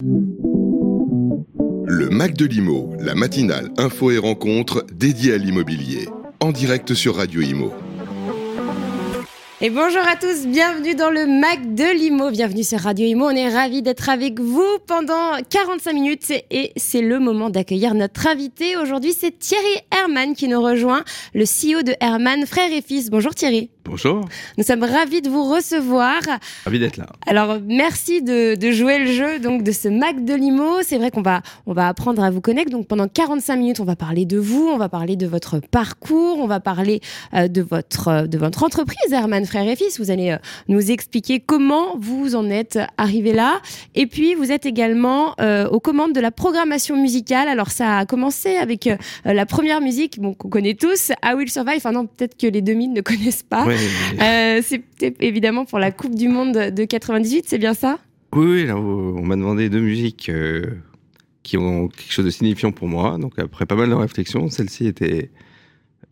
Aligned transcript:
Le 0.00 1.48
Mac 2.08 2.34
de 2.34 2.44
l'Imo, 2.44 2.94
la 3.00 3.16
matinale 3.16 3.72
info 3.78 4.12
et 4.12 4.18
rencontre 4.18 4.86
dédiée 4.92 5.32
à 5.32 5.38
l'immobilier. 5.38 6.08
En 6.38 6.52
direct 6.52 6.94
sur 6.94 7.16
Radio 7.16 7.40
Imo. 7.40 7.72
Et 9.60 9.70
bonjour 9.70 10.02
à 10.08 10.14
tous, 10.14 10.46
bienvenue 10.46 10.94
dans 10.94 11.10
le 11.10 11.26
Mac 11.26 11.74
de 11.74 11.92
l'IMO, 11.92 12.30
bienvenue 12.30 12.62
sur 12.62 12.78
Radio 12.78 13.04
IMO. 13.04 13.26
On 13.26 13.30
est 13.30 13.48
ravis 13.52 13.82
d'être 13.82 14.08
avec 14.08 14.38
vous 14.38 14.64
pendant 14.86 15.32
45 15.50 15.92
minutes 15.94 16.30
et 16.52 16.70
c'est 16.76 17.02
le 17.02 17.18
moment 17.18 17.50
d'accueillir 17.50 17.94
notre 17.94 18.28
invité. 18.28 18.76
Aujourd'hui, 18.76 19.12
c'est 19.18 19.36
Thierry 19.36 19.82
Herman 19.90 20.36
qui 20.36 20.46
nous 20.46 20.62
rejoint, 20.62 21.02
le 21.34 21.42
CEO 21.42 21.82
de 21.82 21.92
Herman 21.98 22.46
Frères 22.46 22.72
et 22.72 22.82
Fils. 22.82 23.10
Bonjour 23.10 23.34
Thierry. 23.34 23.68
Bonjour. 23.84 24.28
Nous 24.58 24.64
sommes 24.64 24.84
ravis 24.84 25.22
de 25.22 25.30
vous 25.30 25.50
recevoir. 25.50 26.20
Ravi 26.64 26.78
d'être 26.78 26.98
là. 26.98 27.06
Alors, 27.26 27.56
merci 27.66 28.22
de, 28.22 28.54
de, 28.54 28.70
jouer 28.70 28.98
le 28.98 29.10
jeu 29.10 29.38
donc 29.38 29.62
de 29.62 29.72
ce 29.72 29.88
Mac 29.88 30.24
de 30.26 30.34
Limo. 30.34 30.82
C'est 30.82 30.98
vrai 30.98 31.10
qu'on 31.10 31.22
va, 31.22 31.40
on 31.66 31.72
va 31.72 31.88
apprendre 31.88 32.22
à 32.22 32.30
vous 32.30 32.42
connaître. 32.42 32.70
Donc, 32.70 32.86
pendant 32.86 33.08
45 33.08 33.56
minutes, 33.56 33.80
on 33.80 33.84
va 33.84 33.96
parler 33.96 34.26
de 34.26 34.38
vous, 34.38 34.68
on 34.68 34.76
va 34.76 34.90
parler 34.90 35.16
de 35.16 35.26
votre 35.26 35.58
parcours, 35.58 36.38
on 36.38 36.46
va 36.46 36.60
parler 36.60 37.00
euh, 37.32 37.48
de, 37.48 37.62
votre, 37.62 38.26
de 38.26 38.36
votre 38.36 38.62
entreprise, 38.62 39.10
Herman 39.10 39.46
Frères 39.48 39.68
et 39.68 39.76
Fils. 39.76 39.98
Vous 39.98 40.10
allez 40.10 40.30
euh, 40.30 40.36
nous 40.68 40.90
expliquer 40.90 41.40
comment 41.40 41.96
vous 41.98 42.36
en 42.36 42.48
êtes 42.50 42.78
arrivé 42.96 43.32
là. 43.32 43.60
Et 43.94 44.06
puis, 44.06 44.34
vous 44.34 44.52
êtes 44.52 44.66
également 44.66 45.34
euh, 45.40 45.68
aux 45.68 45.80
commandes 45.80 46.12
de 46.12 46.20
la 46.20 46.30
programmation 46.30 47.00
musicale. 47.00 47.48
Alors, 47.48 47.70
ça 47.70 47.98
a 47.98 48.06
commencé 48.06 48.56
avec 48.56 48.86
euh, 48.86 48.96
la 49.24 49.46
première 49.46 49.80
musique 49.80 50.20
bon, 50.20 50.34
qu'on 50.34 50.48
connaît 50.48 50.74
tous, 50.74 51.10
I 51.24 51.34
Will 51.34 51.50
Survive. 51.50 51.76
Enfin, 51.78 51.92
non, 51.92 52.06
peut-être 52.06 52.36
que 52.36 52.46
les 52.46 52.62
2000 52.62 52.92
ne 52.92 53.00
connaissent 53.02 53.42
pas. 53.42 53.66
Euh, 54.20 54.60
C'était 54.62 55.14
évidemment 55.20 55.64
pour 55.64 55.78
la 55.78 55.90
Coupe 55.90 56.14
du 56.14 56.28
Monde 56.28 56.52
de 56.52 56.84
98, 56.84 57.44
c'est 57.48 57.58
bien 57.58 57.74
ça? 57.74 57.98
Oui, 58.34 58.46
oui, 58.46 58.66
là, 58.66 58.76
on 58.76 59.22
m'a 59.22 59.36
demandé 59.36 59.70
deux 59.70 59.80
musiques 59.80 60.30
qui 61.42 61.56
ont 61.56 61.88
quelque 61.88 62.12
chose 62.12 62.26
de 62.26 62.30
signifiant 62.30 62.72
pour 62.72 62.88
moi. 62.88 63.16
Donc 63.18 63.38
après 63.38 63.64
pas 63.64 63.74
mal 63.74 63.88
de 63.88 63.94
réflexions, 63.94 64.50
celle-ci 64.50 64.86
était 64.86 65.30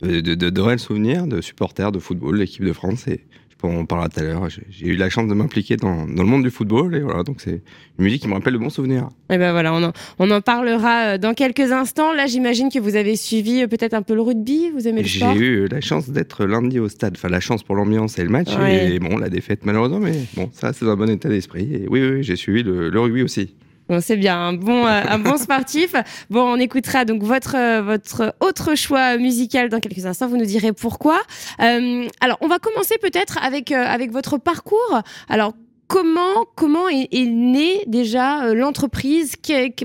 de, 0.01 0.21
de, 0.21 0.35
de, 0.35 0.49
de 0.49 0.61
réels 0.61 0.79
souvenirs 0.79 1.27
de 1.27 1.41
supporters 1.41 1.91
de 1.91 1.99
football, 1.99 2.37
l'équipe 2.37 2.63
de 2.63 2.73
France. 2.73 3.07
Et 3.07 3.21
on 3.63 3.79
en 3.79 3.85
parlera 3.85 4.09
tout 4.09 4.19
à 4.19 4.23
l'heure. 4.23 4.47
J'ai 4.49 4.87
eu 4.87 4.95
la 4.95 5.09
chance 5.09 5.27
de 5.27 5.33
m'impliquer 5.33 5.77
dans, 5.77 6.05
dans, 6.05 6.23
le 6.23 6.29
monde 6.29 6.43
du 6.43 6.51
football 6.51 6.95
et 6.95 6.99
voilà, 6.99 7.23
donc 7.23 7.41
c'est 7.41 7.61
une 7.97 8.05
musique 8.05 8.21
qui 8.21 8.27
me 8.27 8.33
rappelle 8.33 8.53
de 8.53 8.59
bons 8.59 8.69
souvenirs. 8.69 9.09
Et 9.29 9.37
ben 9.37 9.51
voilà, 9.51 9.73
on 9.73 9.83
en, 9.83 9.93
on 10.19 10.29
en 10.31 10.41
parlera 10.41 11.17
dans 11.17 11.33
quelques 11.33 11.71
instants. 11.71 12.13
Là, 12.13 12.27
j'imagine 12.27 12.69
que 12.69 12.79
vous 12.79 12.95
avez 12.95 13.15
suivi 13.15 13.65
peut-être 13.67 13.93
un 13.93 14.03
peu 14.03 14.13
le 14.13 14.21
rugby. 14.21 14.69
Vous 14.69 14.87
aimez 14.87 15.01
le 15.01 15.07
sport? 15.07 15.33
J'ai 15.33 15.39
eu 15.39 15.67
la 15.67 15.81
chance 15.81 16.09
d'être 16.09 16.45
lundi 16.45 16.79
au 16.79 16.87
stade. 16.87 17.15
Enfin, 17.17 17.29
la 17.29 17.39
chance 17.39 17.63
pour 17.63 17.75
l'ambiance 17.75 18.19
et 18.19 18.23
le 18.23 18.29
match. 18.29 18.55
Ouais. 18.55 18.93
Et 18.93 18.99
bon, 18.99 19.17
la 19.17 19.29
défaite 19.29 19.65
malheureusement, 19.65 19.99
mais 19.99 20.13
bon, 20.35 20.49
ça 20.53 20.73
c'est 20.73 20.85
un 20.85 20.95
bon 20.95 21.09
état 21.09 21.29
d'esprit. 21.29 21.73
Et 21.73 21.87
oui, 21.89 22.07
oui, 22.07 22.23
j'ai 22.23 22.35
suivi 22.35 22.63
le, 22.63 22.89
le 22.89 22.99
rugby 22.99 23.23
aussi. 23.23 23.55
Bon, 23.89 24.01
c'est 24.01 24.17
bien, 24.17 24.37
un 24.37 24.53
bon, 24.53 24.85
euh, 24.85 25.01
un 25.07 25.19
bon 25.19 25.37
sportif. 25.37 25.93
Bon, 26.29 26.41
on 26.41 26.57
écoutera 26.57 27.05
donc 27.05 27.23
votre, 27.23 27.55
euh, 27.55 27.81
votre 27.81 28.35
autre 28.41 28.75
choix 28.75 29.17
musical 29.17 29.69
dans 29.69 29.79
quelques 29.79 30.05
instants. 30.05 30.27
Vous 30.27 30.37
nous 30.37 30.45
direz 30.45 30.73
pourquoi. 30.73 31.21
Euh, 31.61 32.07
alors, 32.19 32.37
on 32.41 32.47
va 32.47 32.59
commencer 32.59 32.95
peut-être 33.01 33.37
avec, 33.41 33.71
avec 33.71 34.11
votre 34.11 34.37
parcours. 34.37 35.01
Alors, 35.29 35.53
comment, 35.87 36.45
comment 36.55 36.89
est, 36.89 37.07
est 37.13 37.27
née 37.27 37.83
déjà 37.87 38.53
l'entreprise? 38.53 39.35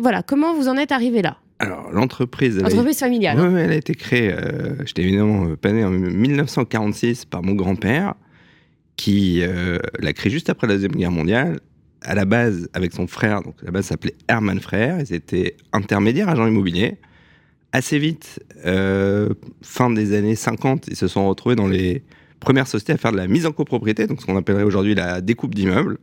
Voilà, 0.01 0.23
comment 0.23 0.55
vous 0.55 0.67
en 0.69 0.77
êtes 0.77 0.91
arrivé 0.91 1.23
là? 1.23 1.37
Alors, 1.61 1.93
l'entreprise. 1.93 2.59
Entreprise 2.59 2.99
familiale. 2.99 3.39
Oui, 3.39 3.47
hein. 3.47 3.57
elle 3.57 3.71
a 3.71 3.77
été 3.77 3.95
créée. 3.95 4.35
J'étais 4.85 5.03
évidemment 5.03 5.55
pas 5.55 5.71
né 5.71 5.85
en 5.85 5.91
1946 5.91 7.25
par 7.27 7.45
mon 7.45 7.55
grand-père, 7.55 8.15
qui 8.97 9.43
l'a 10.01 10.13
créée 10.13 10.33
juste 10.33 10.51
après 10.51 10.67
la 10.67 10.75
Deuxième 10.75 10.97
Guerre 10.97 11.13
mondiale. 11.13 11.61
À 12.05 12.15
la 12.15 12.25
base, 12.25 12.69
avec 12.75 12.93
son 12.93 13.07
frère, 13.07 13.43
donc 13.43 13.55
à 13.63 13.67
la 13.67 13.71
base, 13.71 13.87
s'appelait 13.87 14.15
Herman 14.29 14.61
Frère. 14.61 14.99
Ils 15.01 15.15
étaient 15.15 15.57
intermédiaires 15.73 16.29
agents 16.29 16.47
immobiliers. 16.47 16.99
Assez 17.73 17.99
vite, 17.99 18.41
euh, 18.67 19.31
fin 19.63 19.89
des 19.91 20.15
années 20.15 20.37
50, 20.37 20.89
ils 20.89 20.97
se 20.97 21.09
sont 21.09 21.27
retrouvés 21.29 21.57
dans 21.57 21.69
les 21.69 22.03
premières 22.39 22.67
sociétés 22.67 22.93
à 22.93 22.97
faire 22.99 23.13
de 23.13 23.17
la 23.17 23.29
mise 23.29 23.47
en 23.47 23.53
copropriété, 23.53 24.07
donc 24.07 24.21
ce 24.21 24.27
qu'on 24.27 24.37
appellerait 24.37 24.65
aujourd'hui 24.65 24.95
la 24.95 25.21
découpe 25.21 25.55
d'immeubles. 25.55 25.99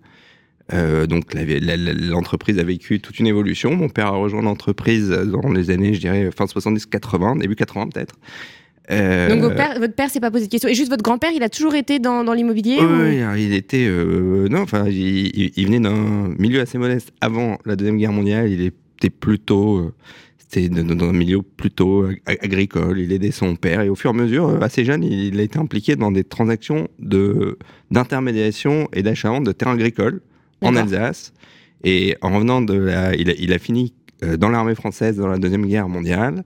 Euh, 0.74 1.08
donc 1.08 1.34
l'entreprise 1.34 2.60
a 2.60 2.64
vécu 2.64 3.02
toute 3.02 3.20
une 3.20 3.28
évolution. 3.28 3.76
Mon 3.76 3.90
père 3.90 4.08
a 4.08 4.12
rejoint 4.12 4.42
l'entreprise 4.42 5.10
dans 5.10 5.52
les 5.52 5.70
années, 5.70 5.94
je 5.94 6.00
dirais, 6.00 6.30
fin 6.36 6.46
70-80, 6.46 7.40
début 7.40 7.56
80 7.56 7.90
peut-être. 7.90 8.16
Euh... 8.92 9.30
Donc 9.36 9.56
père, 9.56 9.80
votre 9.80 9.94
père 9.94 10.10
s'est 10.10 10.20
pas 10.20 10.32
posé 10.32 10.46
de 10.46 10.52
questions. 10.52 10.70
Et 10.70 10.74
juste 10.74 10.90
votre 10.90 11.04
grand-père, 11.04 11.32
il 11.36 11.44
a 11.44 11.50
toujours 11.50 11.76
été 11.76 12.00
dans, 12.00 12.24
dans 12.24 12.34
l'immobilier 12.34 12.78
Oui, 12.80 13.24
ou... 13.24 13.36
il 13.36 13.54
était... 13.54 13.86
Euh, 13.88 14.48
non, 14.50 14.62
enfin, 14.62 14.86
il, 14.88 15.52
il 15.56 15.66
venait 15.66 15.80
d'un 15.80 16.34
milieu 16.40 16.62
assez 16.62 16.78
modeste. 16.78 17.12
Avant 17.22 17.60
la 17.66 17.76
Deuxième 17.76 17.98
Guerre 17.98 18.12
mondiale, 18.12 18.50
il 18.52 18.62
était 18.62 19.10
plutôt... 19.10 19.78
Euh, 19.78 19.94
c'était 20.38 20.70
dans 20.70 21.10
un 21.10 21.14
milieu 21.14 21.44
plutôt 21.44 22.08
agricole. 22.26 23.00
Il 23.00 23.12
aidait 23.12 23.30
son 23.30 23.56
père 23.56 23.82
et 23.82 23.90
au 23.90 23.94
fur 23.94 24.10
et 24.10 24.16
à 24.16 24.18
mesure, 24.18 24.64
assez 24.64 24.84
jeune, 24.84 25.04
il 25.04 25.40
a 25.40 25.44
été 25.44 25.60
impliqué 25.60 25.96
dans 25.96 26.12
des 26.12 26.24
transactions 26.24 26.88
de 26.98 27.60
d'intermédiation 27.92 28.88
et 28.92 29.04
d'achat 29.04 29.40
de 29.40 29.52
terrains 29.52 29.74
agricoles 29.74 30.22
en 30.62 30.76
Alsace. 30.76 31.34
Et 31.84 32.18
en 32.22 32.34
revenant 32.34 32.64
de 32.64 32.74
la, 32.74 33.14
il 33.14 33.54
a 33.54 33.60
fini 33.60 33.94
dans 34.40 34.50
l'armée 34.50 34.74
française 34.74 35.18
dans 35.18 35.28
la 35.28 35.38
deuxième 35.38 35.68
guerre 35.68 35.88
mondiale. 35.88 36.44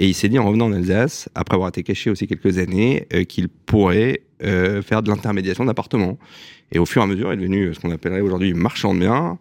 Et 0.00 0.08
il 0.08 0.14
s'est 0.14 0.28
dit 0.28 0.38
en 0.38 0.46
revenant 0.46 0.66
en 0.66 0.72
Alsace, 0.72 1.28
après 1.34 1.54
avoir 1.54 1.68
été 1.68 1.82
caché 1.82 2.10
aussi 2.10 2.26
quelques 2.26 2.58
années, 2.58 3.06
euh, 3.12 3.24
qu'il 3.24 3.48
pourrait 3.48 4.22
euh, 4.42 4.82
faire 4.82 5.02
de 5.02 5.10
l'intermédiation 5.10 5.64
d'appartements. 5.64 6.18
Et 6.72 6.78
au 6.78 6.86
fur 6.86 7.02
et 7.02 7.04
à 7.04 7.06
mesure, 7.06 7.32
il 7.32 7.34
est 7.34 7.36
devenu 7.36 7.74
ce 7.74 7.80
qu'on 7.80 7.90
appellerait 7.90 8.22
aujourd'hui 8.22 8.54
marchand 8.54 8.94
de 8.94 9.00
biens. 9.00 9.38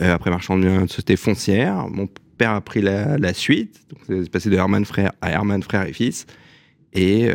Euh, 0.00 0.14
après 0.14 0.30
marchand 0.30 0.56
de 0.56 0.62
biens, 0.62 0.82
une 0.82 0.88
société 0.88 1.16
foncière. 1.16 1.88
Mon 1.88 2.08
père 2.36 2.50
a 2.50 2.60
pris 2.60 2.82
la, 2.82 3.16
la 3.18 3.32
suite. 3.32 3.80
Donc 3.90 4.00
c'est 4.06 4.30
passé 4.30 4.50
de 4.50 4.56
Herman 4.56 4.84
Frère 4.84 5.12
à 5.22 5.30
Herman 5.30 5.62
Frère 5.62 5.88
et 5.88 5.92
Fils. 5.92 6.26
Et 6.92 7.28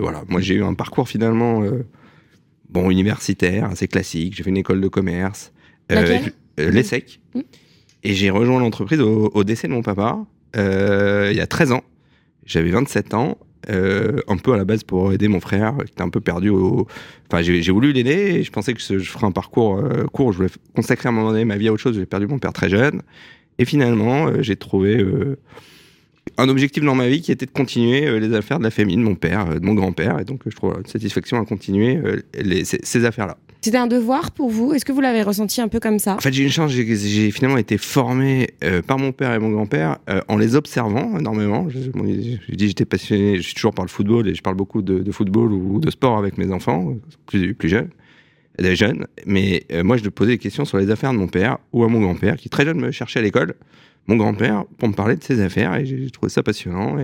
voilà, 0.00 0.22
moi 0.28 0.42
j'ai 0.42 0.56
eu 0.56 0.62
un 0.62 0.74
parcours 0.74 1.08
finalement 1.08 1.62
bon 2.68 2.90
universitaire, 2.90 3.66
assez 3.66 3.88
classique. 3.88 4.34
J'ai 4.36 4.42
fait 4.42 4.50
une 4.50 4.58
école 4.58 4.80
de 4.80 4.88
commerce. 4.88 5.52
Euh, 5.92 6.18
L'ESSEC. 6.58 7.20
Mmh. 7.34 7.40
Et 8.04 8.14
j'ai 8.14 8.30
rejoint 8.30 8.60
l'entreprise 8.60 9.00
au, 9.00 9.30
au, 9.32 9.44
décès 9.44 9.68
de 9.68 9.72
mon 9.72 9.82
papa, 9.82 10.18
euh, 10.56 11.28
il 11.30 11.36
y 11.36 11.40
a 11.40 11.46
13 11.46 11.72
ans. 11.72 11.82
J'avais 12.48 12.70
27 12.70 13.14
ans, 13.14 13.38
euh, 13.70 14.20
un 14.26 14.38
peu 14.38 14.54
à 14.54 14.56
la 14.56 14.64
base 14.64 14.82
pour 14.82 15.12
aider 15.12 15.28
mon 15.28 15.40
frère, 15.40 15.74
qui 15.84 15.92
était 15.92 16.02
un 16.02 16.08
peu 16.08 16.20
perdu 16.20 16.48
au... 16.48 16.86
Enfin, 17.30 17.42
j'ai 17.42 17.70
voulu 17.70 17.92
l'aider, 17.92 18.42
je 18.42 18.50
pensais 18.50 18.72
que 18.72 18.80
je 18.80 18.98
ferais 18.98 19.26
un 19.26 19.32
parcours 19.32 19.76
euh, 19.76 20.04
court, 20.06 20.32
je 20.32 20.38
voulais 20.38 20.50
consacrer 20.74 21.08
à 21.08 21.12
un 21.12 21.14
moment 21.14 21.30
donné 21.30 21.44
ma 21.44 21.58
vie 21.58 21.68
à 21.68 21.72
autre 21.72 21.82
chose, 21.82 21.94
j'ai 21.94 22.06
perdu 22.06 22.26
mon 22.26 22.38
père 22.38 22.54
très 22.54 22.70
jeune. 22.70 23.02
Et 23.58 23.66
finalement, 23.66 24.28
euh, 24.28 24.40
j'ai 24.40 24.56
trouvé 24.56 25.04
un 26.38 26.48
objectif 26.48 26.82
dans 26.82 26.94
ma 26.94 27.08
vie 27.08 27.20
qui 27.20 27.32
était 27.32 27.46
de 27.46 27.50
continuer 27.50 28.18
les 28.18 28.32
affaires 28.34 28.58
de 28.58 28.64
la 28.64 28.70
famille, 28.70 28.96
de 28.96 29.02
mon 29.02 29.14
père, 29.14 29.60
de 29.60 29.64
mon 29.64 29.74
grand-père, 29.74 30.18
et 30.18 30.24
donc 30.24 30.42
je 30.46 30.56
trouve 30.56 30.76
une 30.78 30.86
satisfaction 30.86 31.38
à 31.38 31.44
continuer 31.44 32.00
ces 32.62 33.04
affaires-là. 33.04 33.36
C'était 33.60 33.78
un 33.78 33.88
devoir 33.88 34.30
pour 34.30 34.50
vous? 34.50 34.72
Est-ce 34.72 34.84
que 34.84 34.92
vous 34.92 35.00
l'avez 35.00 35.22
ressenti 35.22 35.60
un 35.60 35.68
peu 35.68 35.80
comme 35.80 35.98
ça? 35.98 36.14
En 36.14 36.20
fait, 36.20 36.32
j'ai 36.32 36.44
une 36.44 36.50
chance. 36.50 36.70
J'ai 36.70 37.30
finalement 37.30 37.58
été 37.58 37.76
formé 37.76 38.50
euh, 38.62 38.82
par 38.82 38.98
mon 38.98 39.10
père 39.10 39.34
et 39.34 39.38
mon 39.38 39.50
grand-père 39.50 39.98
euh, 40.08 40.20
en 40.28 40.36
les 40.36 40.54
observant 40.54 41.18
énormément. 41.18 41.68
Je, 41.68 41.90
bon, 41.90 42.06
je 42.06 42.54
dis 42.54 42.68
j'étais 42.68 42.84
passionné. 42.84 43.36
Je 43.36 43.42
suis 43.42 43.54
toujours 43.54 43.74
par 43.74 43.84
le 43.84 43.90
football 43.90 44.28
et 44.28 44.34
je 44.34 44.42
parle 44.42 44.56
beaucoup 44.56 44.80
de, 44.80 45.10
football 45.10 45.52
ou 45.52 45.80
de 45.80 45.90
sport 45.90 46.18
avec 46.18 46.38
mes 46.38 46.52
enfants, 46.52 46.94
plus, 47.26 47.54
plus 47.54 47.68
jeunes, 47.68 47.90
des 48.58 48.76
jeunes. 48.76 49.06
Mais 49.26 49.64
euh, 49.72 49.82
moi, 49.82 49.96
je 49.96 50.08
posais 50.08 50.32
des 50.32 50.38
questions 50.38 50.64
sur 50.64 50.78
les 50.78 50.90
affaires 50.90 51.12
de 51.12 51.18
mon 51.18 51.28
père 51.28 51.58
ou 51.72 51.82
à 51.82 51.88
mon 51.88 52.00
grand-père, 52.00 52.36
qui 52.36 52.48
très 52.48 52.64
jeune 52.64 52.80
me 52.80 52.92
cherchait 52.92 53.18
à 53.18 53.22
l'école. 53.22 53.54
Mon 54.06 54.16
grand-père 54.16 54.64
pour 54.78 54.88
me 54.88 54.94
parler 54.94 55.16
de 55.16 55.24
ses 55.24 55.40
affaires 55.40 55.74
et 55.74 55.84
j'ai 55.84 56.10
trouvé 56.10 56.30
ça 56.30 56.42
passionnant. 56.42 56.96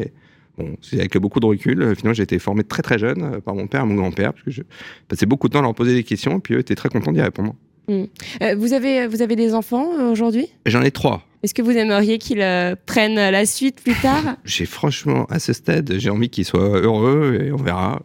Bon, 0.56 0.76
c'est 0.80 0.98
avec 1.00 1.16
beaucoup 1.18 1.40
de 1.40 1.46
recul. 1.46 1.94
Finalement, 1.96 2.14
j'ai 2.14 2.22
été 2.22 2.38
formé 2.38 2.64
très 2.64 2.82
très 2.82 2.98
jeune 2.98 3.40
par 3.40 3.54
mon 3.54 3.66
père 3.66 3.82
et 3.82 3.86
mon 3.86 3.94
grand-père, 3.94 4.32
parce 4.32 4.44
que 4.44 4.50
je 4.50 4.62
passais 5.08 5.26
beaucoup 5.26 5.48
de 5.48 5.52
temps 5.52 5.58
à 5.58 5.62
leur 5.62 5.74
poser 5.74 5.94
des 5.94 6.04
questions, 6.04 6.38
et 6.38 6.40
puis 6.40 6.54
eux 6.54 6.60
étaient 6.60 6.76
très 6.76 6.88
contents 6.88 7.12
d'y 7.12 7.20
répondre. 7.20 7.54
Mmh. 7.88 8.04
Euh, 8.42 8.54
vous, 8.56 8.72
avez, 8.72 9.06
vous 9.06 9.20
avez 9.20 9.36
des 9.36 9.54
enfants 9.54 9.90
euh, 9.98 10.10
aujourd'hui? 10.10 10.48
J'en 10.64 10.82
ai 10.82 10.90
trois. 10.90 11.26
Est-ce 11.42 11.52
que 11.52 11.60
vous 11.60 11.72
aimeriez 11.72 12.18
qu'ils 12.18 12.40
euh, 12.40 12.74
prennent 12.86 13.16
la 13.16 13.44
suite 13.44 13.82
plus 13.82 13.94
tard? 14.00 14.36
J'ai 14.44 14.64
franchement, 14.64 15.26
à 15.28 15.38
ce 15.38 15.52
stade, 15.52 15.92
j'ai 15.98 16.08
envie 16.08 16.30
qu'ils 16.30 16.46
soient 16.46 16.80
heureux, 16.80 17.38
et 17.42 17.52
on 17.52 17.56
verra. 17.56 18.02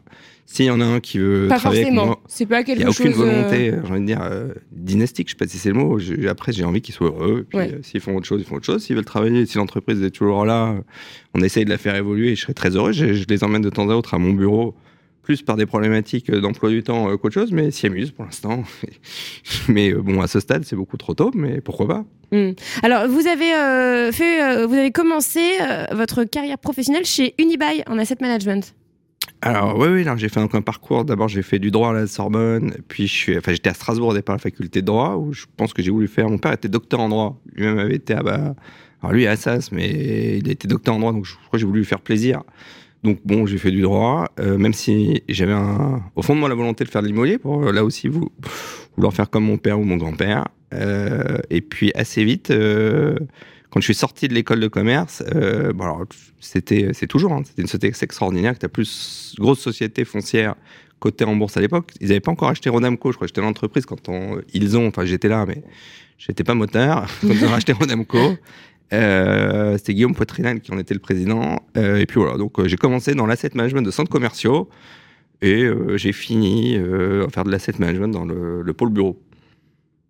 S'il 0.51 0.65
y 0.65 0.71
en 0.71 0.81
a 0.81 0.85
un 0.85 0.99
qui 0.99 1.19
veut 1.19 1.47
pas 1.47 1.57
travailler 1.59 1.83
forcément. 1.83 2.01
avec 2.01 2.09
moi, 2.17 2.21
c'est 2.27 2.45
pas 2.47 2.63
quelque 2.63 2.79
il 2.79 2.81
n'y 2.81 2.85
a 2.87 2.89
aucune 2.89 3.11
chose, 3.13 3.17
volonté, 3.17 3.71
j'ai 3.83 3.91
envie 3.91 4.01
de 4.01 4.05
dire, 4.07 4.21
euh, 4.23 4.47
dynastique, 4.71 5.27
je 5.27 5.33
sais 5.33 5.37
pas 5.37 5.45
si 5.47 5.59
c'est 5.59 5.69
le 5.69 5.75
mot. 5.75 5.99
Je, 5.99 6.27
après, 6.27 6.51
j'ai 6.53 6.63
envie 6.63 6.81
qu'ils 6.81 6.95
soient 6.95 7.07
heureux. 7.09 7.45
Puis, 7.47 7.57
Ouais. 7.59 7.71
euh, 7.71 7.79
s'ils 7.83 8.01
font 8.01 8.15
autre 8.15 8.25
chose, 8.25 8.41
ils 8.41 8.45
font 8.47 8.55
autre 8.55 8.65
chose. 8.65 8.83
S'ils 8.83 8.95
veulent 8.95 9.05
travailler, 9.05 9.45
si 9.45 9.59
l'entreprise 9.59 10.01
est 10.01 10.09
toujours 10.09 10.45
là, 10.45 10.69
euh, 10.71 10.81
on 11.35 11.41
essaye 11.41 11.65
de 11.65 11.69
la 11.69 11.77
faire 11.77 11.93
évoluer. 11.95 12.29
Et 12.31 12.35
je 12.35 12.41
serais 12.41 12.55
très 12.55 12.75
heureux. 12.75 12.93
Je, 12.93 13.13
je 13.13 13.25
les 13.29 13.43
emmène 13.43 13.61
de 13.61 13.69
temps 13.69 13.87
à 13.91 13.93
autre 13.95 14.15
à 14.15 14.17
mon 14.17 14.33
bureau, 14.33 14.73
plus 15.21 15.43
par 15.43 15.55
des 15.55 15.67
problématiques 15.67 16.31
euh, 16.31 16.41
d'emploi 16.41 16.71
du 16.71 16.81
temps 16.81 17.11
euh, 17.11 17.17
qu'autre 17.17 17.35
chose, 17.35 17.51
mais 17.51 17.69
s'y 17.69 17.85
amusent 17.85 18.09
pour 18.11 18.25
l'instant. 18.25 18.63
mais 19.67 19.93
euh, 19.93 20.01
bon, 20.01 20.19
à 20.19 20.25
ce 20.27 20.39
stade, 20.39 20.63
c'est 20.65 20.75
beaucoup 20.75 20.97
trop 20.97 21.13
tôt, 21.13 21.29
mais 21.35 21.61
pourquoi 21.61 21.87
pas? 21.87 22.05
Hmm. 22.31 22.53
Alors, 22.81 23.07
vous 23.07 23.27
avez 23.27 23.53
euh, 23.53 24.11
fait, 24.11 24.41
euh, 24.41 24.65
vous 24.65 24.73
avez 24.73 24.89
commencé 24.91 25.41
euh, 25.61 25.85
votre 25.91 26.23
carrière 26.23 26.57
professionnelle 26.57 27.05
chez 27.05 27.35
Unibail 27.37 27.83
en 27.87 27.99
asset 27.99 28.17
management. 28.19 28.73
Alors 29.41 29.77
oui, 29.77 29.87
oui, 29.87 30.05
j'ai 30.17 30.27
fait 30.27 30.39
un 30.39 30.61
parcours. 30.61 31.05
D'abord, 31.05 31.29
j'ai 31.29 31.41
fait 31.41 31.59
du 31.59 31.71
droit 31.71 31.91
à 31.91 31.93
la 31.93 32.07
Sorbonne, 32.07 32.73
puis 32.89 33.07
je 33.07 33.13
suis, 33.13 33.37
enfin, 33.37 33.53
j'étais 33.53 33.69
à 33.69 33.73
Strasbourg 33.73 34.09
au 34.09 34.13
départ 34.13 34.35
la 34.35 34.39
faculté 34.39 34.81
de 34.81 34.85
droit, 34.85 35.15
où 35.15 35.31
je 35.31 35.45
pense 35.55 35.73
que 35.73 35.81
j'ai 35.81 35.91
voulu 35.91 36.07
faire. 36.07 36.29
Mon 36.29 36.37
père 36.37 36.51
était 36.51 36.67
docteur 36.67 36.99
en 36.99 37.07
droit, 37.07 37.39
lui-même 37.53 37.79
avait 37.79 37.95
été 37.95 38.13
à, 38.13 38.21
bah, 38.21 38.55
alors 39.01 39.13
lui 39.13 39.27
à 39.27 39.31
Assas, 39.31 39.69
mais 39.71 40.39
il 40.39 40.49
était 40.49 40.67
docteur 40.67 40.95
en 40.95 40.99
droit, 40.99 41.13
donc 41.13 41.25
je 41.25 41.35
crois 41.35 41.51
que 41.53 41.57
j'ai 41.57 41.65
voulu 41.65 41.79
lui 41.79 41.85
faire 41.85 42.01
plaisir. 42.01 42.43
Donc 43.03 43.19
bon, 43.23 43.45
j'ai 43.45 43.57
fait 43.57 43.71
du 43.71 43.81
droit, 43.81 44.25
euh, 44.41 44.57
même 44.57 44.73
si 44.73 45.23
j'avais 45.29 45.55
au 46.15 46.21
fond 46.21 46.35
de 46.35 46.39
moi 46.41 46.49
la 46.49 46.55
volonté 46.55 46.83
de 46.83 46.89
faire 46.89 47.01
de 47.01 47.07
l'immobilier 47.07 47.37
pour 47.37 47.65
euh, 47.65 47.71
là 47.71 47.85
aussi 47.85 48.09
vouloir 48.09 49.13
faire 49.13 49.29
comme 49.29 49.45
mon 49.45 49.57
père 49.57 49.79
ou 49.79 49.83
mon 49.83 49.95
grand-père. 49.95 50.49
Euh, 50.73 51.37
et 51.49 51.61
puis 51.61 51.91
assez 51.95 52.25
vite, 52.25 52.51
quand 53.69 53.79
je 53.79 53.85
suis 53.85 53.95
sorti 53.95 54.27
de 54.27 54.33
l'école 54.33 54.59
de 54.59 54.67
commerce, 54.67 55.23
alors 55.31 56.05
c'était, 56.39 56.89
c'est 56.93 57.07
toujours, 57.07 57.33
hein, 57.33 57.41
c'était 57.45 57.61
une 57.61 57.67
société 57.67 57.87
extraordinaire, 58.03 58.57
que 58.57 58.63
la 58.63 58.69
plus 58.69 59.35
grosse 59.37 59.59
société 59.59 60.05
foncière 60.05 60.55
cotée 60.99 61.25
en 61.25 61.35
bourse 61.35 61.57
à 61.57 61.61
l'époque. 61.61 61.91
Ils 61.99 62.09
n'avaient 62.09 62.19
pas 62.19 62.31
encore 62.31 62.49
acheté 62.49 62.69
Rodamco, 62.69 63.11
je 63.11 63.17
crois 63.17 63.27
que 63.27 63.29
j'étais 63.29 63.41
l'entreprise 63.41 63.85
quand 63.85 64.09
ils 64.53 64.77
ont, 64.77 64.87
enfin 64.87 65.05
j'étais 65.05 65.29
là, 65.29 65.45
mais 65.45 65.63
j'étais 66.17 66.43
pas 66.43 66.53
moteur 66.53 67.07
quand 67.21 67.29
ils 67.29 67.45
ont 67.45 67.53
acheté 67.53 67.73
Rodamco. 67.73 68.35
Euh, 68.91 69.77
C'était 69.77 69.93
Guillaume 69.93 70.15
Poitrinal 70.15 70.61
qui 70.61 70.71
en 70.71 70.77
était 70.77 70.93
le 70.93 70.99
président. 70.99 71.59
Euh, 71.77 71.97
et 71.97 72.05
puis 72.05 72.19
voilà, 72.19 72.37
donc 72.37 72.59
euh, 72.59 72.67
j'ai 72.67 72.77
commencé 72.77 73.13
dans 73.15 73.25
l'asset 73.25 73.51
management 73.53 73.81
de 73.83 73.91
centres 73.91 74.11
commerciaux 74.11 74.69
et 75.41 75.63
euh, 75.63 75.97
j'ai 75.97 76.11
fini 76.11 76.75
à 76.75 77.29
faire 77.29 77.43
de 77.43 77.51
l'asset 77.51 77.73
management 77.79 78.09
dans 78.09 78.25
le 78.25 78.73
pôle 78.73 78.89
bureau. 78.89 79.21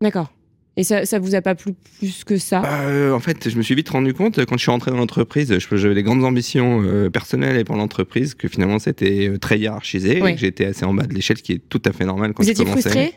D'accord. 0.02 0.32
Et 0.80 0.84
ça, 0.84 1.06
ça 1.06 1.20
vous 1.20 1.36
a 1.36 1.42
pas 1.42 1.56
plu 1.56 1.74
plus 1.98 2.24
que 2.24 2.38
ça? 2.38 2.64
Euh, 2.64 3.12
En 3.12 3.20
fait, 3.20 3.50
je 3.50 3.58
me 3.58 3.62
suis 3.62 3.76
vite 3.76 3.90
rendu 3.90 4.14
compte 4.14 4.46
quand 4.46 4.56
je 4.56 4.62
suis 4.62 4.72
rentré 4.72 4.92
dans 4.92 4.98
l'entreprise, 4.98 5.54
j'avais 5.74 5.94
des 5.94 6.04
grandes 6.04 6.24
ambitions 6.24 6.82
euh, 6.86 7.10
personnelles 7.10 7.58
et 7.58 7.66
pour 7.66 7.76
l'entreprise 7.76 8.34
que 8.34 8.48
finalement 8.48 8.80
c'était 8.80 9.34
très 9.42 9.60
hiérarchisé, 9.60 10.20
et 10.20 10.22
que 10.22 10.40
j'étais 10.40 10.64
assez 10.64 10.86
en 10.86 10.94
bas 10.94 11.04
de 11.04 11.14
l'échelle, 11.14 11.38
ce 11.38 11.44
qui 11.44 11.52
est 11.52 11.62
tout 11.68 11.82
à 11.84 11.92
fait 11.92 12.06
normal 12.06 12.32
quand 12.34 12.44
vous 12.44 12.48
je 12.48 12.54
étiez 12.54 12.64
commençais. 12.64 12.90
frustré? 12.90 13.14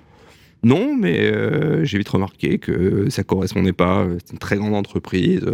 Non, 0.64 0.97
mais 0.97 1.20
euh, 1.20 1.85
j'ai 1.85 1.99
vite 1.99 2.09
remarqué 2.09 2.59
que 2.59 3.09
ça 3.11 3.23
correspondait 3.23 3.73
pas. 3.73 4.08
C'est 4.26 4.32
une 4.32 4.38
très 4.41 4.56
grande 4.56 4.75
entreprise. 4.75 5.47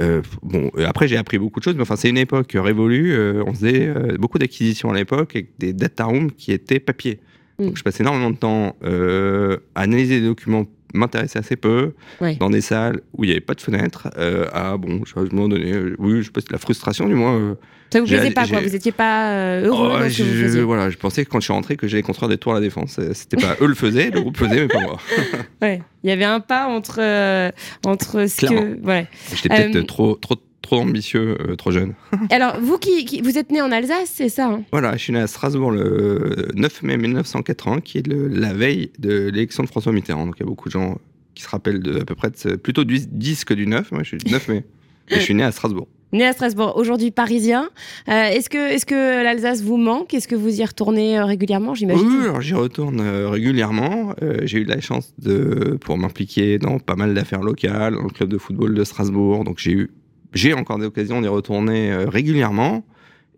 Euh, 0.00 0.22
bon, 0.42 0.72
après 0.84 1.06
j'ai 1.06 1.16
appris 1.18 1.38
beaucoup 1.38 1.60
de 1.60 1.64
choses, 1.64 1.76
mais 1.76 1.82
enfin 1.82 1.94
c'est 1.94 2.08
une 2.08 2.18
époque 2.18 2.50
révolue. 2.54 3.12
Euh, 3.12 3.44
on 3.46 3.54
faisait 3.54 3.86
euh, 3.86 4.16
beaucoup 4.18 4.38
d'acquisitions 4.38 4.90
à 4.90 4.94
l'époque 4.96 5.36
avec 5.36 5.50
des 5.60 5.72
data 5.72 6.06
rooms 6.06 6.32
qui 6.32 6.50
étaient 6.50 6.80
papier. 6.80 7.20
Mm. 7.60 7.66
Donc 7.66 7.76
je 7.76 7.82
passais 7.84 8.02
énormément 8.02 8.30
de 8.30 8.36
temps 8.36 8.74
euh, 8.82 9.58
à 9.76 9.82
analyser 9.82 10.20
des 10.20 10.26
documents 10.26 10.66
m'intéressait 10.94 11.38
assez 11.38 11.56
peu 11.56 11.92
Ouais. 12.20 12.36
dans 12.36 12.50
des 12.50 12.60
salles 12.60 13.00
où 13.12 13.24
il 13.24 13.28
n'y 13.28 13.32
avait 13.32 13.40
pas 13.40 13.54
de 13.54 13.60
fenêtre 13.60 14.08
euh, 14.16 14.46
à 14.52 14.76
bon 14.76 15.02
je, 15.04 15.18
un 15.18 15.24
moment 15.32 15.48
donné 15.48 15.72
euh, 15.72 15.94
oui 15.98 16.22
je 16.22 16.30
de 16.30 16.42
la 16.50 16.58
frustration 16.58 17.06
du 17.08 17.14
moins 17.14 17.36
euh, 17.38 17.54
Ça 17.92 18.00
vous 18.00 18.06
plaisait 18.06 18.30
pas, 18.30 18.46
quoi 18.46 18.60
Vous 18.60 18.74
étiez 18.74 18.92
pas 18.92 19.32
euh, 19.32 19.66
heureux 19.66 19.90
oh, 19.94 19.98
que 19.98 20.04
vous 20.04 20.10
je, 20.54 20.58
voilà 20.60 20.88
je 20.90 20.96
pensais 20.96 21.24
que 21.24 21.30
quand 21.30 21.40
je 21.40 21.44
suis 21.44 21.52
rentré 21.52 21.76
que 21.76 21.86
j'allais 21.88 22.02
construire 22.02 22.28
des 22.28 22.38
tours 22.38 22.52
à 22.52 22.56
la 22.56 22.60
défense 22.60 22.98
Euh, 22.98 23.10
c'était 23.12 23.36
pas 23.36 23.56
eux 23.60 23.66
le 23.66 23.74
faisaient 23.74 24.10
le 24.10 24.20
groupe 24.22 24.36
faisait 24.36 24.60
mais 24.62 24.68
pas 24.68 24.80
moi 24.80 24.98
Ouais. 25.62 25.82
Il 26.04 26.10
y 26.10 26.12
avait 26.12 26.24
un 26.24 26.40
pas 26.40 26.66
entre, 26.68 26.98
euh, 27.00 27.50
entre 27.84 28.26
ce 28.28 28.46
Clairement. 28.46 28.60
que. 28.76 28.86
Ouais. 28.86 29.06
j'étais 29.34 29.48
peut-être 29.48 29.76
Euh, 29.76 29.82
trop 29.82 30.14
trop 30.14 30.36
trop 30.68 30.80
ambitieux 30.82 31.36
euh, 31.40 31.56
trop 31.56 31.70
jeune 31.70 31.94
Alors, 32.30 32.60
vous 32.60 32.76
qui, 32.78 33.04
qui- 33.06 33.22
vous 33.22 33.38
êtes 33.38 33.50
né 33.50 33.62
en 33.62 33.72
Alsace, 33.72 34.10
c'est 34.12 34.28
ça 34.28 34.48
hein? 34.48 34.62
Voilà, 34.70 34.92
je 34.96 34.98
suis 35.04 35.12
né 35.14 35.18
à 35.20 35.26
Strasbourg 35.26 35.70
le 35.70 36.48
9 36.54 36.82
mai 36.82 36.96
1980, 36.98 37.80
qui 37.80 37.98
est 37.98 38.06
le- 38.06 38.28
la 38.28 38.52
veille 38.52 38.90
de 38.98 39.28
l'élection 39.30 39.62
de 39.62 39.68
François 39.68 39.92
Mitterrand. 39.92 40.26
Donc 40.26 40.34
il 40.38 40.40
y 40.40 40.42
a 40.42 40.46
beaucoup 40.46 40.68
de 40.68 40.72
gens 40.74 40.98
qui 41.34 41.42
se 41.42 41.48
rappellent 41.48 41.80
de, 41.82 42.00
à 42.00 42.04
peu 42.04 42.14
près 42.14 42.30
de 42.30 42.36
ce- 42.36 42.48
plutôt 42.56 42.84
du 42.84 42.98
10 43.10 43.44
que 43.46 43.54
du 43.54 43.66
9. 43.66 43.92
Moi, 43.92 44.02
je 44.02 44.08
suis 44.08 44.18
du 44.18 44.30
9 44.30 44.48
mai. 44.48 44.64
Et 45.10 45.14
je 45.16 45.20
suis 45.20 45.34
né 45.34 45.42
à 45.42 45.52
Strasbourg. 45.52 45.88
Né 46.12 46.26
à 46.26 46.32
Strasbourg, 46.34 46.74
aujourd'hui 46.76 47.10
parisien. 47.10 47.68
Euh, 48.08 48.24
est-ce 48.28 48.50
que, 48.50 48.58
est-ce 48.74 48.84
que 48.86 49.22
l'Alsace 49.22 49.62
vous 49.62 49.76
manque? 49.78 50.12
Est-ce 50.14 50.28
que 50.28 50.34
vous 50.34 50.60
y 50.60 50.64
retournez 50.64 51.18
euh, 51.18 51.24
régulièrement 51.24 51.74
J'imagine? 51.74 52.06
Oui, 52.06 52.24
alors 52.24 52.40
j'y 52.42 52.54
retourne 52.54 53.00
régulièrement. 53.26 54.14
Euh, 54.22 54.38
j'ai 54.44 54.58
eu 54.58 54.64
de 54.64 54.70
la 54.70 54.80
chance 54.80 55.14
de, 55.18 55.78
pour 55.80 55.96
m'impliquer 55.98 56.58
dans 56.58 56.78
pas 56.78 56.96
mal 56.96 57.14
d'affaires 57.14 57.42
locales, 57.42 57.94
dans 57.94 58.02
le 58.02 58.10
club 58.10 58.28
de 58.28 58.38
football 58.38 58.74
de 58.74 58.84
Strasbourg. 58.84 59.44
Donc 59.44 59.58
j'ai 59.58 59.72
eu, 59.72 59.90
j'ai 60.32 60.54
encore 60.54 60.78
des 60.78 60.86
occasions 60.86 61.20
d'y 61.20 61.28
retourner 61.28 61.92
euh, 61.92 62.08
régulièrement. 62.08 62.84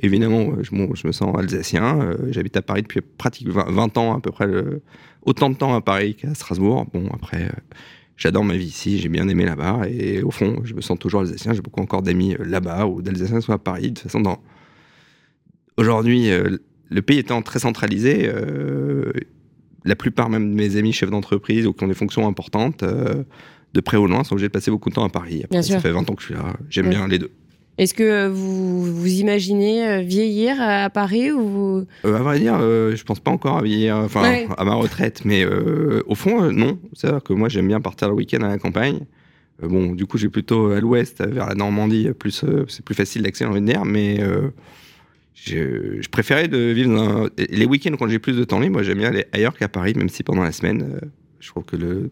Évidemment, 0.01 0.53
euh, 0.53 0.63
je, 0.63 0.75
me 1.07 1.13
sens 1.13 1.37
alsacien. 1.37 2.01
Euh, 2.01 2.17
J'habite 2.31 2.57
à 2.57 2.63
Paris 2.63 2.83
depuis 2.83 3.01
pratiquement 3.01 3.65
20, 3.65 3.71
20 3.71 3.99
ans, 3.99 4.17
à 4.17 4.21
peu 4.21 4.31
près 4.31 4.49
autant 5.23 5.51
de 5.51 5.57
temps 5.57 5.75
à 5.75 5.81
Paris 5.81 6.15
qu'à 6.15 6.35
Strasbourg. 6.35 6.87
Bon, 6.93 7.09
après, 7.13 7.51
j'adore 8.17 8.45
ma 8.45 8.57
vie 8.57 8.67
ici, 8.67 8.99
j'ai 8.99 9.09
bien 9.09 9.29
aimé 9.29 9.45
là-bas. 9.45 9.83
Et 9.89 10.23
au 10.23 10.31
fond, 10.31 10.61
je 10.65 10.75
me 10.75 10.81
sens 10.81 10.99
toujours 10.99 11.21
alsacien. 11.21 11.53
J'ai 11.53 11.63
beaucoup 11.63 11.81
encore 11.81 12.03
d'amis 12.03 12.35
là-bas 12.39 12.87
ou 12.87 13.03
d'alsaciens 13.03 13.41
sont 13.41 13.53
à 13.53 13.59
Paris. 13.59 13.83
De 13.83 13.89
toute 13.89 14.01
façon, 14.01 14.21
dans... 14.21 14.43
aujourd'hui, 15.77 16.29
le 16.89 17.03
pays 17.03 17.19
étant 17.19 17.43
très 17.43 17.59
centralisé, 17.59 18.33
la 19.85 19.97
plupart 19.97 20.31
même 20.31 20.51
de 20.51 20.55
mes 20.55 20.77
amis 20.77 20.93
chefs 20.93 21.11
d'entreprise 21.11 21.67
ou 21.67 21.73
qui 21.73 21.85
ont 21.85 21.89
des 21.89 21.95
fonctions 21.95 22.27
importantes, 22.27 22.83
de 23.75 23.81
près 23.81 23.97
ou 23.97 24.07
loin, 24.07 24.25
sont 24.25 24.35
obligés 24.35 24.49
de 24.49 24.53
passer 24.53 24.71
beaucoup 24.71 24.89
de 24.91 24.95
temps 24.95 25.05
à 25.05 25.09
Paris. 25.09 25.43
Après, 25.45 25.63
ça 25.63 25.79
fait 25.81 25.91
20 25.93 26.09
ans 26.11 26.15
que 26.15 26.21
je 26.23 26.27
suis 26.27 26.35
là, 26.35 26.55
j'aime 26.69 26.87
Ouais. 26.87 26.91
bien 26.91 27.07
les 27.09 27.19
deux. 27.19 27.31
Est-ce 27.79 27.95
que 27.95 28.29
vous 28.29 28.83
vous 28.85 29.07
imaginez 29.21 29.87
euh, 29.89 30.01
vieillir 30.03 30.57
à 30.61 30.91
Paris 30.91 31.33
ou 31.33 31.41
vous... 31.49 31.87
Euh, 32.05 32.15
à 32.17 32.19
vrai 32.23 32.39
dire, 32.39 32.59
euh, 32.61 32.95
je 32.95 33.03
pense 33.05 33.21
pas 33.21 33.31
encore 33.31 33.57
à 33.59 33.63
vieillir, 33.63 33.97
enfin 33.97 34.21
Ouais. 34.23 34.47
à 34.59 34.65
ma 34.67 34.75
retraite, 34.75 35.23
mais 35.25 35.45
euh, 35.47 36.03
au 36.07 36.15
fond, 36.15 36.51
non. 36.53 36.79
C'est-à-dire 36.93 37.23
que 37.23 37.33
moi, 37.33 37.49
j'aime 37.49 37.69
bien 37.69 37.81
partir 37.81 38.09
le 38.09 38.15
week-end 38.15 38.43
à 38.43 38.49
la 38.49 38.59
campagne. 38.59 39.01
Bon, 39.63 39.93
du 39.93 40.05
coup, 40.05 40.19
j'ai 40.19 40.29
plutôt 40.29 40.73
à 40.73 40.81
l'ouest, 40.81 41.25
vers 41.27 41.47
la 41.47 41.55
Normandie, 41.55 42.09
plus 42.19 42.45
c'est 42.69 42.85
plus 42.85 42.95
facile 42.95 43.23
d'accès, 43.23 43.47
de 43.49 43.59
dire, 43.61 43.85
mais 43.87 44.21
je, 45.35 46.01
je 46.03 46.09
préférais 46.09 46.49
de 46.49 46.59
vivre 46.59 46.95
dans 46.95 47.29
les 47.39 47.65
week-ends 47.67 47.95
quand 47.99 48.09
j'ai 48.09 48.19
plus 48.19 48.37
de 48.37 48.45
temps 48.45 48.61
libre. 48.61 48.75
Moi, 48.75 48.83
j'aime 48.83 48.99
bien 48.99 49.09
aller 49.09 49.25
ailleurs 49.33 49.57
qu'à 49.57 49.69
Paris, 49.69 49.95
même 49.97 50.09
si 50.09 50.23
pendant 50.23 50.43
la 50.43 50.53
semaine, 50.53 51.01
je 51.41 51.49
trouve 51.49 51.65
que 51.65 51.77
le 51.77 52.11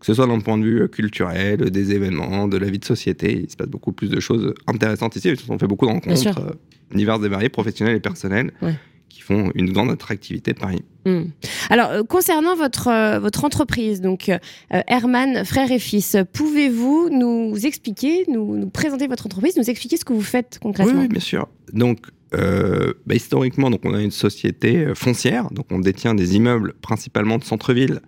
que 0.00 0.06
ce 0.06 0.14
soit 0.14 0.26
d'un 0.26 0.40
point 0.40 0.58
de 0.58 0.64
vue 0.64 0.88
culturel, 0.88 1.70
des 1.70 1.92
événements, 1.92 2.48
de 2.48 2.56
la 2.56 2.68
vie 2.68 2.78
de 2.78 2.84
société, 2.84 3.42
il 3.44 3.50
se 3.50 3.56
passe 3.56 3.68
beaucoup 3.68 3.92
plus 3.92 4.08
de 4.10 4.20
choses 4.20 4.54
intéressantes 4.66 5.16
ici. 5.16 5.32
On 5.48 5.58
fait 5.58 5.66
beaucoup 5.66 5.86
de 5.86 5.92
rencontres 5.92 6.38
euh, 6.38 6.52
diverses 6.94 7.24
et 7.24 7.28
variées, 7.28 7.48
professionnelles 7.48 7.96
et 7.96 8.00
personnelles, 8.00 8.52
Ouais. 8.62 8.74
qui 9.08 9.22
font 9.22 9.50
une 9.54 9.72
grande 9.72 9.90
attractivité 9.90 10.52
de 10.52 10.58
Paris. 10.58 10.82
Hmm. 11.06 11.22
Alors, 11.70 11.90
euh, 11.90 12.02
concernant 12.02 12.54
votre, 12.56 12.88
euh, 12.88 13.18
votre 13.18 13.44
entreprise, 13.44 14.00
donc 14.00 14.28
euh, 14.28 14.38
Herman, 14.86 15.44
frère 15.44 15.72
et 15.72 15.78
fils, 15.78 16.16
pouvez-vous 16.32 17.08
nous 17.10 17.54
expliquer, 17.64 18.24
nous, 18.28 18.56
nous 18.56 18.68
présenter 18.68 19.06
votre 19.06 19.24
entreprise, 19.26 19.56
nous 19.56 19.70
expliquer 19.70 19.96
ce 19.96 20.04
que 20.04 20.12
vous 20.12 20.20
faites 20.20 20.58
concrètement? 20.60 21.00
Oui, 21.00 21.08
bien 21.08 21.20
sûr. 21.20 21.48
Donc, 21.72 22.00
bah, 22.32 23.14
historiquement, 23.14 23.70
donc 23.70 23.80
on 23.84 23.94
a 23.94 24.02
une 24.02 24.10
société 24.10 24.94
foncière, 24.94 25.50
donc 25.52 25.66
on 25.70 25.78
détient 25.78 26.14
des 26.14 26.36
immeubles 26.36 26.74
principalement 26.82 27.38
de 27.38 27.44
centre-ville, 27.44 28.00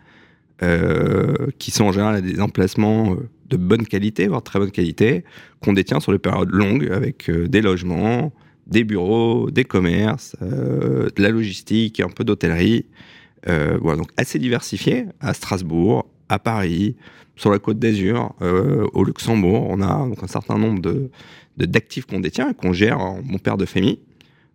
qui 1.59 1.71
sont 1.71 1.85
en 1.85 1.93
général 1.93 2.23
des 2.23 2.41
emplacements 2.41 3.13
euh, 3.13 3.29
de 3.49 3.57
bonne 3.57 3.87
qualité, 3.87 4.27
voire 4.29 4.43
très 4.43 4.59
bonne 4.59 4.71
qualité, 4.71 5.25
qu'on 5.63 5.73
détient 5.73 6.01
sur 6.01 6.13
des 6.13 6.19
périodes 6.19 6.50
longues, 6.50 6.88
avec 6.93 7.31
euh, 7.31 7.49
des 7.49 7.62
logements, 7.62 8.33
des 8.67 8.85
bureaux, 8.85 9.50
des 9.50 9.65
commerces, 9.65 10.37
euh, 10.43 11.09
de 11.15 11.23
la 11.23 11.31
logistique, 11.31 12.00
un 12.00 12.09
peu 12.11 12.25
d'hôtellerie. 12.25 12.87
Euh, 13.49 13.79
voilà, 13.81 13.99
donc 13.99 14.11
assez 14.17 14.38
diversifié 14.38 15.07
à 15.21 15.33
Strasbourg, 15.33 16.07
à 16.29 16.38
Paris, 16.38 16.97
sur 17.37 17.50
la 17.50 17.59
côte 17.61 17.79
d'Azur, 17.79 18.35
euh, 18.43 18.85
au 18.93 19.05
Luxembourg. 19.05 19.67
On 19.71 19.81
a 19.81 20.07
donc 20.09 20.23
un 20.23 20.27
certain 20.27 20.59
nombre 20.59 20.81
de 20.83 21.11
de- 21.57 21.67
d'actifs 21.67 22.05
qu'on 22.07 22.21
détient 22.21 22.50
et 22.50 22.55
qu'on 22.55 22.73
gère 22.73 23.00
en 23.00 23.21
mon 23.25 23.38
père 23.38 23.57
de 23.57 23.65
famille. 23.65 23.99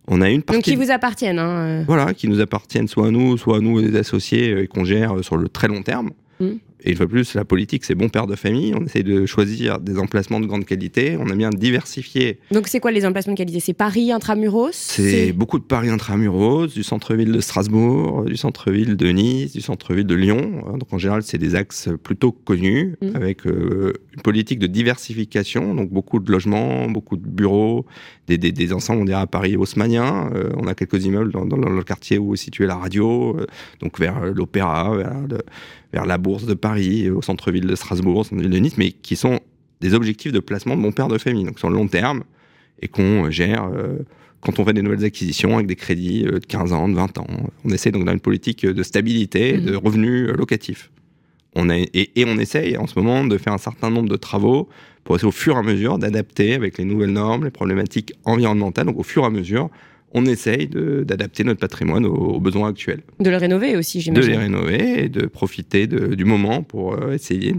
On 0.06 0.20
a 0.20 0.28
une 0.28 0.38
Donc, 0.38 0.46
partie 0.46 0.62
qui 0.62 0.76
vous 0.76 0.90
appartiennent. 0.90 1.38
hein, 1.38 1.80
euh. 1.80 1.84
voilà, 1.86 2.12
qui 2.14 2.28
nous 2.28 2.40
appartiennent 2.40 2.88
soit 2.88 3.06
à 3.08 3.10
nous, 3.10 3.38
soit 3.38 3.56
à 3.58 3.60
nous 3.60 3.80
des 3.80 3.96
associés 3.96 4.50
euh, 4.52 4.62
et 4.64 4.66
qu'on 4.66 4.84
gère 4.84 5.16
euh, 5.16 5.22
sur 5.22 5.36
le 5.36 5.48
très 5.48 5.68
long 5.68 5.82
terme. 5.82 6.10
Et 6.86 6.90
une 6.90 6.96
fois 6.96 7.06
de 7.06 7.10
plus, 7.12 7.32
la 7.34 7.46
politique, 7.46 7.82
c'est 7.86 7.94
bon 7.94 8.10
père 8.10 8.26
de 8.26 8.34
famille. 8.36 8.74
On 8.78 8.84
essaye 8.84 9.04
de 9.04 9.24
choisir 9.24 9.80
des 9.80 9.96
emplacements 9.98 10.38
de 10.38 10.44
grande 10.44 10.66
qualité. 10.66 11.16
On 11.18 11.30
a 11.30 11.34
bien 11.34 11.48
diversifié. 11.48 12.40
Donc, 12.50 12.68
c'est 12.68 12.78
quoi 12.78 12.92
les 12.92 13.06
emplacements 13.06 13.32
de 13.32 13.38
qualité? 13.38 13.58
C'est 13.60 13.72
Paris, 13.72 14.12
intramuros? 14.12 14.72
C'est 14.74 15.32
beaucoup 15.32 15.58
de 15.58 15.64
Paris 15.64 15.88
intramuros, 15.88 16.66
du 16.74 16.82
centre-ville 16.82 17.32
de 17.32 17.40
Strasbourg, 17.40 18.24
du 18.26 18.36
centre-ville 18.36 18.96
de 18.96 19.08
Nice, 19.08 19.54
du 19.54 19.62
centre-ville 19.62 20.04
de 20.06 20.14
Lyon. 20.14 20.62
Euh, 20.66 20.76
Donc 20.76 20.92
en 20.92 20.98
général, 20.98 21.22
c'est 21.22 21.38
des 21.38 21.54
axes 21.54 21.88
plutôt 22.02 22.32
connus, 22.32 22.96
Mm. 23.00 23.16
avec 23.16 23.46
euh, 23.46 23.94
une 24.14 24.20
politique 24.22 24.58
de 24.58 24.66
diversification. 24.66 25.74
Donc 25.74 25.90
beaucoup 25.90 26.18
de 26.18 26.30
logements, 26.30 26.86
beaucoup 26.90 27.16
de 27.16 27.26
bureaux, 27.26 27.86
des, 28.28 28.36
des, 28.38 28.52
des 28.52 28.72
ensembles, 28.74 29.00
on 29.00 29.04
dirait 29.06 29.20
à 29.22 29.26
Paris 29.26 29.56
haussmanniens. 29.56 30.30
Euh, 30.34 30.50
on 30.56 30.66
a 30.66 30.74
quelques 30.74 31.04
immeubles 31.04 31.32
dans, 31.32 31.46
dans 31.46 31.56
le 31.70 31.82
quartier 31.82 32.18
où 32.18 32.34
est 32.34 32.36
située 32.36 32.66
la 32.66 32.76
radio, 32.76 33.36
euh, 33.38 33.46
donc 33.80 33.98
vers 33.98 34.26
l'Opéra, 34.26 34.94
vers, 34.96 35.14
le- 35.28 35.38
vers 35.94 36.06
la 36.06 36.18
Bourse 36.18 36.44
de 36.44 36.54
Paris, 36.54 37.08
au 37.08 37.22
centre-ville 37.22 37.66
de 37.66 37.76
Strasbourg, 37.76 38.18
au 38.18 38.24
centre-ville 38.24 38.50
de 38.50 38.58
Nice, 38.58 38.76
mais 38.76 38.90
qui 38.90 39.14
sont 39.14 39.38
des 39.80 39.94
objectifs 39.94 40.32
de 40.32 40.40
placement 40.40 40.74
de 40.76 40.80
mon 40.80 40.90
père 40.90 41.06
de 41.06 41.18
famille, 41.18 41.44
donc 41.44 41.60
sur 41.60 41.70
le 41.70 41.76
long 41.76 41.86
terme, 41.86 42.24
et 42.82 42.88
qu'on 42.88 43.30
gère 43.30 43.70
euh, 43.72 43.98
quand 44.40 44.58
on 44.58 44.64
fait 44.64 44.72
des 44.72 44.82
nouvelles 44.82 45.04
acquisitions 45.04 45.54
avec 45.54 45.68
des 45.68 45.76
crédits 45.76 46.26
euh, 46.26 46.40
de 46.40 46.46
15 46.46 46.72
ans, 46.72 46.88
de 46.88 46.94
20 46.94 47.18
ans. 47.18 47.26
On 47.64 47.70
essaie 47.70 47.92
donc 47.92 48.04
dans 48.04 48.12
une 48.12 48.20
politique 48.20 48.66
de 48.66 48.82
stabilité, 48.82 49.54
et 49.54 49.58
de 49.58 49.76
revenus 49.76 50.30
euh, 50.30 50.32
locatifs. 50.32 50.90
On 51.54 51.70
a, 51.70 51.76
et, 51.76 52.10
et 52.16 52.24
on 52.26 52.38
essaye 52.38 52.76
en 52.76 52.88
ce 52.88 52.98
moment 52.98 53.24
de 53.24 53.38
faire 53.38 53.52
un 53.52 53.58
certain 53.58 53.90
nombre 53.90 54.08
de 54.08 54.16
travaux 54.16 54.68
pour 55.04 55.14
essayer 55.14 55.28
au 55.28 55.32
fur 55.32 55.54
et 55.54 55.58
à 55.58 55.62
mesure 55.62 55.98
d'adapter 55.98 56.54
avec 56.54 56.76
les 56.76 56.84
nouvelles 56.84 57.12
normes, 57.12 57.44
les 57.44 57.52
problématiques 57.52 58.14
environnementales. 58.24 58.86
Donc 58.86 58.98
au 58.98 59.04
fur 59.04 59.22
et 59.22 59.26
à 59.26 59.30
mesure, 59.30 59.70
on 60.14 60.24
essaye 60.26 60.68
d'adapter 60.68 61.42
notre 61.42 61.58
patrimoine 61.58 62.06
aux, 62.06 62.38
besoins 62.38 62.68
actuels. 62.68 63.02
De 63.18 63.30
le 63.30 63.36
rénover 63.36 63.76
aussi, 63.76 64.00
j'imagine. 64.00 64.30
De 64.30 64.36
les 64.36 64.42
rénover 64.42 65.04
et 65.04 65.08
de 65.08 65.26
profiter 65.26 65.88
du 65.88 66.24
moment 66.24 66.62
pour 66.62 66.94
euh, 66.94 67.12
essayer 67.12 67.52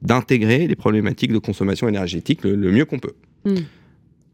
d'intégrer 0.00 0.66
les 0.66 0.76
problématiques 0.76 1.32
de 1.32 1.38
consommation 1.38 1.86
énergétique 1.86 2.42
le, 2.42 2.56
mieux 2.56 2.86
qu'on 2.86 2.98
peut. 2.98 3.12
Hmm. 3.44 3.56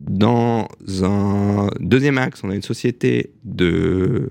Dans 0.00 0.68
un 1.02 1.68
deuxième 1.80 2.18
axe, 2.18 2.42
on 2.44 2.50
a 2.50 2.54
une 2.54 2.62
société 2.62 3.32
de 3.44 4.30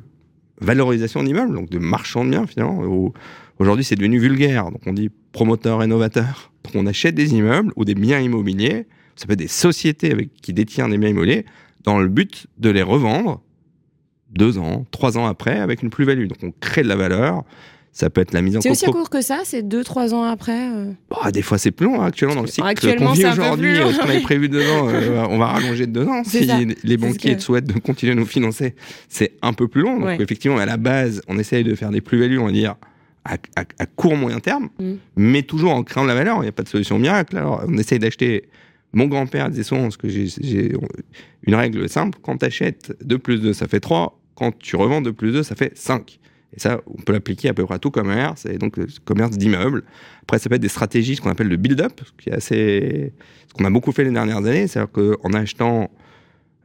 valorisation 0.62 1.22
d'immeubles, 1.22 1.54
donc 1.54 1.70
de 1.70 1.78
marchand 1.78 2.24
de 2.24 2.32
biens 2.32 2.48
finalement, 2.48 2.82
où 2.84 3.14
aujourd'hui 3.60 3.84
c'est 3.84 3.96
devenu 3.96 4.18
vulgaire. 4.18 4.72
Donc 4.72 4.82
on 4.86 4.94
dit 4.94 5.12
promoteur, 5.34 5.80
rénovateur. 5.80 6.52
Donc 6.64 6.76
on 6.76 6.88
achète 6.88 7.16
des 7.16 7.34
immeubles 7.34 7.74
ou 7.76 7.84
des 7.84 7.96
biens 7.96 8.20
immobiliers, 8.20 8.88
ça 9.18 9.28
peut 9.28 9.34
être 9.34 9.40
des 9.40 9.48
sociétés 9.48 10.12
avec, 10.12 10.34
qui 10.42 10.54
détiennent 10.54 10.92
des 10.92 10.98
biens 10.98 11.10
immobiliers, 11.10 11.46
dans 11.90 12.00
le 12.00 12.08
but 12.08 12.46
de 12.60 12.70
les 12.70 12.84
revendre 12.84 13.42
deux 14.32 14.60
ans, 14.60 14.86
trois 14.92 15.18
ans 15.18 15.26
après 15.26 15.60
avec 15.60 15.82
une 15.82 15.90
plus-value. 15.90 16.28
Donc 16.28 16.38
on 16.44 16.54
crée 16.60 16.84
de 16.84 16.88
la 16.88 16.96
valeur. 16.96 17.44
Ça 17.92 18.12
peut 18.12 18.22
être 18.22 18.34
la 18.34 18.44
mise 18.44 18.56
en 18.56 18.62
C'est 18.62 18.70
aussi 18.70 18.86
court 18.86 19.10
que 19.10 19.22
ça, 19.22 19.40
c'est 19.44 19.64
deux, 19.64 19.84
trois 19.84 20.14
ans 20.14 20.22
après 20.24 20.70
euh 20.70 20.92
bah, 21.10 21.32
Des 21.32 21.42
fois 21.42 21.58
c'est 21.58 21.72
plus 21.72 21.88
long 21.88 22.00
hein, 22.00 22.06
actuellement 22.06 22.36
dans 22.36 22.44
le 22.44 22.48
cycle 22.48 22.96
qu'on 22.98 23.14
vit 23.14 23.26
aujourd'hui. 23.26 23.76
Ce 23.76 24.00
qu'on 24.00 24.08
avait 24.08 24.20
prévu 24.20 24.48
deux 24.48 24.62
ans, 24.62 24.88
euh, 24.88 25.26
on 25.30 25.40
va 25.40 25.48
rallonger 25.48 25.88
de 25.88 25.92
deux 25.92 26.08
ans. 26.08 26.22
Si 26.24 26.48
les 26.84 26.98
banquiers 26.98 27.40
souhaitent 27.40 27.66
de 27.66 27.80
continuer 27.80 28.12
à 28.12 28.16
nous 28.16 28.28
financer, 28.28 28.76
c'est 29.10 29.34
un 29.42 29.54
peu 29.54 29.68
plus 29.68 29.82
long. 29.82 30.00
Donc 30.00 30.20
effectivement, 30.20 30.60
à 30.60 30.68
la 30.68 30.78
base, 30.78 31.24
on 31.28 31.40
essaye 31.40 31.64
de 31.64 31.74
faire 31.74 31.90
des 31.90 32.02
plus-values, 32.02 32.38
on 32.38 32.46
va 32.46 32.52
dire, 32.52 32.76
à, 33.26 33.38
court 33.88 34.16
moyen 34.16 34.40
terme, 34.40 34.70
mm. 34.80 34.94
mais 35.18 35.42
toujours 35.42 35.74
en 35.74 35.84
créant 35.84 36.04
de 36.04 36.10
la 36.10 36.16
valeur. 36.16 36.38
Il 36.38 36.42
n'y 36.44 36.48
a 36.48 36.52
pas 36.52 36.64
de 36.64 36.70
solution 36.70 37.00
miracle. 37.00 37.36
Alors 37.36 37.64
on 37.68 37.78
essaye 37.80 37.98
d'acheter 37.98 38.48
mon 38.94 39.06
grand-père 39.06 39.50
disait 39.50 39.64
souvent, 39.64 39.84
parce 39.84 39.98
que 39.98 40.10
j'ai 40.10 40.74
une 41.44 41.56
règle 41.56 41.88
simple, 41.90 42.18
quand 42.22 42.38
tu 42.38 42.46
achètes 42.46 42.94
2 43.04 43.20
plus 43.20 43.40
2, 43.40 43.54
ça 43.54 43.68
fait 43.68 43.80
3, 43.80 44.20
quand 44.36 44.58
tu 44.58 44.76
revends 44.76 45.02
2 45.02 45.14
plus 45.14 45.32
2, 45.32 45.44
ça 45.44 45.56
fait 45.56 45.78
5. 45.78 46.20
Et 46.56 46.60
ça, 46.60 46.82
on 46.88 47.02
peut 47.02 47.14
l'appliquer 47.14 47.50
à 47.50 47.54
peu 47.54 47.66
près 47.66 47.76
à 47.76 47.80
tout 47.80 47.92
commerce, 47.92 48.46
et 48.46 48.58
donc 48.58 48.80
commerce 49.06 49.38
d'immeubles. 49.38 49.84
Après, 50.24 50.40
ça 50.40 50.50
peut 50.50 50.56
être 50.56 50.62
des 50.62 50.70
stratégies, 50.70 51.16
ce 51.16 51.22
qu'on 51.22 51.30
appelle 51.30 51.48
le 51.48 51.58
build-up, 51.58 52.02
qui 52.18 52.30
est 52.30 52.34
assez. 52.34 53.14
ce 53.48 53.54
qu'on 53.54 53.66
a 53.66 53.70
beaucoup 53.70 53.92
fait 53.92 54.04
les 54.04 54.12
dernières 54.12 54.38
années, 54.38 54.68
c'est-à-dire 54.68 54.92
qu'en 54.92 55.34
achetant 55.34 55.92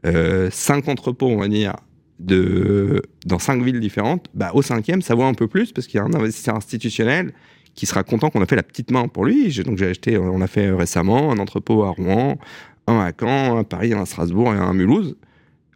euh, 0.06 0.48
5 0.50 0.88
entrepôts, 0.88 1.28
on 1.28 1.38
va 1.38 1.48
dire, 1.48 1.74
de, 2.18 3.02
dans 3.26 3.38
5 3.38 3.62
villes 3.62 3.80
différentes, 3.80 4.28
bah, 4.34 4.52
au 4.54 4.62
cinquième, 4.62 5.02
ça 5.02 5.14
vaut 5.14 5.24
un 5.24 5.34
peu 5.34 5.48
plus, 5.48 5.72
parce 5.72 5.86
qu'il 5.86 5.98
y 5.98 6.00
a 6.00 6.04
un 6.04 6.14
investisseur 6.14 6.56
institutionnel 6.56 7.32
qui 7.74 7.86
sera 7.86 8.02
content 8.02 8.30
qu'on 8.30 8.42
a 8.42 8.46
fait 8.46 8.56
la 8.56 8.62
petite 8.62 8.90
main 8.90 9.08
pour 9.08 9.24
lui. 9.24 9.52
Donc 9.64 9.78
j'ai 9.78 9.88
acheté, 9.88 10.18
on 10.18 10.40
a 10.40 10.46
fait 10.46 10.70
récemment 10.70 11.32
un 11.32 11.38
entrepôt 11.38 11.84
à 11.84 11.90
Rouen, 11.90 12.38
un 12.86 13.00
à 13.00 13.12
Caen, 13.18 13.56
un 13.56 13.60
à 13.60 13.64
Paris, 13.64 13.92
un 13.92 14.02
à 14.02 14.06
Strasbourg 14.06 14.52
et 14.54 14.56
un 14.56 14.70
à 14.70 14.72
Mulhouse. 14.72 15.16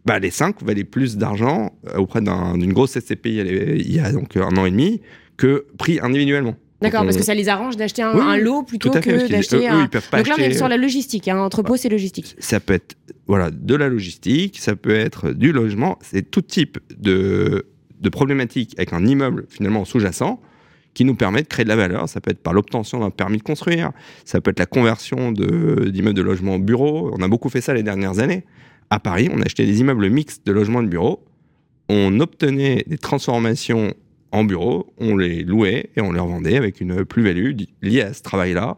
Bah, 0.05 0.19
les 0.19 0.31
cinq 0.31 0.63
valaient 0.63 0.83
plus 0.83 1.17
d'argent 1.17 1.73
euh, 1.87 1.97
auprès 1.97 2.21
d'une 2.21 2.73
grosse 2.73 2.97
SCPI 2.97 3.39
il 3.39 3.93
y 3.93 3.99
a 3.99 4.11
donc 4.11 4.37
un 4.37 4.55
an 4.57 4.65
et 4.65 4.71
demi 4.71 5.01
que 5.37 5.67
pris 5.77 5.99
individuellement. 6.01 6.55
D'accord, 6.81 7.03
parce 7.03 7.17
que 7.17 7.23
ça 7.23 7.33
les 7.33 7.49
arrange 7.49 7.75
d'acheter 7.75 8.01
un, 8.01 8.37
lot 8.37 8.63
plutôt 8.63 8.89
que 8.89 9.29
d'acheter 9.29 9.67
un. 9.67 9.81
donc 9.81 10.27
là, 10.27 10.35
on 10.37 10.41
est 10.41 10.53
sur 10.53 10.69
la 10.69 10.77
logistique. 10.77 11.27
Un 11.27 11.35
hein. 11.35 11.41
entrepôt, 11.41 11.75
c'est 11.75 11.89
logistique. 11.89 12.35
Ça 12.39 12.61
peut 12.61 12.73
être 12.73 12.95
voilà 13.27 13.51
de 13.51 13.75
la 13.75 13.89
logistique, 13.89 14.59
ça 14.59 14.75
peut 14.75 14.95
être 14.95 15.31
du 15.31 15.51
logement, 15.51 15.99
c'est 16.01 16.31
tout 16.31 16.41
type 16.41 16.79
de, 16.97 17.67
de 17.99 18.09
problématiques 18.09 18.73
avec 18.77 18.93
un 18.93 19.05
immeuble 19.05 19.45
finalement 19.49 19.83
sous-jacent 19.83 20.39
qui 20.99 21.05
nous 21.05 21.15
permet 21.15 21.41
de 21.43 21.47
créer 21.47 21.63
de 21.63 21.69
la 21.69 21.77
valeur. 21.77 22.09
Ça 22.09 22.19
peut 22.19 22.29
être 22.29 22.43
par 22.43 22.51
l'obtention 22.51 22.99
d'un 22.99 23.09
permis 23.09 23.37
de 23.37 23.43
construire, 23.43 23.93
ça 24.25 24.41
peut 24.41 24.51
être 24.51 24.59
la 24.59 24.65
conversion 24.65 25.31
d'immeubles 25.31 26.13
de, 26.13 26.21
logement 26.21 26.55
en 26.55 26.59
bureau. 26.59 27.09
On 27.17 27.23
a 27.23 27.29
beaucoup 27.29 27.47
fait 27.47 27.61
ça 27.61 27.73
les 27.73 27.83
dernières 27.83 28.19
années. 28.19 28.43
À 28.89 28.99
Paris, 28.99 29.29
on 29.33 29.41
achetait 29.41 29.65
des 29.65 29.79
immeubles 29.79 30.09
mixtes 30.09 30.45
de 30.45 30.51
logement 30.51 30.81
et 30.81 30.83
de 30.83 30.89
bureau. 30.89 31.23
On 31.87 32.19
obtenait 32.19 32.83
des 32.85 32.97
transformations 32.97 33.93
en 34.33 34.43
bureau, 34.43 34.93
on 34.97 35.15
les 35.15 35.43
louait 35.43 35.89
et 35.95 36.01
on 36.01 36.11
les 36.11 36.19
revendait 36.19 36.57
avec 36.57 36.81
une 36.81 37.05
plus-value 37.05 37.55
liée 37.81 38.01
à 38.01 38.13
ce 38.13 38.21
travail-là 38.21 38.77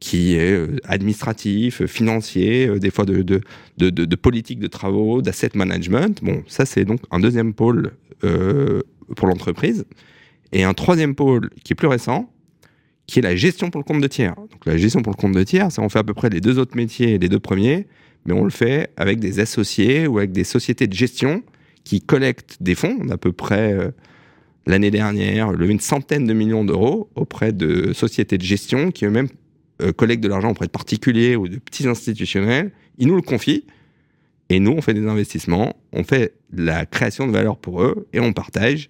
qui 0.00 0.34
est 0.34 0.52
euh, 0.52 0.76
administratif, 0.84 1.86
financier, 1.86 2.66
euh, 2.68 2.78
des 2.78 2.90
fois 2.90 3.06
de, 3.06 3.22
de, 3.22 3.40
de, 3.78 4.16
politique 4.16 4.58
de 4.58 4.66
travaux, 4.66 5.22
d'asset 5.22 5.52
management. 5.54 6.22
Bon, 6.22 6.44
ça 6.46 6.66
c'est 6.66 6.84
donc 6.84 7.00
un 7.10 7.20
deuxième 7.20 7.54
pôle 7.54 7.92
euh, 8.22 8.82
pour 9.16 9.28
l'entreprise. 9.28 9.86
Et 10.52 10.64
un 10.64 10.74
troisième 10.74 11.14
pôle 11.14 11.50
qui 11.64 11.72
est 11.72 11.76
plus 11.76 11.88
récent, 11.88 12.32
qui 13.06 13.18
est 13.18 13.22
la 13.22 13.36
gestion 13.36 13.70
pour 13.70 13.80
le 13.80 13.84
compte 13.84 14.00
de 14.00 14.06
tiers. 14.06 14.34
Donc 14.36 14.64
la 14.66 14.76
gestion 14.76 15.02
pour 15.02 15.12
le 15.12 15.20
compte 15.20 15.32
de 15.32 15.42
tiers, 15.42 15.72
ça 15.72 15.82
on 15.82 15.88
fait 15.88 15.98
à 15.98 16.04
peu 16.04 16.14
près 16.14 16.30
les 16.30 16.40
deux 16.40 16.58
autres 16.58 16.76
métiers, 16.76 17.18
les 17.18 17.28
deux 17.28 17.40
premiers, 17.40 17.86
mais 18.26 18.34
on 18.34 18.44
le 18.44 18.50
fait 18.50 18.90
avec 18.96 19.18
des 19.18 19.40
associés 19.40 20.06
ou 20.06 20.18
avec 20.18 20.32
des 20.32 20.44
sociétés 20.44 20.86
de 20.86 20.94
gestion 20.94 21.42
qui 21.84 22.00
collectent 22.00 22.58
des 22.60 22.74
fonds. 22.74 22.96
On 23.00 23.08
a 23.08 23.14
à 23.14 23.16
peu 23.16 23.32
près 23.32 23.72
euh, 23.72 23.90
l'année 24.66 24.90
dernière 24.90 25.52
levé 25.52 25.72
une 25.72 25.80
centaine 25.80 26.26
de 26.26 26.34
millions 26.34 26.64
d'euros 26.64 27.10
auprès 27.14 27.52
de 27.52 27.92
sociétés 27.94 28.36
de 28.36 28.42
gestion 28.42 28.90
qui 28.90 29.06
eux-mêmes 29.06 29.28
euh, 29.80 29.92
collectent 29.92 30.22
de 30.22 30.28
l'argent 30.28 30.50
auprès 30.50 30.66
de 30.66 30.70
particuliers 30.70 31.36
ou 31.36 31.48
de 31.48 31.56
petits 31.56 31.88
institutionnels. 31.88 32.72
Ils 32.98 33.06
nous 33.06 33.16
le 33.16 33.22
confient. 33.22 33.64
Et 34.50 34.60
nous, 34.60 34.72
on 34.72 34.80
fait 34.80 34.94
des 34.94 35.06
investissements, 35.06 35.74
on 35.92 36.04
fait 36.04 36.34
la 36.52 36.86
création 36.86 37.26
de 37.26 37.32
valeur 37.32 37.58
pour 37.58 37.82
eux 37.82 38.08
et 38.12 38.20
on 38.20 38.32
partage 38.32 38.88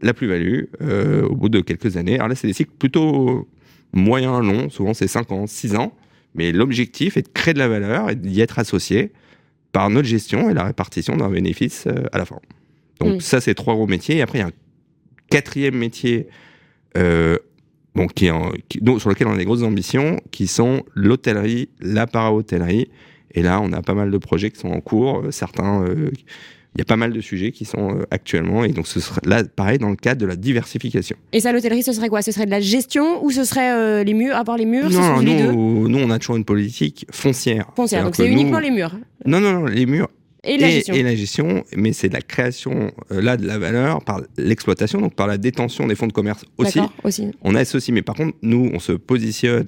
la 0.00 0.14
plus-value 0.14 0.64
euh, 0.82 1.26
au 1.26 1.34
bout 1.34 1.48
de 1.48 1.60
quelques 1.60 1.96
années. 1.96 2.16
Alors 2.16 2.28
là, 2.28 2.34
c'est 2.34 2.46
des 2.46 2.52
cycles 2.52 2.72
plutôt 2.78 3.48
moyens, 3.92 4.42
longs, 4.42 4.68
souvent 4.68 4.94
c'est 4.94 5.08
5 5.08 5.32
ans, 5.32 5.46
6 5.46 5.76
ans, 5.76 5.94
mais 6.34 6.52
l'objectif 6.52 7.16
est 7.16 7.22
de 7.22 7.28
créer 7.28 7.54
de 7.54 7.58
la 7.58 7.68
valeur 7.68 8.10
et 8.10 8.14
d'y 8.14 8.40
être 8.40 8.58
associé 8.58 9.12
par 9.72 9.90
notre 9.90 10.08
gestion 10.08 10.50
et 10.50 10.54
la 10.54 10.64
répartition 10.64 11.16
d'un 11.16 11.30
bénéfice 11.30 11.86
euh, 11.86 12.04
à 12.12 12.18
la 12.18 12.24
fin. 12.24 12.40
Donc 13.00 13.16
mm. 13.16 13.20
ça, 13.20 13.40
c'est 13.40 13.54
trois 13.54 13.74
gros 13.74 13.86
métiers. 13.86 14.16
Et 14.16 14.22
après, 14.22 14.38
il 14.38 14.42
y 14.42 14.44
a 14.44 14.48
un 14.48 14.52
quatrième 15.30 15.76
métier 15.76 16.28
euh, 16.96 17.38
bon, 17.94 18.06
qui, 18.06 18.26
sur 18.26 19.08
lequel 19.08 19.26
on 19.26 19.32
a 19.32 19.36
des 19.36 19.44
grosses 19.44 19.62
ambitions, 19.62 20.20
qui 20.30 20.46
sont 20.46 20.84
l'hôtellerie, 20.94 21.68
la 21.80 22.06
para-hôtellerie. 22.06 22.88
Et 23.32 23.42
là, 23.42 23.60
on 23.60 23.72
a 23.72 23.82
pas 23.82 23.94
mal 23.94 24.10
de 24.10 24.18
projets 24.18 24.50
qui 24.50 24.58
sont 24.58 24.70
en 24.70 24.80
cours. 24.80 25.24
Certains 25.30 25.84
il 26.76 26.80
y 26.80 26.82
a 26.82 26.84
pas 26.84 26.96
mal 26.96 27.12
de 27.12 27.20
sujets 27.20 27.52
qui 27.52 27.64
sont 27.64 27.96
euh, 27.96 28.02
actuellement, 28.10 28.62
et 28.62 28.68
donc 28.72 28.86
ce 28.86 29.00
serait 29.00 29.20
là, 29.24 29.42
pareil, 29.44 29.78
dans 29.78 29.88
le 29.88 29.96
cadre 29.96 30.20
de 30.20 30.26
la 30.26 30.36
diversification. 30.36 31.16
Et 31.32 31.40
ça, 31.40 31.52
l'hôtellerie, 31.52 31.82
ce 31.82 31.92
serait 31.92 32.08
quoi? 32.08 32.20
Ce 32.20 32.32
serait 32.32 32.44
de 32.44 32.50
la 32.50 32.60
gestion 32.60 33.24
ou 33.24 33.30
ce 33.30 33.44
serait 33.44 33.72
euh, 33.72 34.04
les 34.04 34.12
murs, 34.12 34.36
avoir 34.36 34.58
les 34.58 34.66
murs? 34.66 34.90
Non, 34.90 35.22
nous, 35.22 35.88
nous, 35.88 35.98
on 35.98 36.10
a 36.10 36.18
toujours 36.18 36.36
une 36.36 36.44
politique 36.44 37.06
foncière. 37.10 37.70
Foncière, 37.74 38.04
donc 38.04 38.16
c'est 38.16 38.28
uniquement 38.28 38.58
les 38.58 38.70
murs 38.70 38.94
Non, 39.24 39.40
non, 39.40 39.52
non, 39.52 39.64
les 39.66 39.86
murs 39.86 40.08
et 40.44 40.58
la, 40.58 40.68
gestion. 40.68 40.94
et 40.94 41.02
la 41.02 41.14
gestion. 41.14 41.64
mais 41.76 41.92
c'est 41.92 42.08
de 42.08 42.14
la 42.14 42.20
création 42.20 42.92
euh, 43.10 43.20
là 43.20 43.36
de 43.36 43.46
la 43.46 43.58
valeur 43.58 44.04
par 44.04 44.20
l'exploitation, 44.36 45.00
donc 45.00 45.14
par 45.14 45.26
la 45.26 45.38
détention 45.38 45.86
des 45.86 45.94
fonds 45.94 46.06
de 46.06 46.12
commerce 46.12 46.44
aussi. 46.58 46.80
aussi. 47.02 47.30
On 47.42 47.54
a 47.54 47.64
ceci, 47.64 47.90
mais 47.90 48.02
par 48.02 48.14
contre, 48.14 48.36
nous, 48.42 48.70
on 48.72 48.78
se 48.78 48.92
positionne 48.92 49.66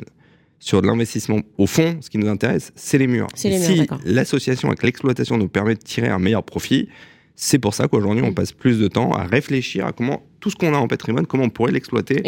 sur 0.61 0.83
de 0.83 0.87
l'investissement 0.87 1.41
au 1.57 1.67
fond, 1.67 1.99
ce 2.01 2.11
qui 2.11 2.19
nous 2.19 2.29
intéresse, 2.29 2.73
c'est 2.75 2.99
les 2.99 3.07
murs. 3.07 3.29
si 3.35 3.87
l'association 4.05 4.69
avec 4.69 4.83
l'exploitation 4.83 5.37
nous 5.37 5.49
permet 5.49 5.75
de 5.75 5.81
tirer 5.81 6.09
un 6.09 6.19
meilleur 6.19 6.43
profit, 6.43 6.89
c'est 7.41 7.61
pour 7.61 7.73
ça 7.73 7.87
qu'aujourd'hui, 7.87 8.25
on 8.25 8.33
mm. 8.33 8.35
passe 8.35 8.53
plus 8.53 8.81
de 8.81 8.89
temps 8.89 9.13
à 9.13 9.23
réfléchir 9.23 9.87
à 9.87 9.93
comment 9.93 10.23
tout 10.41 10.51
ce 10.51 10.57
qu'on 10.57 10.75
a 10.75 10.77
en 10.77 10.89
patrimoine, 10.89 11.25
comment 11.25 11.45
on 11.45 11.51
pourrait 11.51 11.71
l'exploiter. 11.71 12.21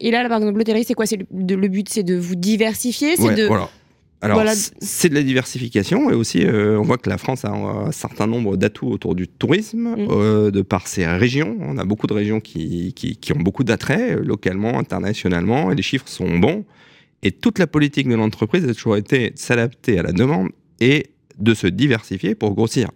Et, 0.00 0.10
là, 0.10 0.28
par 0.28 0.38
exemple, 0.38 0.58
l'hôtellerie, 0.58 0.84
c'est 0.84 0.94
quoi? 0.94 1.06
C'est 1.06 1.18
le, 1.18 1.68
but, 1.68 1.88
c'est 1.88 2.02
de 2.02 2.16
vous 2.16 2.34
diversifier? 2.34 3.16
C'est 3.16 3.34
de... 3.34 3.46
Voilà. 3.46 3.70
Alors, 4.22 4.42
c'est 4.80 5.08
de 5.08 5.14
la 5.14 5.22
diversification 5.22 6.10
et 6.10 6.14
aussi, 6.14 6.44
euh, 6.44 6.80
on 6.80 6.82
voit 6.82 6.96
que 6.96 7.08
la 7.08 7.18
France 7.18 7.44
a 7.44 7.50
un, 7.50 7.92
certain 7.92 8.26
nombre 8.26 8.56
d'atouts 8.56 8.88
autour 8.88 9.14
du 9.14 9.28
tourisme, 9.28 9.94
mm. 9.96 10.08
euh, 10.10 10.50
de 10.50 10.62
par 10.62 10.88
ses 10.88 11.06
régions. 11.06 11.56
On 11.60 11.78
a 11.78 11.84
beaucoup 11.84 12.08
de 12.08 12.14
régions 12.14 12.40
qui, 12.40 12.92
qui, 12.94 13.16
qui 13.16 13.32
ont 13.32 13.38
beaucoup 13.38 13.62
d'attraits, 13.62 14.18
localement, 14.18 14.80
internationalement, 14.80 15.70
et 15.70 15.76
les 15.76 15.82
chiffres 15.82 16.08
sont 16.08 16.38
bons. 16.38 16.64
Et 17.26 17.32
toute 17.32 17.58
la 17.58 17.66
politique 17.66 18.06
de 18.06 18.14
l'entreprise 18.14 18.68
a 18.68 18.72
toujours 18.72 18.96
été 18.96 19.30
de 19.30 19.38
s'adapter 19.38 19.98
à 19.98 20.04
la 20.04 20.12
demande 20.12 20.50
et 20.78 21.08
de 21.40 21.54
se 21.54 21.66
diversifier 21.66 22.36
pour 22.36 22.54
grossir. 22.54 22.92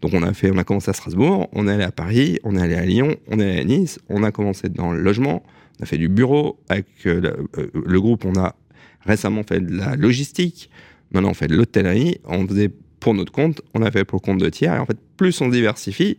Donc 0.00 0.14
on 0.14 0.22
a 0.22 0.32
fait, 0.32 0.50
on 0.50 0.56
a 0.56 0.64
commencé 0.64 0.88
à 0.88 0.94
Strasbourg, 0.94 1.50
on 1.52 1.68
est 1.68 1.72
allé 1.72 1.84
à 1.84 1.92
Paris, 1.92 2.38
on 2.44 2.56
est 2.56 2.62
allé 2.62 2.76
à 2.76 2.86
Lyon, 2.86 3.14
on 3.28 3.38
est 3.38 3.44
allé 3.44 3.60
à 3.60 3.64
Nice, 3.64 3.98
on 4.08 4.22
a 4.22 4.32
commencé 4.32 4.70
dans 4.70 4.90
le 4.90 5.02
logement, 5.02 5.42
on 5.78 5.82
a 5.82 5.86
fait 5.86 5.98
du 5.98 6.08
bureau 6.08 6.58
avec 6.70 6.86
euh, 7.04 7.20
euh, 7.58 7.66
le, 7.74 8.00
groupe, 8.00 8.24
on 8.24 8.40
a 8.40 8.56
récemment 9.02 9.42
fait 9.42 9.60
de 9.60 9.76
la 9.76 9.96
logistique, 9.96 10.70
maintenant 11.12 11.32
on 11.32 11.34
fait 11.34 11.48
de 11.48 11.54
l'hôtellerie, 11.54 12.20
on 12.24 12.48
faisait 12.48 12.70
pour 13.00 13.12
notre 13.12 13.32
compte, 13.32 13.60
on 13.74 13.82
a 13.82 13.90
fait 13.90 14.06
pour 14.06 14.22
compte 14.22 14.38
de 14.38 14.48
tiers, 14.48 14.76
et 14.76 14.78
en 14.78 14.86
fait 14.86 14.96
plus 15.18 15.38
on 15.42 15.48
diversifie, 15.48 16.16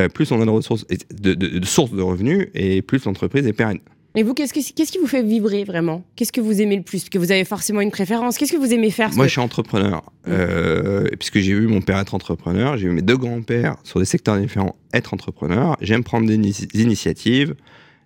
euh, 0.00 0.08
plus 0.08 0.32
on 0.32 0.42
a 0.42 0.44
de 0.44 0.50
ressources, 0.50 0.84
de 1.12 1.64
sources 1.64 1.92
de 1.92 2.02
revenus 2.02 2.48
et 2.54 2.82
plus 2.82 3.04
l'entreprise 3.04 3.46
est 3.46 3.52
pérenne. 3.52 3.78
Et 4.18 4.24
vous, 4.24 4.34
qu'est-ce, 4.34 4.52
qui 4.52 4.98
vous 4.98 5.06
fait 5.06 5.22
vibrer 5.22 5.62
vraiment? 5.62 6.04
Qu'est-ce 6.16 6.32
que 6.32 6.40
vous 6.40 6.60
aimez 6.60 6.74
le 6.74 6.82
plus? 6.82 7.02
Parce 7.02 7.08
que 7.08 7.18
vous 7.18 7.30
avez 7.30 7.44
forcément 7.44 7.80
une 7.80 7.92
préférence. 7.92 8.36
Qu'est-ce 8.36 8.50
que 8.50 8.56
vous 8.56 8.72
aimez 8.72 8.90
faire? 8.90 9.14
Moi, 9.14 9.26
je 9.26 9.30
suis 9.30 9.40
entrepreneur. 9.40 10.02
Euh, 10.26 11.06
puisque 11.20 11.38
j'ai 11.38 11.54
vu 11.54 11.68
mon 11.68 11.82
père 11.82 12.00
être 12.00 12.16
entrepreneur, 12.16 12.76
j'ai 12.76 12.88
vu 12.88 12.94
mes 12.94 13.02
deux 13.02 13.16
grands-pères 13.16 13.76
sur 13.84 14.00
des 14.00 14.04
secteurs 14.04 14.36
différents 14.36 14.74
être 14.92 15.14
entrepreneurs. 15.14 15.76
J'aime 15.80 16.02
prendre 16.02 16.26
des 16.26 16.34
initiatives. 16.34 17.54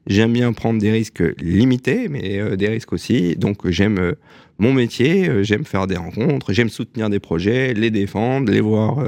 J'aime 0.06 0.34
bien 0.34 0.52
prendre 0.52 0.78
des 0.78 0.90
risques 0.90 1.22
limités, 1.40 2.08
mais 2.10 2.38
euh, 2.40 2.56
des 2.56 2.68
risques 2.68 2.92
aussi. 2.92 3.34
Donc 3.36 3.66
j'aime 3.70 3.98
euh, 3.98 4.12
mon 4.58 4.74
métier, 4.74 5.42
j'aime 5.42 5.64
faire 5.64 5.86
des 5.86 5.96
rencontres, 5.96 6.52
j'aime 6.52 6.68
soutenir 6.68 7.08
des 7.08 7.20
projets, 7.20 7.72
les 7.72 7.90
défendre, 7.90 8.52
les 8.52 8.60
voir 8.60 9.02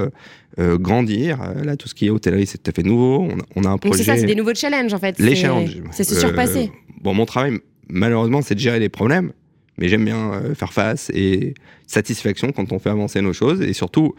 grandir. 0.57 1.37
Là, 1.63 1.77
tout 1.77 1.87
ce 1.87 1.93
qui 1.93 2.07
est 2.07 2.09
hôtellerie, 2.09 2.47
c'est 2.47 2.57
tout 2.57 2.71
à 2.71 2.73
fait 2.73 2.83
nouveau. 2.83 3.27
On, 3.55 3.63
a 3.63 3.69
un 3.69 3.77
projet. 3.77 3.99
c'est 3.99 4.03
ça, 4.03 4.17
c'est 4.17 4.25
des 4.25 4.35
nouveaux 4.35 4.55
challenges 4.55 4.93
en 4.93 4.99
fait. 4.99 5.19
Les 5.19 5.35
challenges. 5.35 5.81
C'est 5.91 6.03
se 6.03 6.15
surpasser. 6.15 6.71
Bon, 7.05 7.13
mon 7.13 7.25
travail, 7.25 7.59
malheureusement, 7.87 8.41
c'est 8.41 8.55
de 8.55 8.59
gérer 8.59 8.79
les 8.79 8.89
problèmes, 8.89 9.31
mais 9.77 9.87
j'aime 9.87 10.03
bien 10.03 10.53
faire 10.55 10.73
face 10.73 11.09
et 11.13 11.53
satisfaction 11.87 12.51
quand 12.51 12.73
on 12.73 12.79
fait 12.79 12.89
avancer 12.89 13.21
nos 13.21 13.33
choses. 13.33 13.61
Et 13.61 13.71
surtout, 13.71 14.15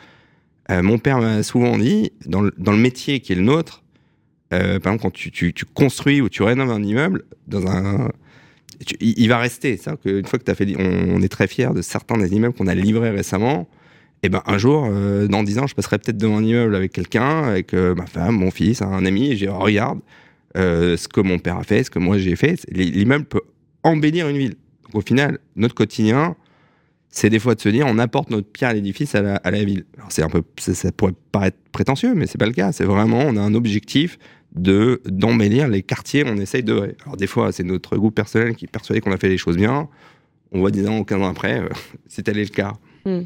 mon 0.71 0.99
père 0.99 1.19
m'a 1.19 1.43
souvent 1.43 1.77
dit, 1.77 2.13
dans 2.25 2.49
dans 2.57 2.73
le 2.73 2.79
métier 2.79 3.21
qui 3.21 3.33
est 3.33 3.37
le 3.37 3.43
nôtre, 3.43 3.83
euh, 4.53 4.79
par 4.79 4.93
exemple, 4.93 5.03
quand 5.03 5.13
tu, 5.13 5.31
tu, 5.31 5.65
construis 5.75 6.21
ou 6.21 6.29
tu 6.29 6.43
rénoves 6.43 6.71
un 6.71 6.83
immeuble, 6.83 7.25
dans 7.49 7.67
un, 7.67 8.11
il, 9.01 9.29
va 9.29 9.39
rester. 9.39 9.77
C'est 9.77 10.01
qu'une 10.01 10.25
fois 10.25 10.39
que 10.39 10.45
tu 10.45 10.51
as 10.51 10.55
fait, 10.55 10.67
on, 10.79 11.21
est 11.21 11.29
très 11.29 11.49
fiers 11.49 11.71
de 11.75 11.83
certains 11.83 12.17
des 12.19 12.33
immeubles 12.33 12.55
qu'on 12.55 12.69
a 12.69 12.75
livrés 12.75 13.11
récemment. 13.11 13.69
Et 14.23 14.27
eh 14.27 14.29
ben 14.31 14.43
un 14.47 14.57
jour, 14.57 14.89
euh, 14.91 15.29
dans 15.29 15.43
dix 15.43 15.59
ans, 15.59 15.67
je 15.67 15.75
passerai 15.75 15.99
peut-être 15.99 16.17
devant 16.17 16.39
un 16.39 16.45
immeuble 16.45 16.75
avec 16.75 16.93
quelqu'un, 16.93 17.45
avec 17.45 17.75
euh, 17.75 17.95
ma 17.95 18.07
femme, 18.07 18.37
mon 18.37 18.51
fils, 18.51 18.81
un 18.81 19.05
ami, 19.05 19.31
et 19.31 19.37
je 19.37 19.45
dis 19.45 19.51
regarde 20.57 20.97
ce 20.97 21.09
que 21.09 21.21
mon 21.21 21.39
père 21.39 21.57
a 21.57 21.65
fait, 21.65 21.85
ce 21.85 21.91
que 21.91 21.99
moi 21.99 22.19
j'ai 22.19 22.37
fait. 22.37 22.65
L'immeuble 22.71 23.25
peut 23.25 23.43
embellir 23.83 24.29
une 24.29 24.39
ville. 24.39 24.55
Au 24.95 25.01
final, 25.01 25.39
notre 25.57 25.75
quotidien, 25.75 26.37
c'est 27.11 27.31
des 27.31 27.39
fois 27.39 27.55
de 27.55 27.61
se 27.61 27.69
dire 27.69 27.87
on 27.89 27.99
apporte 27.99 28.31
notre 28.31 28.49
pierre 28.49 28.71
à 28.71 28.75
l'édifice 28.75 29.15
à 29.15 29.23
la, 29.23 29.37
à 29.37 29.51
la 29.51 29.65
ville. 29.65 29.85
Alors 29.97 30.13
c'est 30.13 30.23
un 30.23 30.29
peu, 30.29 30.43
ça, 30.59 30.93
pourrait 30.93 31.15
paraître 31.33 31.57
prétentieux, 31.73 32.15
mais 32.15 32.27
c'est 32.27 32.39
pas 32.39 32.47
le 32.47 32.53
cas. 32.53 32.73
C'est 32.73 32.85
vraiment, 32.85 33.21
on 33.21 33.37
a 33.37 33.41
un 33.41 33.55
objectif 33.55 34.19
de 34.55 35.03
d'embellir 35.07 35.69
les 35.69 35.83
quartiers, 35.83 36.25
on 36.27 36.37
essaye 36.37 36.63
de. 36.63 36.95
Alors 37.05 37.17
des 37.17 37.27
fois, 37.27 37.53
c'est 37.53 37.65
notre 37.65 37.97
goût 37.97 38.11
personnel 38.11 38.55
qui 38.55 38.65
est 38.67 38.71
persuadé 38.71 39.01
qu'on 39.01 39.13
a 39.13 39.19
fait 39.19 39.29
les 39.29 39.39
choses 39.39 39.57
bien. 39.57 39.89
On 40.53 40.61
voit 40.61 40.71
10 40.71 40.87
ans 40.87 40.99
ou 40.99 41.05
15 41.05 41.21
ans 41.21 41.29
après, 41.29 41.61
euh, 41.61 41.69
c'est 42.09 42.23
tel 42.23 42.39
est 42.39 42.45
le 42.45 42.51
cas. 42.51 42.75
Hmm. 43.05 43.23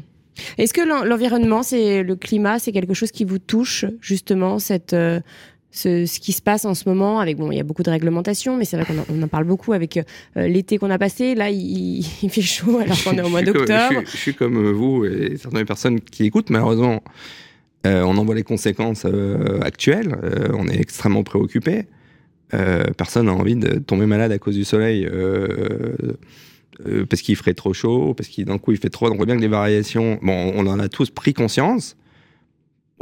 Est-ce 0.57 0.73
que 0.73 0.81
l'environnement, 1.07 1.61
c'est 1.61 2.03
le 2.03 2.15
climat, 2.15 2.59
c'est 2.59 2.71
quelque 2.71 2.93
chose 2.93 3.11
qui 3.11 3.25
vous 3.25 3.39
touche 3.39 3.85
justement 3.99 4.59
cette 4.59 4.93
euh, 4.93 5.19
ce, 5.71 6.05
ce, 6.05 6.19
qui 6.19 6.33
se 6.33 6.41
passe 6.41 6.65
en 6.65 6.73
ce 6.73 6.87
moment 6.87 7.19
avec 7.19 7.37
bon 7.37 7.51
il 7.51 7.57
y 7.57 7.59
a 7.59 7.63
beaucoup 7.63 7.83
de 7.83 7.89
réglementations 7.89 8.57
mais 8.57 8.65
c'est 8.65 8.77
vrai 8.77 8.85
qu'on 8.85 8.99
en, 8.99 9.23
en, 9.23 9.27
parle 9.27 9.45
beaucoup 9.45 9.73
avec 9.73 9.97
euh, 9.97 10.47
l'été 10.47 10.77
qu'on 10.77 10.89
a 10.89 10.97
passé 10.97 11.33
là 11.33 11.49
il, 11.49 12.05
il 12.23 12.29
fait 12.29 12.41
chaud 12.41 12.79
alors 12.79 13.01
qu'on 13.03 13.17
est 13.17 13.21
au 13.21 13.29
mois 13.29 13.41
d'octobre 13.41 14.01
je, 14.05 14.11
je, 14.11 14.17
suis 14.17 14.33
comme 14.33 14.71
vous 14.71 15.05
et 15.05 15.37
certaines 15.37 15.65
personnes 15.65 16.01
qui 16.01 16.25
écoutent 16.25 16.49
malheureusement 16.49 17.01
euh, 17.87 18.03
on 18.03 18.17
en 18.17 18.25
voit 18.25 18.35
les 18.35 18.43
conséquences 18.43 19.05
euh, 19.05 19.59
actuelles. 19.61 20.15
Euh, 20.23 20.49
on 20.53 20.67
est 20.67 20.79
extrêmement 20.79 21.23
préoccupé. 21.23 21.85
personne 22.97 23.27
n'a 23.27 23.33
envie 23.33 23.55
de 23.55 23.79
tomber 23.79 24.05
malade 24.05 24.31
à 24.31 24.37
cause 24.37 24.55
du 24.55 24.65
soleil. 24.65 25.09
parce 27.09 27.21
qu'il 27.21 27.35
ferait 27.35 27.53
trop 27.53 27.73
chaud, 27.73 28.13
parce 28.13 28.29
qu'il 28.29 28.45
d'un 28.45 28.57
coup 28.57 28.71
il 28.71 28.77
fait 28.77 28.89
trop. 28.89 29.09
On 29.11 29.15
voit 29.15 29.25
bien 29.25 29.35
que 29.35 29.41
les 29.41 29.47
variations, 29.47 30.19
bon, 30.21 30.51
on 30.55 30.67
en 30.67 30.79
a 30.79 30.89
tous 30.89 31.09
pris 31.09 31.33
conscience. 31.33 31.95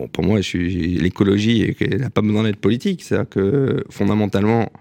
Pour 0.08 0.24
moi, 0.24 0.40
l'écologie 0.54 1.76
n'a 2.00 2.10
pas 2.10 2.22
besoin 2.22 2.44
d'être 2.44 2.60
politique. 2.60 3.04
C'est-à-dire 3.04 3.30
que 3.30 3.84
fondamentalement, 3.90 4.72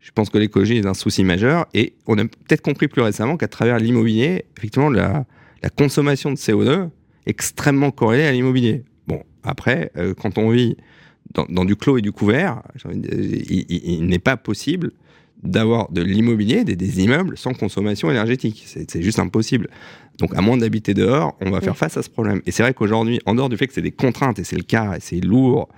je 0.00 0.10
pense 0.12 0.30
que 0.30 0.38
l'écologie 0.38 0.78
est 0.78 0.86
un 0.86 0.94
souci 0.94 1.24
majeur. 1.24 1.66
Et 1.74 1.94
on 2.06 2.18
a 2.18 2.24
peut-être 2.24 2.62
compris 2.62 2.88
plus 2.88 3.02
récemment 3.02 3.36
qu'à 3.36 3.48
travers 3.48 3.78
l'immobilier, 3.78 4.44
effectivement, 4.56 4.90
la, 4.90 5.24
la, 5.62 5.70
consommation 5.70 6.30
de 6.30 6.36
CO2 6.36 6.88
est 7.26 7.30
extrêmement 7.30 7.90
corrélée 7.90 8.24
à 8.24 8.32
l'immobilier. 8.32 8.84
Bon, 9.06 9.22
après, 9.42 9.90
euh, 9.96 10.14
quand 10.14 10.38
on 10.38 10.50
vit 10.50 10.76
dans, 11.34 11.64
du 11.64 11.76
clos 11.76 11.98
et 11.98 12.02
du 12.02 12.12
couvert, 12.12 12.62
il, 12.84 14.06
n'est 14.06 14.18
pas 14.18 14.36
possible 14.36 14.90
d'avoir 15.42 15.90
de 15.90 16.02
l'immobilier, 16.02 16.64
des, 16.64 17.00
immeubles 17.02 17.36
sans 17.36 17.54
consommation 17.54 18.10
énergétique. 18.10 18.64
C'est 18.66 19.02
juste 19.02 19.18
impossible. 19.18 19.68
Donc, 20.18 20.36
à 20.36 20.40
moins 20.40 20.56
d'habiter 20.56 20.94
dehors, 20.94 21.36
on 21.40 21.50
va 21.50 21.60
faire 21.60 21.76
face 21.76 21.96
à 21.96 22.02
ce 22.02 22.10
problème. 22.10 22.42
Et 22.46 22.50
c'est 22.50 22.62
vrai 22.62 22.74
qu'aujourd'hui, 22.74 23.20
en 23.26 23.34
dehors 23.34 23.48
du 23.48 23.56
fait 23.56 23.66
que 23.66 23.72
c'est 23.72 23.82
des 23.82 23.90
contraintes, 23.90 24.38
et 24.38 24.44
c'est 24.44 24.56
le 24.56 24.62
cas, 24.62 24.96
et 24.96 25.00
c'est 25.00 25.20
lourd, 25.20 25.68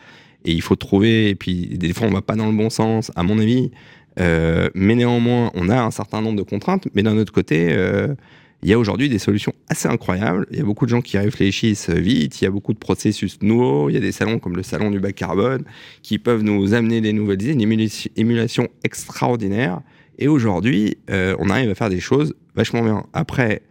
et 0.45 0.52
il 0.52 0.62
faut 0.62 0.76
trouver, 0.76 1.28
et 1.28 1.35
puis 1.35 1.78
des 1.78 1.92
fois 1.92 2.09
on 2.09 2.11
va 2.11 2.23
pas 2.23 2.35
dans 2.35 2.47
le 2.47 2.57
bon 2.57 2.71
sens, 2.71 3.12
à 3.14 3.23
mon 3.23 3.38
avis, 3.38 3.71
euh, 4.19 4.69
mais 4.75 4.95
néanmoins, 4.95 5.50
on 5.54 5.69
a 5.69 5.81
un 5.81 5.90
certain 5.90 6.21
nombre 6.21 6.38
de 6.38 6.42
contraintes, 6.42 6.88
mais 6.95 7.02
d'un 7.02 7.16
autre 7.16 7.33
côté, 7.33 7.69
euh, 7.71 8.14
il 8.62 8.69
y 8.69 8.73
a 8.73 8.78
aujourd'hui 8.78 9.09
des 9.09 9.19
solutions 9.19 9.52
assez 9.69 9.88
incroyables. 9.88 10.47
Il 10.52 10.59
y 10.59 10.61
a 10.61 10.64
beaucoup 10.64 10.85
de 10.85 10.90
gens 10.90 11.00
qui 11.00 11.19
réfléchissent 11.19 11.90
vite. 11.90 12.40
Il 12.40 12.45
y 12.45 12.47
a 12.47 12.50
beaucoup 12.50 12.73
de 12.73 12.78
processus 12.78 13.42
nouveaux. 13.42 13.90
Il 13.90 13.95
y 13.95 13.97
a 13.97 14.00
des 14.00 14.12
salons 14.12 14.38
comme 14.38 14.55
le 14.55 14.62
salon 14.62 14.90
du 14.90 15.01
bas 15.01 15.12
carbone 15.12 15.64
qui 16.03 16.18
peuvent 16.18 16.42
nous 16.42 16.72
amener 16.72 17.01
des 17.01 17.12
nouvelles 17.12 17.42
idées, 17.42 17.53
une 17.53 17.88
émulation 18.16 18.68
extraordinaire. 18.85 19.81
Et 20.18 20.29
aujourd'hui, 20.29 20.96
euh, 21.11 21.35
on 21.40 21.51
arrive 21.51 21.70
à 21.70 21.75
faire 21.75 21.90
des 21.90 21.98
choses 21.98 22.35
vachement 22.55 22.83
bien. 22.83 23.05
Après, 23.12 23.62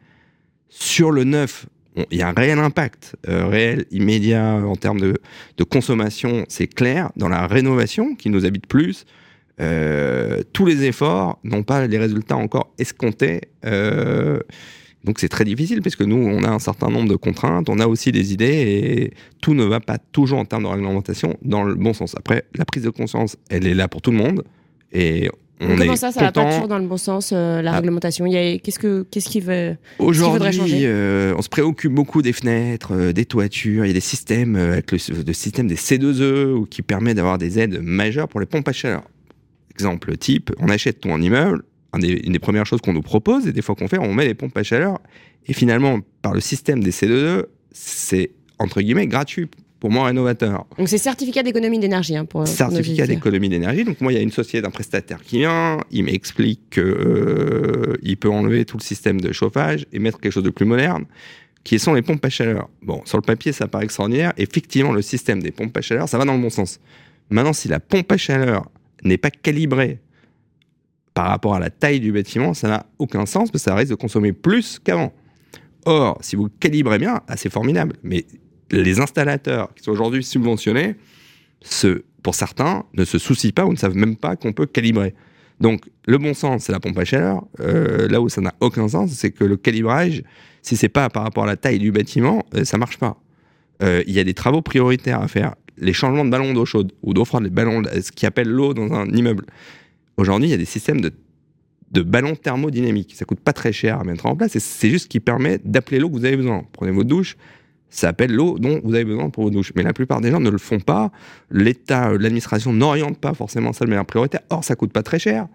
sur 0.68 1.12
le 1.12 1.24
neuf, 1.24 1.68
il 2.10 2.18
y 2.18 2.22
a 2.22 2.28
un 2.28 2.34
réel 2.34 2.60
impact, 2.60 3.16
euh, 3.30 3.48
réel, 3.48 3.86
immédiat 3.92 4.56
en 4.56 4.76
termes 4.76 5.00
de, 5.00 5.16
consommation, 5.64 6.46
c'est 6.50 6.68
clair. 6.68 7.12
Dans 7.16 7.30
la 7.30 7.48
rénovation, 7.48 8.16
qui 8.16 8.30
nous 8.30 8.46
habite 8.46 8.66
plus, 8.66 9.06
euh, 9.62 10.42
tous 10.52 10.66
les 10.66 10.84
efforts 10.84 11.40
n'ont 11.46 11.64
pas 11.64 11.88
les 11.88 11.98
résultats 11.98 12.36
encore 12.36 12.74
escomptés. 12.78 13.42
Donc 15.04 15.20
c'est 15.20 15.30
très 15.30 15.46
difficile 15.46 15.82
parce 15.82 15.96
que 15.96 16.04
nous, 16.04 16.18
on 16.18 16.44
a 16.44 16.50
un 16.50 16.60
certain 16.60 16.90
nombre 16.90 17.10
de 17.10 17.16
contraintes, 17.16 17.70
on 17.70 17.80
a 17.80 17.88
aussi 17.88 18.12
des 18.12 18.34
idées 18.34 18.46
et 18.46 19.14
tout 19.42 19.54
ne 19.54 19.64
va 19.64 19.80
pas 19.80 19.98
toujours 19.98 20.40
en 20.40 20.46
termes 20.46 20.64
de 20.64 20.68
réglementation 20.68 21.38
dans 21.42 21.64
le 21.64 21.76
bon 21.76 21.94
sens. 21.94 22.16
Après, 22.18 22.46
la 22.56 22.66
prise 22.66 22.84
de 22.84 22.90
conscience, 22.90 23.38
elle 23.50 23.66
est 23.66 23.74
là 23.74 23.88
pour 23.88 24.02
tout 24.02 24.12
le 24.12 24.18
monde 24.18 24.44
et 24.92 25.30
on 25.62 25.76
Comment 25.76 25.96
ça, 25.96 26.12
ça 26.12 26.22
va 26.22 26.32
pas 26.32 26.52
toujours 26.52 26.68
dans 26.68 26.80
le 26.80 26.88
bon 26.88 26.98
sens, 26.98 27.32
euh, 27.34 27.62
la 27.62 27.72
ah. 27.72 27.76
réglementation? 27.76 28.26
Qu'est-ce 28.26 28.80
que 28.80 29.06
qu'est-ce 29.12 29.30
qui 29.30 29.42
veut 29.42 29.78
Aujourd'hui, 30.00 30.86
euh, 30.86 31.36
on 31.38 31.42
se 31.44 31.50
préoccupe 31.50 31.94
beaucoup 31.94 32.24
des 32.24 32.34
fenêtres, 32.34 32.94
euh, 32.96 33.14
des 33.14 33.26
toitures. 33.26 33.86
Il 33.86 33.90
y 33.90 33.92
a 33.92 33.94
des 33.94 34.00
systèmes 34.00 34.56
avec 34.56 34.92
le, 34.92 34.98
le, 35.24 35.34
système 35.34 35.68
des 35.68 35.76
C2E 35.76 36.68
qui 36.68 36.82
permet 36.82 37.14
d'avoir 37.14 37.38
des 37.38 37.60
aides 37.60 37.80
majeures 37.80 38.28
pour 38.28 38.40
les 38.40 38.48
pompes 38.48 38.68
à 38.68 38.74
chaleur. 38.74 39.04
Exemple 39.72 40.18
type, 40.18 40.52
on 40.60 40.68
achète 40.68 41.02
ton 41.02 41.22
immeuble, 41.22 41.64
une 41.94 42.34
des 42.34 42.40
premières 42.40 42.66
choses 42.66 42.82
qu'on 42.82 42.94
nous 42.94 43.02
propose, 43.02 43.48
et 43.48 43.54
des 43.54 43.62
fois 43.62 43.76
qu'on 43.76 43.88
fait, 43.88 44.00
on 44.00 44.14
met 44.14 44.26
les 44.26 44.34
pompes 44.34 44.58
à 44.58 44.64
chaleur, 44.64 45.00
et 45.48 45.54
finalement, 45.54 46.00
par 46.22 46.34
le 46.34 46.40
système 46.40 46.84
des 46.84 46.92
C2E, 46.92 47.46
c'est 47.72 48.32
entre 48.60 48.82
guillemets 48.82 49.08
gratuit 49.08 49.50
pour 49.82 49.90
moi 49.90 50.06
rénovateur. 50.06 50.66
Donc 50.78 50.88
c'est 50.88 51.00
certificat 51.00 51.42
d'économie 51.42 51.80
d'énergie 51.80 52.16
hein, 52.16 52.26
pour 52.26 52.48
certificat 52.48 53.08
d'économie 53.08 53.50
d'énergie. 53.50 53.84
Donc 53.84 54.00
moi 54.00 54.14
il 54.14 54.16
y 54.16 54.20
a 54.20 54.22
une 54.22 54.32
société 54.32 54.62
d'un 54.62 54.70
prestataire 54.70 55.22
qui 55.24 55.40
vient, 55.40 55.80
il 55.90 56.04
m'explique 56.04 56.70
qu'il 56.70 56.84
euh, 56.84 58.16
peut 58.20 58.30
enlever 58.30 58.64
tout 58.64 58.78
le 58.78 58.84
système 58.84 59.20
de 59.20 59.32
chauffage 59.32 59.88
et 59.92 59.98
mettre 59.98 60.20
quelque 60.20 60.34
chose 60.34 60.44
de 60.44 60.52
plus 60.52 60.66
moderne, 60.66 61.06
qui 61.64 61.80
sont 61.80 61.94
les 61.96 62.04
pompes 62.04 62.24
à 62.24 62.30
chaleur. 62.30 62.70
Bon, 62.84 63.02
sur 63.06 63.18
le 63.18 63.24
papier 63.24 63.54
ça 63.54 63.68
paraît 63.68 63.86
extraordinaire. 63.86 64.34
Effectivement 64.38 64.92
le 64.92 65.02
système 65.02 65.42
des 65.42 65.52
pompes 65.52 65.76
à 65.76 65.82
chaleur 65.82 66.08
ça 66.08 66.20
va 66.20 66.26
dans 66.26 66.36
le 66.36 66.42
bon 66.42 66.52
sens. 66.52 66.80
Maintenant 67.32 67.54
si 67.54 67.68
la 67.68 67.80
pompe 67.80 68.12
à 68.12 68.18
chaleur 68.18 68.70
n'est 69.04 69.18
pas 69.18 69.32
calibré 69.32 70.00
par 71.14 71.28
rapport 71.28 71.56
à 71.56 71.60
la 71.60 71.70
taille 71.70 72.00
du 72.00 72.12
bâtiment, 72.12 72.54
ça 72.54 72.68
n'a 72.68 72.86
aucun 73.00 73.26
sens 73.26 73.52
parce 73.52 73.64
que 73.64 73.70
ça 73.70 73.76
risque 73.76 73.92
de 73.92 73.96
consommer 73.96 74.34
plus 74.34 74.80
qu'avant. 74.80 75.14
Or, 75.86 76.18
si 76.22 76.36
vous 76.36 76.50
calibrez 76.60 77.00
bien, 77.00 77.22
c'est 77.36 77.52
formidable. 77.52 77.96
Mais 78.04 78.26
les 78.72 79.00
installateurs 79.00 79.74
qui 79.74 79.84
sont 79.84 79.92
aujourd'hui 79.92 80.24
subventionnés, 80.24 80.96
pour 82.24 82.36
certains, 82.36 82.86
ne 82.94 83.04
se 83.04 83.18
soucient 83.18 83.52
pas 83.52 83.66
ou 83.66 83.72
ne 83.72 83.78
savent 83.78 83.96
même 83.96 84.16
pas 84.16 84.36
qu'on 84.36 84.54
peut 84.54 84.66
calibrer. 84.66 85.14
Donc, 85.60 85.86
le 86.06 86.18
bon 86.18 86.34
sens, 86.34 86.64
c'est 86.64 86.72
la 86.72 86.80
pompe 86.80 86.98
à 86.98 87.06
chaleur. 87.06 87.46
Euh, 87.60 88.08
là 88.08 88.20
où 88.20 88.30
ça 88.30 88.42
n'a 88.42 88.54
aucun 88.60 88.88
sens, 88.88 89.12
c'est 89.12 89.32
que 89.32 89.44
le 89.44 89.58
calibrage, 89.58 90.24
si 90.62 90.76
c'est 90.76 90.90
pas 90.90 91.10
par 91.10 91.24
rapport 91.24 91.44
à 91.44 91.48
la 91.48 91.56
taille 91.56 91.80
du 91.80 91.92
bâtiment, 91.92 92.44
ça 92.52 92.60
euh, 92.60 92.64
ça 92.66 92.78
marche 92.78 92.98
pas. 92.98 93.22
Euh, 93.84 94.04
il 94.08 94.14
y 94.14 94.20
a 94.20 94.24
des 94.24 94.34
travaux 94.34 94.62
prioritaires 94.62 95.22
à 95.22 95.28
faire 95.28 95.56
les 95.78 95.94
changements 95.94 96.26
de 96.26 96.30
ballons 96.30 96.54
d'eau 96.54 96.66
chaude 96.66 96.92
ou 97.04 97.14
d'eau 97.14 97.26
froide, 97.26 97.44
les 97.44 97.50
ballons, 97.50 97.84
ce 97.84 98.12
qui 98.12 98.26
appelle 98.26 98.50
l'eau 98.50 98.74
dans 98.74 98.92
un 98.94 99.08
immeuble. 99.10 99.46
Aujourd'hui, 100.18 100.50
il 100.50 100.52
y 100.52 100.56
a 100.56 100.58
des 100.58 100.66
systèmes 100.66 101.02
de, 101.02 102.02
ballons 102.02 102.36
thermodynamiques. 102.36 103.16
Ça 103.16 103.26
coûte 103.26 103.40
pas 103.40 103.54
très 103.54 103.72
cher 103.72 104.00
à 104.00 104.04
mettre 104.04 104.26
en 104.26 104.36
place 104.36 104.56
et 104.56 104.60
c'est 104.60 104.90
juste 104.90 105.06
ce 105.06 105.10
qui 105.10 105.20
permet 105.20 105.60
d'appeler 105.64 106.00
l'eau 106.00 106.10
que 106.10 106.16
vous 106.16 106.26
avez 106.26 106.38
besoin. 106.38 106.66
Prenez 106.74 106.92
votre 106.92 107.10
douche, 107.10 107.38
ça 107.90 108.10
appelle 108.10 108.32
l'eau 108.32 108.58
dont 108.58 108.80
vous 108.84 108.94
avez 108.94 109.04
besoin 109.04 109.30
pour 109.30 109.44
votre 109.44 109.56
douche. 109.56 109.74
Mais 109.76 109.84
la 109.84 109.94
plupart 109.94 110.22
des 110.22 110.32
gens 110.32 110.40
ne 110.40 110.50
le 110.50 110.58
font 110.58 110.80
pas. 110.80 111.12
L'État, 111.50 112.12
l'administration 112.14 112.72
n'oriente 112.72 113.18
pas 113.18 113.34
forcément 113.34 113.74
ça 113.74 113.86
de 113.86 113.90
manière 113.90 114.06
prioritaire. 114.06 114.42
Or, 114.50 114.64
ça 114.64 114.76
coûte 114.76 114.94
pas 114.94 115.04
très 115.04 115.20
cher. 115.20 115.48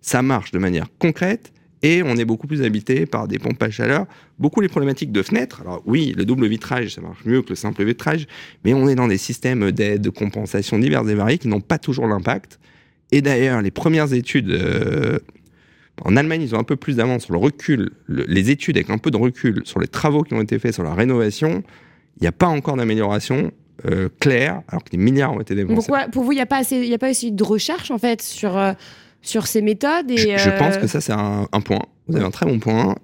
Ça 0.00 0.20
marche 0.22 0.50
de 0.50 0.58
manière 0.58 0.86
concrète 0.98 1.52
et 1.84 2.02
on 2.02 2.16
est 2.16 2.24
beaucoup 2.24 2.46
plus 2.46 2.62
habité 2.62 3.04
par 3.04 3.28
des 3.28 3.38
pompes 3.38 3.62
à 3.62 3.70
chaleur. 3.70 4.06
Beaucoup 4.38 4.62
les 4.62 4.68
problématiques 4.68 5.12
de 5.12 5.22
fenêtres. 5.22 5.60
Alors 5.60 5.82
oui, 5.84 6.14
le 6.16 6.24
double 6.24 6.46
vitrage, 6.46 6.94
ça 6.94 7.02
marche 7.02 7.24
mieux 7.26 7.42
que 7.42 7.50
le 7.50 7.54
simple 7.56 7.84
vitrage, 7.84 8.26
mais 8.64 8.72
on 8.72 8.88
est 8.88 8.94
dans 8.94 9.06
des 9.06 9.18
systèmes 9.18 9.70
d'aide, 9.70 10.00
de 10.00 10.10
compensation 10.10 10.78
divers 10.78 11.06
et 11.08 11.14
variés 11.14 11.38
qui 11.38 11.48
n'ont 11.48 11.60
pas 11.60 11.78
toujours 11.78 12.06
l'impact. 12.06 12.58
Et 13.14 13.22
d'ailleurs, 13.22 13.62
les 13.62 13.70
premières 13.70 14.12
études 14.12 14.50
euh, 14.50 15.20
en 16.04 16.16
Allemagne, 16.16 16.42
ils 16.42 16.52
ont 16.56 16.58
un 16.58 16.64
peu 16.64 16.74
plus 16.74 16.96
d'avance 16.96 17.22
sur 17.22 17.32
le 17.32 17.38
recul, 17.38 17.92
les 18.08 18.50
études 18.50 18.76
avec 18.76 18.90
un 18.90 18.98
peu 18.98 19.12
de 19.12 19.16
recul 19.16 19.62
sur 19.64 19.78
les 19.78 19.86
travaux 19.86 20.24
qui 20.24 20.34
ont 20.34 20.42
été 20.42 20.58
faits 20.58 20.74
sur 20.74 20.82
la 20.82 20.94
rénovation. 20.94 21.62
Il 22.16 22.22
n'y 22.22 22.26
a 22.26 22.32
pas 22.32 22.48
encore 22.48 22.74
d'amélioration 22.74 23.52
euh, 23.86 24.08
claire, 24.18 24.62
alors 24.66 24.82
que 24.82 24.90
des 24.90 24.96
milliards 24.96 25.32
ont 25.32 25.40
été 25.40 25.54
dépensés. 25.54 25.76
Pourquoi, 25.76 26.08
pour 26.08 26.24
vous, 26.24 26.32
il 26.32 26.36
n'y 26.36 26.40
a 26.40 26.46
pas 26.46 26.58
assez, 26.58 26.76
il 26.76 26.92
a 26.92 26.98
pas 26.98 27.06
assez 27.06 27.30
de 27.30 27.44
recherche 27.44 27.92
en 27.92 27.98
fait 27.98 28.20
sur 28.20 28.58
euh, 28.58 28.72
sur 29.22 29.46
ces 29.46 29.62
méthodes. 29.62 30.10
Et, 30.10 30.16
je, 30.16 30.36
je 30.36 30.50
pense 30.58 30.76
que 30.76 30.88
ça, 30.88 31.00
c'est 31.00 31.12
un, 31.12 31.46
un 31.52 31.60
point. 31.60 31.82
Vous 32.08 32.16
avez 32.16 32.26
un 32.26 32.32
très 32.32 32.46
bon 32.46 32.58
point. 32.58 32.96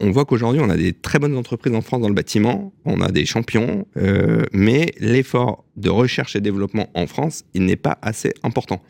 On 0.00 0.10
voit 0.10 0.24
qu'aujourd'hui, 0.24 0.60
on 0.62 0.70
a 0.70 0.76
des 0.76 0.92
très 0.92 1.18
bonnes 1.18 1.36
entreprises 1.36 1.74
en 1.74 1.80
France 1.80 2.02
dans 2.02 2.08
le 2.08 2.14
bâtiment, 2.14 2.72
on 2.84 3.00
a 3.00 3.10
des 3.10 3.24
champions, 3.24 3.86
euh, 3.96 4.42
mais 4.52 4.92
l'effort 4.98 5.64
de 5.76 5.88
recherche 5.88 6.34
et 6.36 6.40
développement 6.40 6.88
en 6.94 7.06
France, 7.06 7.44
il 7.54 7.64
n'est 7.64 7.76
pas 7.76 7.98
assez 8.02 8.34
important. 8.42 8.82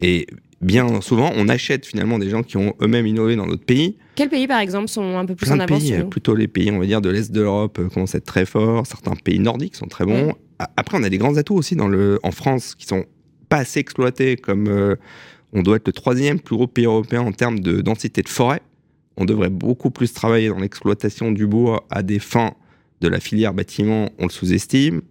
Et 0.00 0.26
bien 0.60 1.00
souvent, 1.00 1.32
on 1.36 1.48
achète 1.48 1.86
finalement 1.86 2.18
des 2.18 2.30
gens 2.30 2.42
qui 2.42 2.56
ont 2.56 2.74
eux-mêmes 2.80 3.06
innové 3.06 3.36
dans 3.36 3.46
d'autres 3.46 3.64
pays. 3.64 3.96
Quels 4.14 4.28
pays, 4.28 4.46
par 4.46 4.60
exemple, 4.60 4.88
sont 4.88 5.16
un 5.16 5.26
peu 5.26 5.34
plus 5.34 5.46
Plein 5.46 5.56
en 5.56 5.60
avance 5.60 5.82
pays, 5.82 6.04
plutôt 6.04 6.34
les 6.34 6.48
pays, 6.48 6.70
on 6.70 6.78
va 6.78 6.86
dire, 6.86 7.00
de 7.00 7.10
l'Est 7.10 7.30
de 7.30 7.40
l'Europe 7.40 7.78
euh, 7.78 7.88
commencent 7.88 8.14
à 8.14 8.18
être 8.18 8.24
très 8.24 8.46
forts. 8.46 8.86
Certains 8.86 9.14
pays 9.14 9.38
nordiques 9.38 9.76
sont 9.76 9.86
très 9.86 10.04
bons. 10.04 10.34
Après, 10.76 10.98
on 10.98 11.02
a 11.02 11.10
des 11.10 11.18
grands 11.18 11.36
atouts 11.36 11.56
aussi 11.56 11.76
dans 11.76 11.88
le, 11.88 12.18
en 12.22 12.30
France 12.30 12.74
qui 12.74 12.86
sont 12.86 13.04
pas 13.48 13.58
assez 13.58 13.80
exploités, 13.80 14.36
comme 14.36 14.68
euh, 14.68 14.96
on 15.52 15.62
doit 15.62 15.76
être 15.76 15.86
le 15.86 15.92
troisième 15.92 16.40
plus 16.40 16.56
gros 16.56 16.66
pays 16.66 16.86
européen 16.86 17.20
en 17.20 17.32
termes 17.32 17.60
de 17.60 17.80
densité 17.80 18.22
de 18.22 18.28
forêt. 18.28 18.62
On 19.18 19.24
devrait 19.24 19.50
beaucoup 19.50 19.90
plus 19.90 20.12
travailler 20.12 20.48
dans 20.48 20.58
l'exploitation 20.58 21.30
du 21.30 21.46
bois 21.46 21.86
à 21.90 22.02
des 22.02 22.18
fins 22.18 22.54
de 23.00 23.08
la 23.08 23.20
filière 23.20 23.54
bâtiment, 23.54 24.08
on 24.18 24.24
le 24.24 24.30
sous-estime. 24.30 25.02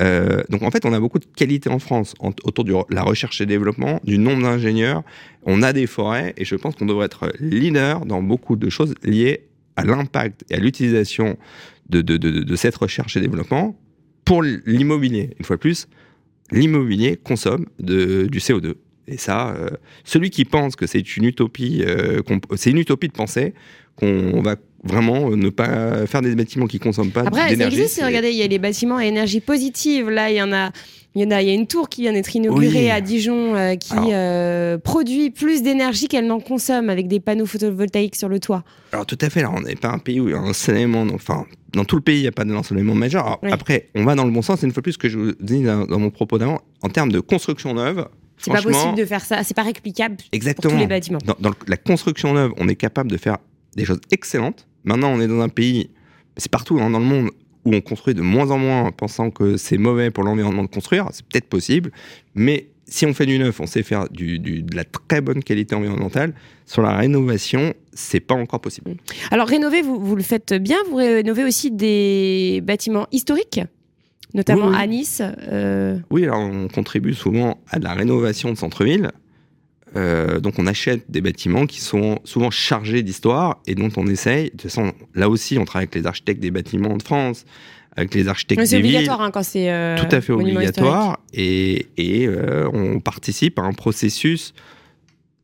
Euh, 0.00 0.42
donc 0.48 0.62
en 0.62 0.70
fait, 0.70 0.84
on 0.84 0.92
a 0.92 1.00
beaucoup 1.00 1.18
de 1.18 1.26
qualité 1.36 1.68
en 1.68 1.78
France 1.78 2.14
autour 2.20 2.64
de 2.64 2.74
la 2.90 3.02
recherche 3.02 3.40
et 3.40 3.46
développement, 3.46 4.00
du 4.04 4.18
nombre 4.18 4.42
d'ingénieurs. 4.42 5.02
On 5.44 5.62
a 5.62 5.72
des 5.72 5.86
forêts 5.86 6.34
et 6.36 6.44
je 6.44 6.56
pense 6.56 6.74
qu'on 6.76 6.86
devrait 6.86 7.06
être 7.06 7.32
leader 7.40 8.06
dans 8.06 8.22
beaucoup 8.22 8.56
de 8.56 8.70
choses 8.70 8.94
liées 9.02 9.44
à 9.76 9.84
l'impact 9.84 10.44
et 10.50 10.54
à 10.54 10.58
l'utilisation 10.58 11.36
de, 11.88 12.56
cette 12.56 12.76
recherche 12.76 13.16
et 13.16 13.20
développement 13.20 13.78
pour 14.24 14.42
l'immobilier. 14.42 15.30
Une 15.38 15.44
fois 15.44 15.56
de 15.56 15.60
plus, 15.60 15.88
l'immobilier 16.50 17.18
consomme 17.22 17.66
du 17.78 18.38
CO2. 18.38 18.74
Et 19.08 19.16
ça, 19.16 19.54
euh, 19.54 19.68
celui 20.04 20.30
qui 20.30 20.44
pense 20.44 20.76
que 20.76 20.86
c'est 20.86 21.16
une 21.16 21.24
utopie, 21.24 21.82
euh, 21.84 22.22
c'est 22.56 22.70
une 22.70 22.78
utopie 22.78 23.08
de 23.08 23.12
penser 23.12 23.52
qu'on 23.96 24.40
va 24.42 24.56
vraiment 24.84 25.30
euh, 25.30 25.36
ne 25.36 25.48
pas 25.48 26.06
faire 26.06 26.22
des 26.22 26.34
bâtiments 26.34 26.66
qui 26.66 26.78
consomment 26.80 27.10
pas 27.12 27.20
Après, 27.22 27.42
ça 27.42 27.48
d'énergie. 27.50 27.80
existe, 27.82 28.02
regardez, 28.04 28.30
il 28.30 28.36
y 28.36 28.42
a 28.42 28.46
les 28.48 28.58
bâtiments 28.58 28.96
à 28.96 29.04
énergie 29.06 29.40
positive. 29.40 30.10
Là, 30.10 30.30
il 30.30 30.36
y 30.36 30.42
en 30.42 30.52
a. 30.52 30.70
Il 31.14 31.20
y 31.20 31.26
en 31.26 31.30
a, 31.30 31.42
il 31.42 31.48
y 31.48 31.50
a 31.50 31.54
une 31.54 31.66
tour 31.66 31.90
qui 31.90 32.00
vient 32.00 32.14
d'être 32.14 32.34
inaugurée 32.34 32.84
Oui. 32.84 32.90
à 32.90 33.02
Dijon 33.02 33.54
euh, 33.54 33.74
qui 33.76 33.92
Alors. 33.92 34.08
euh, 34.14 34.78
produit 34.78 35.28
plus 35.28 35.62
d'énergie 35.62 36.08
qu'elle 36.08 36.26
n'en 36.26 36.40
consomme 36.40 36.88
avec 36.88 37.06
des 37.06 37.20
panneaux 37.20 37.44
photovoltaïques 37.44 38.16
sur 38.16 38.30
le 38.30 38.40
toit. 38.40 38.64
Alors 38.92 39.04
tout 39.04 39.18
à 39.20 39.28
fait, 39.28 39.42
là, 39.42 39.52
on 39.54 39.60
n'est 39.60 39.74
pas 39.76 39.90
un 39.90 39.98
pays 39.98 40.20
où 40.20 40.28
il 40.30 40.32
y 40.32 40.34
a 40.34 40.38
un 40.38 40.48
ensoleillement. 40.48 41.04
Enfin, 41.12 41.44
dans 41.74 41.84
tout 41.84 41.96
le 41.96 42.00
pays, 42.00 42.16
il 42.20 42.22
n'y 42.22 42.28
a 42.28 42.32
pas 42.32 42.46
d'ensoleillement 42.46 42.94
majeur. 42.94 43.26
Alors, 43.26 43.40
Ouais. 43.42 43.52
Après, 43.52 43.90
on 43.94 44.04
va 44.04 44.14
dans 44.14 44.24
le 44.24 44.30
bon 44.30 44.40
sens. 44.40 44.62
Et 44.62 44.66
une 44.66 44.72
fois 44.72 44.80
de 44.80 44.84
plus, 44.84 44.92
ce 44.92 44.98
que 44.98 45.10
je 45.10 45.18
vous 45.18 45.32
dis 45.38 45.62
dans, 45.62 45.84
dans 45.84 45.98
mon 45.98 46.08
propos 46.08 46.38
d'avant, 46.38 46.62
en 46.80 46.88
termes 46.88 47.12
de 47.12 47.20
construction 47.20 47.74
neuve, 47.74 48.06
C'est 48.38 48.50
pas 48.50 48.62
possible 48.62 48.94
de 48.96 49.04
faire 49.04 49.22
ça, 49.22 49.44
c'est 49.44 49.52
pas 49.52 49.64
réplicable 49.64 50.16
pour 50.16 50.24
tous 50.24 50.34
exactement. 50.36 50.78
les 50.78 50.86
bâtiments. 50.86 51.18
Dans, 51.26 51.36
dans 51.38 51.50
la 51.68 51.76
construction 51.76 52.32
neuve, 52.32 52.52
on 52.56 52.68
est 52.68 52.74
capable 52.76 53.10
de 53.10 53.18
faire 53.18 53.36
des 53.76 53.84
choses 53.84 54.00
excellentes. 54.10 54.66
Maintenant, 54.84 55.08
on 55.10 55.20
est 55.20 55.28
dans 55.28 55.40
un 55.40 55.48
pays, 55.48 55.90
c'est 56.36 56.50
partout 56.50 56.78
hein, 56.80 56.90
dans 56.90 56.98
le 56.98 57.04
monde, 57.04 57.30
où 57.64 57.74
on 57.74 57.80
construit 57.80 58.14
de 58.14 58.22
moins 58.22 58.50
en 58.50 58.58
moins, 58.58 58.90
pensant 58.90 59.30
que 59.30 59.56
c'est 59.56 59.78
mauvais 59.78 60.10
pour 60.10 60.24
l'environnement 60.24 60.64
de 60.64 60.68
construire. 60.68 61.08
C'est 61.12 61.24
peut-être 61.26 61.48
possible, 61.48 61.92
mais 62.34 62.68
si 62.86 63.06
on 63.06 63.14
fait 63.14 63.24
du 63.26 63.38
neuf, 63.38 63.60
on 63.60 63.66
sait 63.66 63.82
faire 63.84 64.08
du, 64.10 64.38
du- 64.40 64.62
de 64.62 64.74
la 64.76 64.84
très 64.84 65.20
bonne 65.20 65.42
qualité 65.42 65.74
environnementale. 65.74 66.34
Sur 66.66 66.82
la 66.82 66.96
rénovation, 66.96 67.72
c'est 67.92 68.20
pas 68.20 68.34
encore 68.34 68.60
possible. 68.60 68.94
Alors 69.30 69.46
rénover, 69.46 69.80
vous, 69.82 70.00
vous 70.00 70.16
le 70.16 70.22
faites 70.22 70.52
bien. 70.54 70.76
Vous 70.90 70.96
rénovez 70.96 71.44
aussi 71.44 71.70
des 71.70 72.60
bâtiments 72.64 73.06
historiques, 73.12 73.60
notamment 74.34 74.66
Oui, 74.66 74.72
oui. 74.76 74.82
à 74.82 74.86
Nice. 74.88 75.22
euh, 75.48 75.98
Oui, 76.10 76.24
alors 76.24 76.40
on 76.40 76.66
contribue 76.68 77.14
souvent 77.14 77.58
à 77.70 77.78
de 77.78 77.84
la 77.84 77.94
rénovation 77.94 78.50
de 78.50 78.56
centre-ville. 78.58 79.10
Euh, 79.96 80.40
donc 80.40 80.58
on 80.58 80.66
achète 80.66 81.10
des 81.10 81.20
bâtiments 81.20 81.66
qui 81.66 81.80
sont 81.80 82.18
souvent 82.24 82.50
chargés 82.50 83.02
d'histoire 83.02 83.60
et 83.66 83.74
dont 83.74 83.90
on 83.96 84.06
essaye. 84.06 84.44
De 84.46 84.50
toute 84.50 84.62
façon, 84.62 84.92
là 85.14 85.28
aussi, 85.28 85.58
on 85.58 85.64
travaille 85.64 85.84
avec 85.84 85.94
les 85.94 86.06
architectes 86.06 86.40
des 86.40 86.50
bâtiments 86.50 86.96
de 86.96 87.02
France, 87.02 87.44
avec 87.96 88.14
les 88.14 88.28
architectes 88.28 88.60
mais 88.60 88.66
C'est 88.66 88.76
des 88.76 88.82
villes. 88.82 88.96
obligatoire 88.96 89.20
hein, 89.20 89.30
quand 89.30 89.42
c'est 89.42 89.70
euh, 89.70 89.96
Tout 89.98 90.14
à 90.14 90.20
fait 90.20 90.32
obligatoire. 90.32 91.18
Et, 91.34 91.88
et, 91.96 92.26
euh, 92.26 92.68
on 92.72 93.00
participe 93.00 93.58
à 93.58 93.62
un 93.62 93.72
processus 93.72 94.54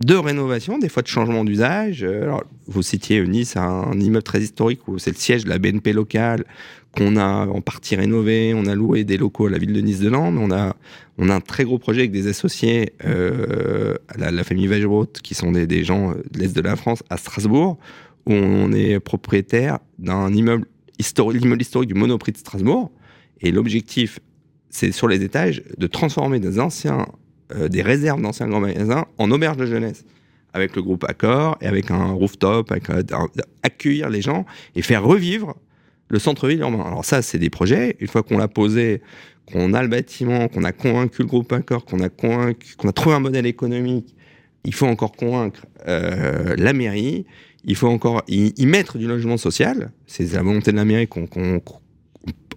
de 0.00 0.14
rénovation, 0.14 0.78
des 0.78 0.88
fois 0.88 1.02
de 1.02 1.08
changement 1.08 1.44
d'usage. 1.44 2.04
Euh, 2.04 2.22
alors, 2.22 2.44
vous 2.66 2.82
citiez 2.82 3.26
Nice, 3.26 3.56
un 3.56 3.98
immeuble 3.98 4.22
très 4.22 4.40
historique 4.40 4.86
où 4.86 4.98
c'est 4.98 5.10
le 5.10 5.16
siège 5.16 5.44
de 5.44 5.48
la 5.48 5.58
BNP 5.58 5.92
locale 5.92 6.44
qu'on 6.96 7.16
a 7.16 7.46
en 7.46 7.60
partie 7.60 7.96
rénové. 7.96 8.54
On 8.54 8.66
a 8.66 8.74
loué 8.74 9.04
des 9.04 9.16
locaux 9.16 9.46
à 9.46 9.50
la 9.50 9.58
ville 9.58 9.72
de 9.72 9.80
Nice-de-Lande. 9.80 10.36
On 10.38 10.50
a, 10.50 10.76
on 11.18 11.28
a 11.28 11.34
un 11.34 11.40
très 11.40 11.64
gros 11.64 11.78
projet 11.78 12.00
avec 12.00 12.12
des 12.12 12.28
associés, 12.28 12.92
euh, 13.04 13.96
la, 14.16 14.30
la 14.30 14.44
famille 14.44 14.68
Wegeroth, 14.68 15.20
qui 15.20 15.34
sont 15.34 15.52
des, 15.52 15.66
des 15.66 15.82
gens 15.82 16.10
euh, 16.10 16.22
de 16.32 16.38
l'Est 16.38 16.54
de 16.54 16.60
la 16.60 16.76
France, 16.76 17.02
à 17.10 17.16
Strasbourg, 17.16 17.78
où 18.26 18.32
on 18.32 18.72
est 18.72 19.00
propriétaire 19.00 19.78
d'un 19.98 20.32
immeuble 20.32 20.66
historique, 20.98 21.42
l'immeuble 21.42 21.62
historique 21.62 21.88
du 21.88 21.98
Monoprix 21.98 22.32
de 22.32 22.38
Strasbourg. 22.38 22.92
Et 23.40 23.50
l'objectif, 23.50 24.20
c'est 24.70 24.92
sur 24.92 25.08
les 25.08 25.22
étages 25.22 25.62
de 25.76 25.86
transformer 25.86 26.40
des 26.40 26.60
anciens, 26.60 27.06
euh, 27.54 27.68
des 27.68 27.82
réserves 27.82 28.20
d'anciens 28.22 28.48
grands 28.48 28.60
magasins 28.60 29.06
en 29.18 29.30
auberges 29.30 29.56
de 29.56 29.66
jeunesse. 29.66 30.04
Avec 30.54 30.74
le 30.76 30.82
groupe 30.82 31.04
Accor 31.04 31.58
et 31.60 31.66
avec 31.66 31.90
un 31.90 32.06
rooftop, 32.12 32.72
avec 32.72 32.88
accueillir 33.62 34.08
les 34.08 34.22
gens 34.22 34.46
et 34.74 34.82
faire 34.82 35.04
revivre 35.04 35.54
le 36.08 36.18
centre-ville 36.18 36.60
urbain. 36.60 36.82
Alors 36.86 37.04
ça, 37.04 37.20
c'est 37.20 37.38
des 37.38 37.50
projets. 37.50 37.96
Une 38.00 38.08
fois 38.08 38.22
qu'on 38.22 38.38
l'a 38.38 38.48
posé, 38.48 39.02
qu'on 39.52 39.74
a 39.74 39.82
le 39.82 39.88
bâtiment, 39.88 40.48
qu'on 40.48 40.64
a 40.64 40.72
convaincu 40.72 41.20
le 41.22 41.28
groupe 41.28 41.52
Accor, 41.52 41.84
qu'on 41.84 42.00
a 42.00 42.08
convaincu, 42.08 42.76
qu'on 42.76 42.88
a 42.88 42.92
trouvé 42.92 43.14
un 43.16 43.20
modèle 43.20 43.44
économique, 43.46 44.14
il 44.64 44.74
faut 44.74 44.86
encore 44.86 45.12
convaincre 45.12 45.66
euh, 45.86 46.54
la 46.56 46.72
mairie. 46.72 47.26
Il 47.64 47.76
faut 47.76 47.88
encore 47.88 48.22
y, 48.28 48.64
mettre 48.66 48.96
du 48.96 49.06
logement 49.06 49.36
social. 49.36 49.90
C'est 50.06 50.32
la 50.32 50.42
volonté 50.42 50.72
de 50.72 50.76
la 50.76 50.86
mairie 50.86 51.08
qu'on 51.08 51.26
qu'on- 51.26 51.60
qu'on- 51.60 51.80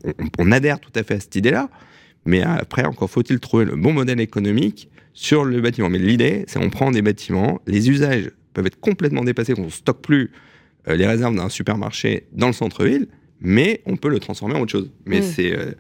on, 0.06 0.14
on 0.40 0.52
adhère 0.54 0.80
tout 0.80 0.92
à 0.96 1.04
fait 1.04 1.16
à 1.16 1.20
cette 1.20 1.36
idée-là. 1.36 1.70
Mais 2.26 2.42
après, 2.44 2.86
encore 2.86 3.10
faut-il 3.10 3.40
trouver 3.40 3.66
le 3.66 3.76
bon 3.76 3.94
modèle 3.94 4.20
économique 4.20 4.90
sur 5.14 5.44
le 5.44 5.60
bâtiment. 5.62 5.90
Mais 5.90 5.98
l'idée, 6.00 6.46
c'est 6.48 6.60
on 6.60 6.70
prend 6.70 6.92
des 6.92 7.02
bâtiments, 7.02 7.60
les 7.68 7.90
usages 7.90 8.32
peuvent 8.54 8.66
être 8.68 8.80
complètement 8.80 9.24
dépassés, 9.24 9.54
qu'on 9.54 9.66
ne 9.66 9.70
stocke 9.70 10.02
plus 10.02 10.32
euh, 10.88 10.96
les 10.96 11.08
réserves 11.08 11.36
d'un 11.36 11.50
supermarché 11.50 12.28
dans 12.34 12.48
le 12.48 12.54
centre-ville, 12.54 13.08
mais 13.40 13.82
on 13.86 13.98
peut 13.98 14.10
le 14.10 14.20
transformer 14.20 14.56
en 14.56 14.62
autre 14.62 14.72
chose. 14.72 14.92
Mais 15.06 15.20
Mm. 15.20 15.24
c'est 15.24 15.58
euh, 15.58 15.72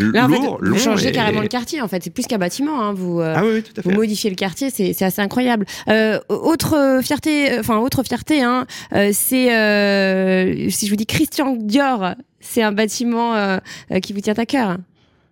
Là, 0.00 0.26
en 0.26 0.28
fait, 0.28 0.38
lourd, 0.38 0.58
vous 0.60 0.76
changez 0.78 1.10
et- 1.10 1.12
carrément 1.12 1.40
le 1.40 1.46
quartier, 1.46 1.80
en 1.80 1.86
fait. 1.86 2.02
C'est 2.02 2.10
plus 2.10 2.26
qu'un 2.26 2.38
bâtiment. 2.38 2.82
hein. 2.82 2.92
Vous, 2.94 3.20
euh, 3.20 3.32
Ah 3.36 3.44
oui, 3.44 3.52
oui, 3.54 3.62
tout 3.62 3.72
à 3.78 3.82
vous 3.82 3.92
modifiez 3.92 4.28
le 4.28 4.34
quartier, 4.34 4.70
c'est 4.70 5.00
assez 5.02 5.22
incroyable. 5.22 5.66
Euh, 5.88 6.18
autre 6.28 6.98
fierté, 7.02 7.52
euh, 7.52 7.60
enfin 7.60 7.78
autre 7.78 8.02
fierté, 8.02 8.42
hein, 8.42 8.66
euh, 8.92 9.10
c'est 9.12 9.54
euh, 9.56 10.68
si 10.70 10.86
je 10.86 10.90
vous 10.90 10.96
dis 10.96 11.06
Christian 11.06 11.54
Dior, 11.56 12.14
c'est 12.40 12.62
un 12.62 12.72
bâtiment 12.72 13.58
qui 14.02 14.12
vous 14.12 14.20
tient 14.20 14.34
à 14.34 14.46
cœur. 14.46 14.78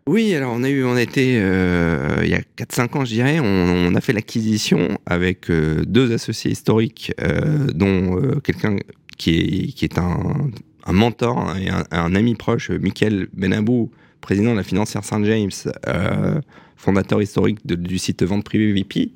Oui, 0.06 0.34
alors 0.34 0.54
on 0.56 0.64
a 0.64 0.68
eu, 0.68 0.84
on 0.84 0.96
a 0.96 1.02
été, 1.02 1.38
euh, 1.40 2.22
il 2.24 2.28
y 2.28 2.34
a 2.34 2.40
4-5 2.58 2.98
ans, 2.98 3.04
je 3.04 3.12
dirais, 3.12 3.38
on, 3.38 3.94
a 3.94 4.00
fait 4.00 4.12
l'acquisition 4.12 4.98
avec 5.06 5.48
euh, 5.48 5.84
deux 5.84 6.12
associés 6.12 6.50
historiques, 6.50 7.12
euh, 7.20 7.68
dont 7.72 8.20
quelqu'un 8.42 8.76
qui 9.16 9.38
est, 9.38 9.72
qui 9.72 9.84
est 9.84 9.98
un, 9.98 10.50
mentor 10.88 11.54
et 11.56 11.68
un, 11.68 12.14
ami 12.16 12.34
proche, 12.34 12.70
Michael 12.70 13.28
Benabou, 13.32 13.92
président 14.20 14.52
de 14.52 14.56
la 14.56 14.64
financière 14.64 15.04
Saint 15.04 15.22
James, 15.22 15.50
euh, 15.86 16.40
fondateur 16.76 17.22
historique 17.22 17.64
du 17.64 17.98
site 17.98 18.24
vente 18.24 18.42
privée 18.42 18.72
VP, 18.72 19.12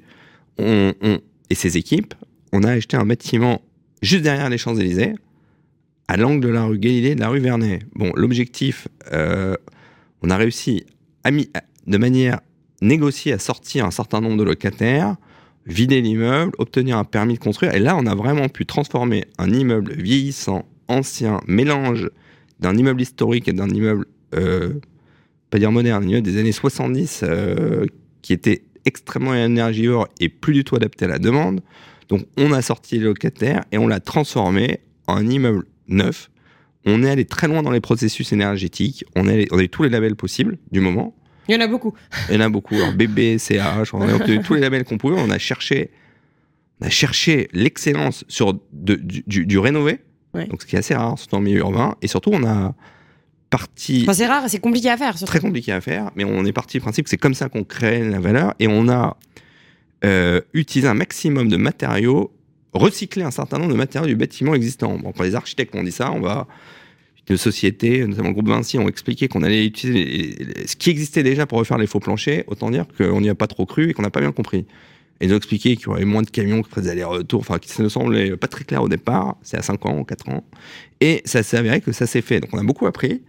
et 0.60 1.54
ses 1.54 1.76
équipes, 1.76 2.14
on 2.52 2.62
a 2.62 2.70
acheté 2.70 2.96
un 2.96 3.04
bâtiment 3.04 3.60
juste 4.02 4.22
derrière 4.22 4.48
les 4.48 4.58
Champs-Élysées, 4.58 5.14
à 6.06 6.16
l'angle 6.16 6.46
de 6.46 6.48
la 6.48 6.64
rue 6.64 6.78
Galilée 6.78 7.10
et 7.10 7.14
de 7.16 7.20
la 7.20 7.28
rue 7.28 7.40
Vernet. 7.40 7.80
Bon, 7.96 8.12
l'objectif, 8.14 8.86
on 10.26 10.30
a 10.30 10.36
réussi 10.36 10.84
de 11.86 11.98
manière 11.98 12.40
négociée 12.82 13.32
à 13.32 13.38
sortir 13.38 13.86
un 13.86 13.92
certain 13.92 14.20
nombre 14.20 14.36
de 14.36 14.42
locataires, 14.42 15.16
vider 15.66 16.00
l'immeuble, 16.00 16.52
obtenir 16.58 16.98
un 16.98 17.04
permis 17.04 17.34
de 17.34 17.38
construire. 17.38 17.74
Et 17.74 17.78
là, 17.78 17.96
on 17.96 18.06
a 18.06 18.14
vraiment 18.14 18.48
pu 18.48 18.66
transformer 18.66 19.24
un 19.38 19.52
immeuble 19.52 19.94
vieillissant, 19.94 20.66
ancien, 20.88 21.40
mélange 21.46 22.10
d'un 22.58 22.76
immeuble 22.76 23.02
historique 23.02 23.46
et 23.46 23.52
d'un 23.52 23.68
immeuble, 23.68 24.06
euh, 24.34 24.74
pas 25.50 25.58
dire 25.58 25.70
moderne, 25.70 26.20
des 26.20 26.38
années 26.38 26.52
70 26.52 27.20
euh, 27.22 27.86
qui 28.22 28.32
était 28.32 28.64
extrêmement 28.84 29.34
énergivore 29.34 30.08
et 30.18 30.28
plus 30.28 30.54
du 30.54 30.64
tout 30.64 30.74
adapté 30.74 31.04
à 31.04 31.08
la 31.08 31.18
demande. 31.18 31.60
Donc, 32.08 32.26
on 32.36 32.52
a 32.52 32.62
sorti 32.62 32.98
les 32.98 33.04
locataires 33.04 33.64
et 33.70 33.78
on 33.78 33.86
l'a 33.86 34.00
transformé 34.00 34.80
en 35.06 35.24
immeuble 35.28 35.66
neuf 35.88 36.30
on 36.86 37.02
est 37.02 37.10
allé 37.10 37.24
très 37.24 37.48
loin 37.48 37.62
dans 37.62 37.70
les 37.72 37.80
processus 37.80 38.32
énergétiques. 38.32 39.04
On, 39.16 39.28
est 39.28 39.32
allé- 39.32 39.48
on 39.50 39.58
a 39.58 39.62
eu 39.62 39.68
tous 39.68 39.82
les 39.82 39.88
labels 39.90 40.16
possibles 40.16 40.56
du 40.72 40.80
moment. 40.80 41.14
Il 41.48 41.54
y 41.54 41.58
en 41.58 41.60
a 41.60 41.66
beaucoup. 41.68 41.92
Il 42.28 42.34
y 42.34 42.38
en 42.38 42.40
a 42.40 42.48
beaucoup. 42.48 42.74
Alors, 42.76 42.92
BB, 42.92 43.38
CH, 43.38 43.92
on 43.94 44.00
a 44.00 44.14
obtenu 44.14 44.40
tous 44.42 44.54
les 44.54 44.60
labels 44.60 44.84
qu'on 44.84 44.98
pouvait. 44.98 45.16
On 45.18 45.30
a 45.30 45.38
cherché, 45.38 45.90
on 46.80 46.86
a 46.86 46.90
cherché 46.90 47.48
l'excellence 47.52 48.24
sur 48.28 48.54
de- 48.72 48.94
du, 48.96 49.22
du- 49.26 49.46
du 49.46 49.58
rénové. 49.58 50.00
Ouais. 50.34 50.46
Donc, 50.46 50.62
ce 50.62 50.66
qui 50.66 50.76
est 50.76 50.78
assez 50.80 50.94
rare, 50.94 51.18
surtout 51.18 51.36
en 51.36 51.40
milieu 51.40 51.58
urbain. 51.60 51.94
Et 52.02 52.08
surtout, 52.08 52.30
on 52.32 52.44
a 52.44 52.74
parti 53.50 54.00
Enfin, 54.02 54.12
c'est 54.12 54.26
rare, 54.26 54.44
c'est 54.48 54.58
compliqué 54.58 54.90
à 54.90 54.96
faire. 54.96 55.16
surtout. 55.16 55.30
très 55.30 55.40
compliqué 55.40 55.70
à 55.72 55.80
faire, 55.80 56.10
mais 56.16 56.24
on 56.24 56.44
est 56.44 56.52
parti 56.52 56.78
du 56.78 56.80
principe 56.82 57.04
que 57.04 57.10
c'est 57.10 57.16
comme 57.16 57.34
ça 57.34 57.48
qu'on 57.48 57.62
crée 57.64 58.06
la 58.08 58.18
valeur 58.18 58.54
et 58.58 58.66
on 58.66 58.88
a 58.88 59.16
euh, 60.04 60.40
utiliser 60.52 60.88
un 60.88 60.94
maximum 60.94 61.48
de 61.48 61.56
matériaux, 61.56 62.32
recycler 62.78 63.22
un 63.22 63.30
certain 63.30 63.58
nombre 63.58 63.72
de 63.72 63.76
matériaux 63.76 64.08
du 64.08 64.16
bâtiment 64.16 64.54
existant. 64.54 64.98
Bon, 64.98 65.12
pour 65.12 65.24
les 65.24 65.34
architectes 65.34 65.74
ont 65.74 65.82
dit 65.82 65.92
ça, 65.92 66.12
on 66.12 66.20
va 66.20 66.46
de 67.26 67.36
sociétés, 67.36 68.06
notamment 68.06 68.28
le 68.28 68.34
groupe 68.34 68.48
Vinci, 68.48 68.78
ont 68.78 68.88
expliqué 68.88 69.26
qu'on 69.28 69.42
allait 69.42 69.66
utiliser 69.66 70.66
ce 70.66 70.76
qui 70.76 70.90
existait 70.90 71.22
déjà 71.22 71.44
pour 71.46 71.58
refaire 71.58 71.78
les 71.78 71.86
faux 71.86 71.98
planchers. 71.98 72.44
Autant 72.46 72.70
dire 72.70 72.86
qu'on 72.96 73.20
n'y 73.20 73.28
a 73.28 73.34
pas 73.34 73.48
trop 73.48 73.66
cru 73.66 73.90
et 73.90 73.94
qu'on 73.94 74.02
n'a 74.02 74.10
pas 74.10 74.20
bien 74.20 74.32
compris. 74.32 74.66
Ils 75.20 75.32
ont 75.32 75.36
expliqué 75.36 75.76
qu'il 75.76 75.86
y 75.86 75.88
aurait 75.88 76.04
moins 76.04 76.22
de 76.22 76.30
camions 76.30 76.62
qui 76.62 76.70
feraient 76.70 76.82
des 76.82 76.90
allers-retours, 76.90 77.40
enfin, 77.40 77.58
qui 77.58 77.82
ne 77.82 77.88
semblait 77.88 78.36
pas 78.36 78.48
très 78.48 78.64
clair 78.64 78.82
au 78.82 78.88
départ. 78.88 79.36
C'est 79.42 79.56
à 79.56 79.62
5 79.62 79.86
ans 79.86 79.98
ou 79.98 80.04
4 80.04 80.28
ans. 80.28 80.44
Et 81.00 81.22
ça 81.24 81.42
s'est 81.42 81.56
avéré 81.56 81.80
que 81.80 81.90
ça 81.90 82.06
s'est 82.06 82.20
fait. 82.20 82.40
Donc 82.40 82.50
on 82.52 82.58
a 82.58 82.62
beaucoup 82.62 82.86
appris. 82.86 83.22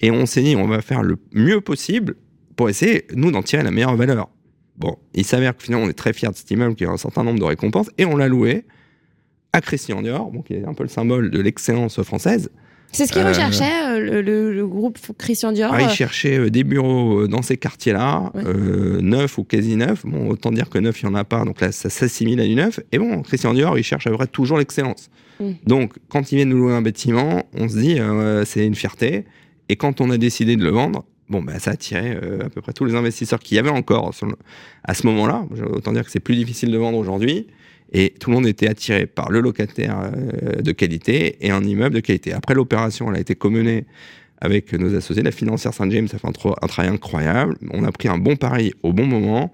Et 0.00 0.10
on 0.10 0.26
s'est 0.26 0.42
dit, 0.42 0.54
on 0.54 0.66
va 0.66 0.80
faire 0.80 1.02
le 1.02 1.18
mieux 1.32 1.60
possible 1.60 2.16
pour 2.56 2.68
essayer, 2.68 3.06
nous, 3.14 3.30
d'en 3.30 3.42
tirer 3.42 3.62
la 3.62 3.70
meilleure 3.70 3.96
valeur. 3.96 4.28
Bon, 4.76 4.96
il 5.14 5.24
s'avère 5.24 5.56
que 5.56 5.62
finalement, 5.62 5.86
on 5.86 5.90
est 5.90 5.94
très 5.94 6.12
fiers 6.12 6.28
de 6.28 6.36
cet 6.36 6.50
immeuble 6.50 6.74
qui 6.74 6.84
a 6.84 6.90
un 6.90 6.96
certain 6.96 7.24
nombre 7.24 7.38
de 7.38 7.44
récompenses. 7.44 7.90
Et 7.98 8.04
on 8.04 8.16
l'a 8.16 8.28
loué 8.28 8.64
à 9.52 9.60
Christian 9.60 10.02
Dior, 10.02 10.30
qui 10.44 10.54
est 10.54 10.64
un 10.64 10.74
peu 10.74 10.84
le 10.84 10.88
symbole 10.88 11.30
de 11.30 11.40
l'excellence 11.40 12.02
française. 12.02 12.50
C'est 12.92 13.06
ce 13.06 13.12
qu'il 13.12 13.22
recherchait, 13.22 13.86
euh, 13.86 14.22
le, 14.22 14.66
groupe 14.66 14.98
Christian 15.16 15.52
Dior. 15.52 15.70
Ah, 15.72 15.80
il 15.80 15.86
euh. 15.86 15.90
cherchait 15.90 16.38
euh, 16.38 16.50
des 16.50 16.64
bureaux 16.64 17.28
dans 17.28 17.42
ces 17.42 17.56
quartiers-là, 17.56 18.32
neufs 19.00 19.38
ou 19.38 19.44
quasi 19.44 19.76
neufs. 19.76 20.04
Bon, 20.04 20.28
autant 20.28 20.50
dire 20.50 20.68
que 20.68 20.78
neuf, 20.78 21.02
il 21.02 21.06
n'y 21.06 21.12
en 21.12 21.14
a 21.14 21.24
pas, 21.24 21.44
donc 21.44 21.60
là, 21.60 21.72
ça 21.72 21.88
s'assimile 21.88 22.40
à 22.40 22.46
du 22.46 22.54
neuf. 22.54 22.80
Et 22.90 22.98
bon, 22.98 23.22
Christian 23.22 23.54
Dior, 23.54 23.78
il 23.78 23.84
cherche 23.84 24.06
à 24.06 24.10
vrai 24.10 24.26
toujours 24.26 24.58
l'excellence. 24.58 25.08
Mm. 25.38 25.50
Donc, 25.66 25.94
quand 26.08 26.32
il 26.32 26.36
vient 26.36 26.44
nous 26.44 26.56
louer 26.56 26.74
un 26.74 26.82
bâtiment, 26.82 27.44
on 27.54 27.68
se 27.68 27.78
dit, 27.78 27.98
c'est 28.44 28.66
une 28.66 28.74
fierté. 28.74 29.24
Et 29.68 29.76
quand 29.76 30.00
on 30.00 30.10
a 30.10 30.18
décidé 30.18 30.56
de 30.56 30.64
le 30.64 30.70
vendre, 30.70 31.04
bon, 31.28 31.42
bah, 31.42 31.60
ça 31.60 31.70
a 31.70 31.74
attiré 31.74 32.16
à 32.44 32.48
peu 32.48 32.60
près 32.60 32.72
tous 32.72 32.84
les 32.84 32.96
investisseurs 32.96 33.38
qu'il 33.38 33.56
y 33.56 33.60
avait 33.60 33.70
encore 33.70 34.12
à 34.84 34.94
ce 34.94 35.06
moment-là. 35.06 35.46
Autant 35.72 35.92
dire 35.92 36.04
que 36.04 36.10
c'est 36.10 36.20
plus 36.20 36.34
difficile 36.34 36.72
de 36.72 36.78
vendre 36.78 36.98
aujourd'hui. 36.98 37.46
Et 37.92 38.14
tout 38.20 38.30
le 38.30 38.36
monde 38.36 38.46
était 38.46 38.68
attiré 38.68 39.06
par 39.06 39.30
le 39.30 39.40
locataire 39.40 40.12
euh, 40.14 40.62
de 40.62 40.72
qualité 40.72 41.44
et 41.44 41.50
un 41.50 41.62
immeuble 41.62 41.96
de 41.96 42.00
qualité. 42.00 42.32
Après 42.32 42.54
l'opération, 42.54 43.10
elle 43.10 43.16
a 43.16 43.20
été 43.20 43.34
commenée 43.34 43.84
avec 44.40 44.72
nos 44.72 44.94
associés. 44.94 45.22
La 45.22 45.32
financière 45.32 45.74
Saint-James 45.74 46.08
a 46.12 46.18
fait 46.18 46.26
un, 46.26 46.32
travail 46.66 46.90
incroyable. 46.90 47.56
On 47.72 47.84
a 47.84 47.92
pris 47.92 48.08
un 48.08 48.18
bon 48.18 48.36
pari 48.36 48.72
au 48.82 48.92
bon 48.92 49.06
moment. 49.06 49.52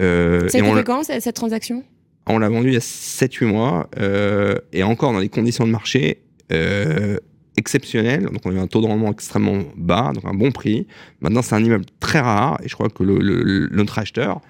Euh, 0.00 0.48
Ça 0.48 0.58
a 0.58 0.60
été 0.60 0.84
quand 0.84 1.02
cette 1.04 1.34
transaction? 1.34 1.84
On 2.26 2.38
l'a 2.38 2.48
vendu 2.48 2.68
il 2.68 2.74
y 2.74 2.76
a 2.76 2.80
7-8 2.80 3.44
mois 3.46 3.90
euh, 3.98 4.54
et 4.72 4.82
encore 4.82 5.12
dans 5.12 5.20
des 5.20 5.28
conditions 5.28 5.66
de 5.66 5.72
marché 5.72 6.22
euh, 6.52 7.16
exceptionnelles. 7.56 8.22
Donc 8.22 8.40
on 8.44 8.50
a 8.50 8.54
eu 8.54 8.58
un 8.58 8.68
taux 8.68 8.80
de 8.80 8.86
rendement 8.86 9.10
extrêmement 9.10 9.58
bas, 9.76 10.12
donc 10.14 10.24
un 10.24 10.34
bon 10.34 10.52
prix. 10.52 10.86
Maintenant 11.20 11.42
c'est 11.42 11.56
un 11.56 11.64
immeuble 11.64 11.84
très 12.00 12.20
rare 12.20 12.58
et 12.62 12.68
je 12.68 12.74
crois 12.74 12.88
que 12.88 13.02
le, 13.02 13.18
le, 13.18 13.68
notre 13.72 13.98
acheteur 13.98 14.40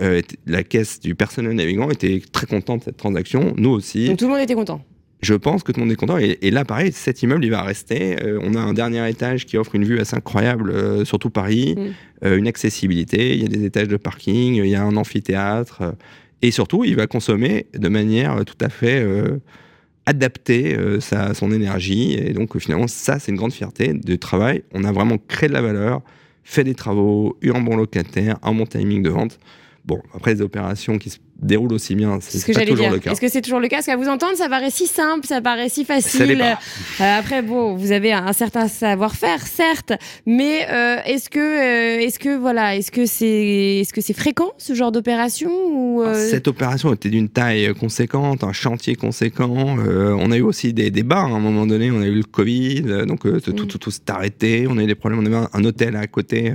euh, 0.00 0.22
la 0.46 0.62
caisse 0.62 1.00
du 1.00 1.14
personnel 1.14 1.52
navigant 1.52 1.90
était 1.90 2.22
très 2.32 2.46
content 2.46 2.78
de 2.78 2.82
cette 2.82 2.96
transaction, 2.96 3.54
nous 3.56 3.70
aussi. 3.70 4.08
Donc 4.08 4.18
tout 4.18 4.26
le 4.26 4.32
monde 4.32 4.40
était 4.40 4.54
content 4.54 4.82
je 5.20 5.34
pense 5.34 5.62
que 5.62 5.70
tout 5.70 5.78
le 5.78 5.86
monde 5.86 5.92
est 5.92 5.96
content. 5.96 6.18
Et, 6.18 6.50
là, 6.50 6.64
pareil, 6.64 6.90
cet 6.90 7.22
immeuble, 7.22 7.44
il 7.44 7.52
va 7.52 7.62
rester. 7.62 8.20
Euh, 8.20 8.40
on 8.42 8.56
a 8.56 8.58
un 8.58 8.72
dernier 8.72 9.08
étage 9.08 9.46
qui 9.46 9.56
offre 9.56 9.76
une 9.76 9.84
vue 9.84 10.00
assez 10.00 10.16
incroyable 10.16 10.72
euh, 10.72 11.04
sur 11.04 11.20
tout 11.20 11.30
Paris, 11.30 11.76
mm. 11.76 12.38
une 12.38 12.48
accessibilité. 12.48 13.32
Il 13.36 13.40
y 13.40 13.44
a 13.44 13.48
des 13.48 13.64
étages 13.64 13.86
de 13.86 13.96
parking, 13.96 14.54
il 14.54 14.66
y 14.66 14.74
a 14.74 14.82
un 14.82 14.96
amphithéâtre. 14.96 15.94
et 16.42 16.50
surtout, 16.50 16.82
il 16.82 16.96
va 16.96 17.06
consommer 17.06 17.66
de 17.72 17.88
manière 17.88 18.44
tout 18.44 18.56
à 18.60 18.68
fait 18.68 19.06
adaptée 20.06 20.76
sa, 20.98 21.34
son 21.34 21.52
énergie. 21.52 22.14
Et 22.14 22.32
donc, 22.32 22.58
finalement, 22.58 22.88
ça, 22.88 23.20
c'est 23.20 23.30
une 23.30 23.38
grande 23.38 23.52
fierté 23.52 23.92
de 23.94 24.16
travail. 24.16 24.64
On 24.74 24.82
a 24.82 24.90
vraiment 24.90 25.18
créé 25.18 25.48
de 25.48 25.54
la 25.54 25.62
valeur, 25.62 26.02
fait 26.42 26.64
des 26.64 26.74
travaux, 26.74 27.38
eu 27.42 27.52
un 27.52 27.60
bon 27.60 27.76
locataire, 27.76 28.40
un 28.42 28.54
bon 28.54 28.66
timing 28.66 29.04
de 29.04 29.10
vente. 29.10 29.38
Bon, 29.84 30.00
après, 30.14 30.34
les 30.34 30.42
opérations 30.42 30.98
qui 30.98 31.10
se 31.10 31.18
déroulent 31.42 31.72
aussi 31.72 31.94
bien, 31.94 32.18
c'est 32.20 32.38
ce 32.38 32.46
que 32.46 32.52
le 32.52 32.98
cas. 32.98 33.12
Est-ce 33.12 33.20
que 33.20 33.28
c'est 33.28 33.42
toujours 33.42 33.60
le 33.60 33.68
cas? 33.68 33.76
Parce 33.76 33.86
qu'à 33.86 33.96
vous 33.96 34.08
entendre, 34.08 34.36
ça 34.36 34.48
paraît 34.48 34.70
si 34.70 34.86
simple, 34.86 35.26
ça 35.26 35.40
paraît 35.40 35.68
si 35.68 35.84
facile. 35.84 36.42
Euh, 36.42 37.18
après, 37.18 37.42
bon, 37.42 37.74
vous 37.74 37.92
avez 37.92 38.12
un, 38.12 38.32
certain 38.32 38.68
savoir-faire, 38.68 39.44
certes, 39.46 39.92
mais 40.26 40.66
euh, 40.70 40.98
est-ce 41.04 41.28
que, 41.28 41.38
euh, 41.38 42.00
est-ce 42.00 42.18
que 42.18 42.36
voilà, 42.36 42.76
est-ce 42.76 42.90
que 42.90 43.06
c'est, 43.06 43.80
est-ce 43.80 43.92
que 43.92 44.00
c'est 44.00 44.12
fréquent 44.12 44.52
ce 44.58 44.74
genre 44.74 44.92
d'opération 44.92 45.50
ou 45.50 46.02
Cette 46.14 46.48
opération 46.48 46.92
était 46.94 47.10
d'une 47.10 47.28
taille 47.28 47.74
conséquente, 47.74 48.44
un 48.44 48.52
chantier 48.52 48.94
conséquent. 48.94 49.76
on 49.78 50.30
a 50.30 50.36
eu 50.36 50.42
aussi 50.42 50.72
des 50.72 50.90
débats 50.90 51.22
hein, 51.22 51.32
à 51.32 51.36
un 51.36 51.40
moment 51.40 51.66
donné. 51.66 51.90
On 51.90 52.00
a 52.00 52.06
eu 52.06 52.14
le 52.14 52.22
Covid, 52.22 52.82
donc 53.06 53.22
tout, 53.42 53.52
tout, 53.52 53.78
tout, 53.78 53.90
s'est 53.90 54.00
arrêté. 54.08 54.66
On 54.68 54.78
a 54.78 54.82
eu 54.82 54.86
des 54.86 54.94
problèmes. 54.94 55.20
On 55.20 55.26
avait 55.26 55.46
un, 55.52 55.64
hôtel 55.64 55.96
à 55.96 56.06
côté 56.06 56.54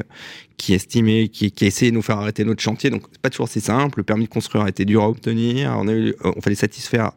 qui 0.57 0.73
estimait, 0.73 1.27
qui, 1.27 1.51
qui 1.51 1.65
essayait 1.65 1.91
de 1.91 1.95
nous 1.95 2.01
faire 2.01 2.17
arrêter 2.17 2.43
notre 2.43 2.61
chantier. 2.61 2.89
Donc 2.89 3.03
c'est 3.11 3.21
pas 3.21 3.29
toujours 3.29 3.47
si 3.47 3.61
simple. 3.61 3.99
Le 3.99 4.03
permis 4.03 4.25
de 4.25 4.29
construire 4.29 4.65
a 4.65 4.69
été 4.69 4.76
dur 4.85 5.03
à 5.03 5.09
obtenir. 5.09 5.75
On, 5.77 5.87
a 5.87 5.93
eu, 5.93 6.15
on 6.23 6.41
fallait 6.41 6.55
satisfaire 6.55 7.11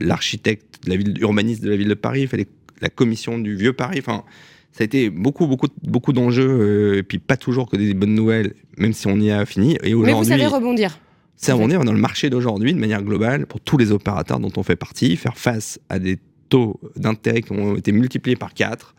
l'architecte, 0.00 0.80
la 0.86 0.96
ville, 0.96 1.18
urbaniste 1.20 1.62
de 1.62 1.70
la 1.70 1.76
ville 1.76 1.88
de 1.88 1.94
Paris. 1.94 2.22
Il 2.22 2.28
fallait 2.28 2.48
la 2.80 2.88
commission 2.88 3.38
du 3.38 3.56
vieux 3.56 3.72
Paris. 3.72 3.98
Enfin, 3.98 4.24
ça 4.72 4.82
a 4.82 4.84
été 4.84 5.10
beaucoup, 5.10 5.46
beaucoup, 5.46 5.68
beaucoup 5.82 6.12
d'enjeux. 6.12 6.48
Euh, 6.48 6.98
et 6.98 7.02
puis 7.02 7.18
pas 7.18 7.36
toujours 7.36 7.68
que 7.68 7.76
des 7.76 7.94
bonnes 7.94 8.14
nouvelles, 8.14 8.54
même 8.76 8.92
si 8.92 9.06
on 9.06 9.18
y 9.18 9.30
a 9.30 9.44
fini. 9.46 9.78
Et 9.82 9.94
Mais 9.94 10.12
vous 10.12 10.24
savez 10.24 10.46
rebondir. 10.46 10.98
C'est 11.36 11.52
rebondir 11.52 11.84
dans 11.84 11.92
le 11.92 11.98
marché 11.98 12.30
d'aujourd'hui 12.30 12.72
de 12.72 12.78
manière 12.78 13.02
globale 13.02 13.46
pour 13.46 13.60
tous 13.60 13.76
les 13.76 13.92
opérateurs 13.92 14.40
dont 14.40 14.52
on 14.56 14.62
fait 14.62 14.76
partie, 14.76 15.16
faire 15.16 15.36
face 15.36 15.78
à 15.90 15.98
des 15.98 16.18
taux 16.48 16.80
d'intérêt 16.96 17.42
qui 17.42 17.52
ont 17.52 17.76
été 17.76 17.92
multipliés 17.92 18.36
par 18.36 18.54
4, 18.54 18.94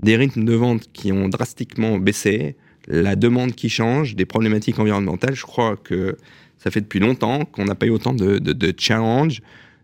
des 0.00 0.16
rythmes 0.16 0.44
de 0.44 0.54
vente 0.54 0.90
qui 0.92 1.12
ont 1.12 1.28
drastiquement 1.28 1.98
baissé, 1.98 2.56
la 2.88 3.16
demande 3.16 3.52
qui 3.52 3.68
change, 3.68 4.16
des 4.16 4.24
problématiques 4.24 4.78
environnementales. 4.78 5.34
Je 5.34 5.42
crois 5.42 5.76
que 5.76 6.16
ça 6.58 6.70
fait 6.70 6.80
depuis 6.80 7.00
longtemps 7.00 7.44
qu'on 7.44 7.64
n'a 7.64 7.74
pas 7.74 7.86
eu 7.86 7.90
autant 7.90 8.12
de, 8.12 8.38
de, 8.38 8.52
de 8.52 8.74
challenges, 8.76 9.42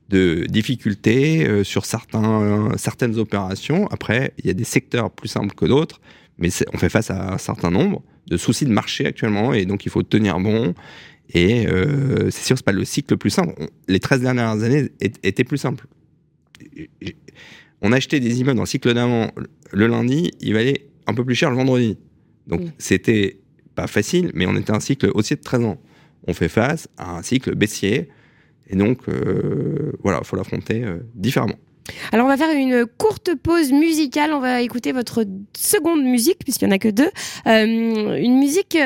de 0.08 0.46
difficultés 0.48 1.46
euh, 1.46 1.64
sur 1.64 1.84
certains, 1.84 2.70
certaines 2.76 3.18
opérations. 3.18 3.86
Après, 3.88 4.34
il 4.38 4.46
y 4.46 4.50
a 4.50 4.54
des 4.54 4.64
secteurs 4.64 5.10
plus 5.10 5.28
simples 5.28 5.54
que 5.54 5.64
d'autres, 5.64 6.00
mais 6.38 6.48
on 6.72 6.78
fait 6.78 6.88
face 6.88 7.10
à 7.10 7.34
un 7.34 7.38
certain 7.38 7.70
nombre 7.70 8.02
de 8.28 8.36
soucis 8.36 8.64
de 8.64 8.72
marché 8.72 9.06
actuellement, 9.06 9.52
et 9.52 9.64
donc 9.64 9.84
il 9.86 9.90
faut 9.90 10.02
tenir 10.02 10.38
bon. 10.38 10.74
Et 11.34 11.66
euh, 11.66 12.30
c'est 12.30 12.44
sûr, 12.44 12.56
c'est 12.56 12.64
pas 12.64 12.72
le 12.72 12.84
cycle 12.84 13.14
le 13.14 13.16
plus 13.16 13.30
simple. 13.30 13.54
les 13.88 14.00
13 14.00 14.20
dernières 14.20 14.62
années 14.62 14.90
étaient 15.00 15.44
plus 15.44 15.58
simples. 15.58 15.86
On 17.80 17.92
achetait 17.92 18.20
des 18.20 18.40
immeubles 18.40 18.60
le 18.60 18.66
cycle 18.66 18.92
d'avant 18.94 19.30
le 19.72 19.86
lundi, 19.86 20.30
il 20.40 20.52
valait 20.52 20.88
un 21.06 21.14
peu 21.14 21.24
plus 21.24 21.34
cher 21.34 21.50
le 21.50 21.56
vendredi. 21.56 21.96
Donc 22.46 22.60
mm. 22.60 22.72
c'était 22.78 23.38
pas 23.74 23.86
facile, 23.86 24.30
mais 24.34 24.46
on 24.46 24.56
était 24.56 24.72
un 24.72 24.80
cycle 24.80 25.10
aussi 25.14 25.34
de 25.34 25.40
13 25.40 25.64
ans. 25.64 25.80
On 26.26 26.34
fait 26.34 26.48
face 26.48 26.88
à 26.96 27.16
un 27.16 27.22
cycle 27.22 27.54
baissier, 27.54 28.08
et 28.68 28.76
donc 28.76 29.00
euh, 29.08 29.92
voilà, 30.02 30.20
il 30.22 30.26
faut 30.26 30.36
l'affronter 30.36 30.84
euh, 30.84 30.98
différemment. 31.14 31.56
Alors 32.12 32.26
on 32.26 32.28
va 32.28 32.36
faire 32.36 32.54
une 32.56 32.86
courte 32.86 33.34
pause 33.34 33.72
musicale, 33.72 34.32
on 34.32 34.40
va 34.40 34.62
écouter 34.62 34.92
votre 34.92 35.24
seconde 35.56 36.04
musique, 36.04 36.38
puisqu'il 36.44 36.68
n'y 36.68 36.74
en 36.74 36.76
a 36.76 36.78
que 36.78 36.88
deux, 36.88 37.10
euh, 37.46 38.16
une 38.16 38.38
musique 38.38 38.78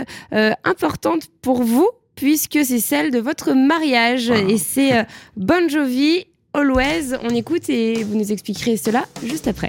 importante 0.64 1.28
pour 1.42 1.62
vous, 1.62 1.88
puisque 2.14 2.64
c'est 2.64 2.80
celle 2.80 3.10
de 3.10 3.18
votre 3.18 3.52
mariage, 3.52 4.30
ah. 4.30 4.38
et 4.38 4.56
c'est 4.56 5.06
Bon 5.36 5.68
Jovi, 5.68 6.26
Always, 6.54 7.14
on 7.22 7.28
écoute 7.28 7.68
et 7.68 8.02
vous 8.02 8.16
nous 8.16 8.32
expliquerez 8.32 8.78
cela 8.78 9.04
juste 9.22 9.46
après. 9.46 9.68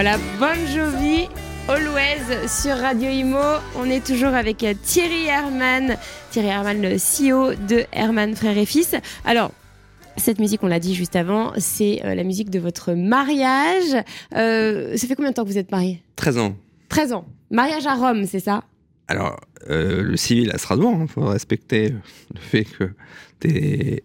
Voilà, 0.00 0.16
Bon 0.38 0.54
Jovi. 0.72 1.26
Always 1.66 2.46
sur 2.46 2.76
Radio 2.76 3.10
Imo. 3.10 3.42
On 3.76 3.90
est 3.90 4.06
toujours 4.06 4.32
avec 4.32 4.62
euh, 4.62 4.72
Thierry 4.80 5.26
Herman. 5.26 5.96
Thierry 6.30 6.46
Herman, 6.46 6.80
le 6.80 6.98
CEO 6.98 7.56
de 7.68 7.82
Herman 7.90 8.36
Frères 8.36 8.56
et 8.56 8.64
Fils. 8.64 8.94
Alors, 9.24 9.50
cette 10.16 10.38
musique, 10.38 10.62
on 10.62 10.68
l'a 10.68 10.78
dit 10.78 10.94
juste 10.94 11.16
avant, 11.16 11.52
c'est 11.56 12.00
euh, 12.04 12.14
la 12.14 12.22
musique 12.22 12.48
de 12.48 12.60
votre 12.60 12.92
mariage. 12.92 14.04
Euh, 14.36 14.96
ça 14.96 15.08
fait 15.08 15.16
combien 15.16 15.32
de 15.32 15.34
temps 15.34 15.42
que 15.42 15.50
vous 15.50 15.58
êtes 15.58 15.72
mariés? 15.72 16.00
13 16.14 16.38
ans. 16.38 16.56
13 16.90 17.14
ans. 17.14 17.26
Mariage 17.50 17.88
à 17.88 17.96
Rome, 17.96 18.24
c'est 18.24 18.38
ça? 18.38 18.62
Alors, 19.08 19.40
euh, 19.68 20.04
le 20.04 20.16
civil 20.16 20.52
à 20.52 20.58
Strasbourg, 20.58 20.96
il 21.00 21.08
faut 21.08 21.26
respecter 21.26 21.88
le 21.88 22.40
fait 22.40 22.62
que 22.62 22.92
tu 23.40 24.00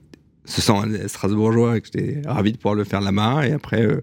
se 0.45 0.61
sent 0.61 0.73
un 0.73 1.07
strasbourgeois 1.07 1.77
et 1.77 1.81
que 1.81 1.87
j'étais 1.93 2.21
ravi 2.27 2.51
de 2.51 2.57
pouvoir 2.57 2.75
le 2.75 2.83
faire 2.83 3.01
là-bas. 3.01 3.47
Et 3.47 3.53
après, 3.53 3.83
euh, 3.83 4.01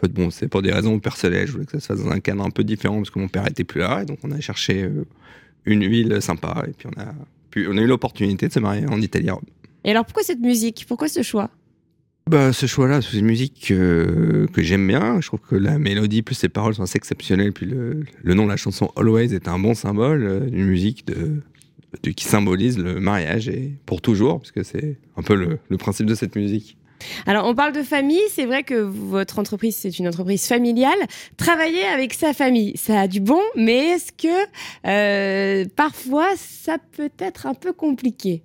en 0.00 0.06
fait, 0.06 0.12
bon, 0.12 0.30
c'est 0.30 0.48
pour 0.48 0.62
des 0.62 0.72
raisons 0.72 0.98
personnelles. 0.98 1.46
Je 1.46 1.52
voulais 1.52 1.66
que 1.66 1.72
ça 1.72 1.80
se 1.80 1.86
fasse 1.88 2.02
dans 2.04 2.10
un 2.10 2.20
cadre 2.20 2.42
un 2.44 2.50
peu 2.50 2.64
différent 2.64 2.96
parce 2.96 3.10
que 3.10 3.18
mon 3.18 3.28
père 3.28 3.46
était 3.46 3.64
plus 3.64 3.80
là. 3.80 4.02
Et 4.02 4.06
donc, 4.06 4.18
on 4.22 4.30
a 4.30 4.40
cherché 4.40 4.82
euh, 4.84 5.04
une 5.66 5.86
ville 5.86 6.20
sympa. 6.22 6.64
Et 6.66 6.72
puis, 6.72 6.88
on 6.88 7.00
a, 7.00 7.14
on 7.70 7.76
a 7.76 7.80
eu 7.82 7.86
l'opportunité 7.86 8.48
de 8.48 8.52
se 8.52 8.60
marier 8.60 8.86
en 8.86 9.00
Italie. 9.00 9.28
à 9.28 9.34
Rome. 9.34 9.44
Et 9.84 9.90
alors, 9.90 10.04
pourquoi 10.06 10.22
cette 10.22 10.40
musique? 10.40 10.84
Pourquoi 10.88 11.08
ce 11.08 11.22
choix? 11.22 11.50
Bah, 12.28 12.52
ce 12.52 12.66
choix-là, 12.66 13.02
c'est 13.02 13.18
une 13.18 13.26
musique 13.26 13.70
euh, 13.72 14.46
que 14.52 14.62
j'aime 14.62 14.86
bien. 14.86 15.20
Je 15.20 15.26
trouve 15.26 15.40
que 15.40 15.56
la 15.56 15.78
mélodie 15.78 16.22
plus 16.22 16.40
les 16.42 16.48
paroles 16.48 16.74
sont 16.74 16.82
assez 16.84 16.96
exceptionnelles. 16.96 17.52
Puis 17.52 17.66
le, 17.66 18.04
le 18.22 18.34
nom 18.34 18.44
de 18.44 18.50
la 18.50 18.56
chanson 18.56 18.90
Always 18.96 19.34
est 19.34 19.48
un 19.48 19.58
bon 19.58 19.74
symbole 19.74 20.22
euh, 20.24 20.40
d'une 20.40 20.66
musique 20.66 21.06
de, 21.06 21.42
de- 22.02 22.10
qui 22.10 22.24
symbolise 22.24 22.78
le 22.78 23.00
mariage 23.00 23.48
et 23.48 23.72
pour 23.84 24.00
toujours, 24.00 24.38
parce 24.38 24.52
que 24.52 24.62
c'est 24.62 24.96
un 25.16 25.22
peu 25.22 25.34
le, 25.34 25.58
le 25.68 25.76
principe 25.76 26.06
de 26.06 26.14
cette 26.14 26.36
musique. 26.36 26.76
Alors, 27.26 27.46
on 27.46 27.54
parle 27.54 27.72
de 27.72 27.82
famille. 27.82 28.20
C'est 28.30 28.46
vrai 28.46 28.62
que 28.62 28.74
votre 28.74 29.38
entreprise, 29.38 29.76
c'est 29.76 29.98
une 29.98 30.08
entreprise 30.08 30.46
familiale. 30.46 30.98
Travailler 31.36 31.84
avec 31.84 32.14
sa 32.14 32.32
famille, 32.32 32.76
ça 32.76 33.00
a 33.00 33.08
du 33.08 33.20
bon, 33.20 33.42
mais 33.56 33.90
est-ce 33.90 34.12
que 34.12 34.28
euh, 34.86 35.64
parfois, 35.76 36.28
ça 36.36 36.78
peut 36.96 37.10
être 37.18 37.46
un 37.46 37.54
peu 37.54 37.72
compliqué? 37.72 38.42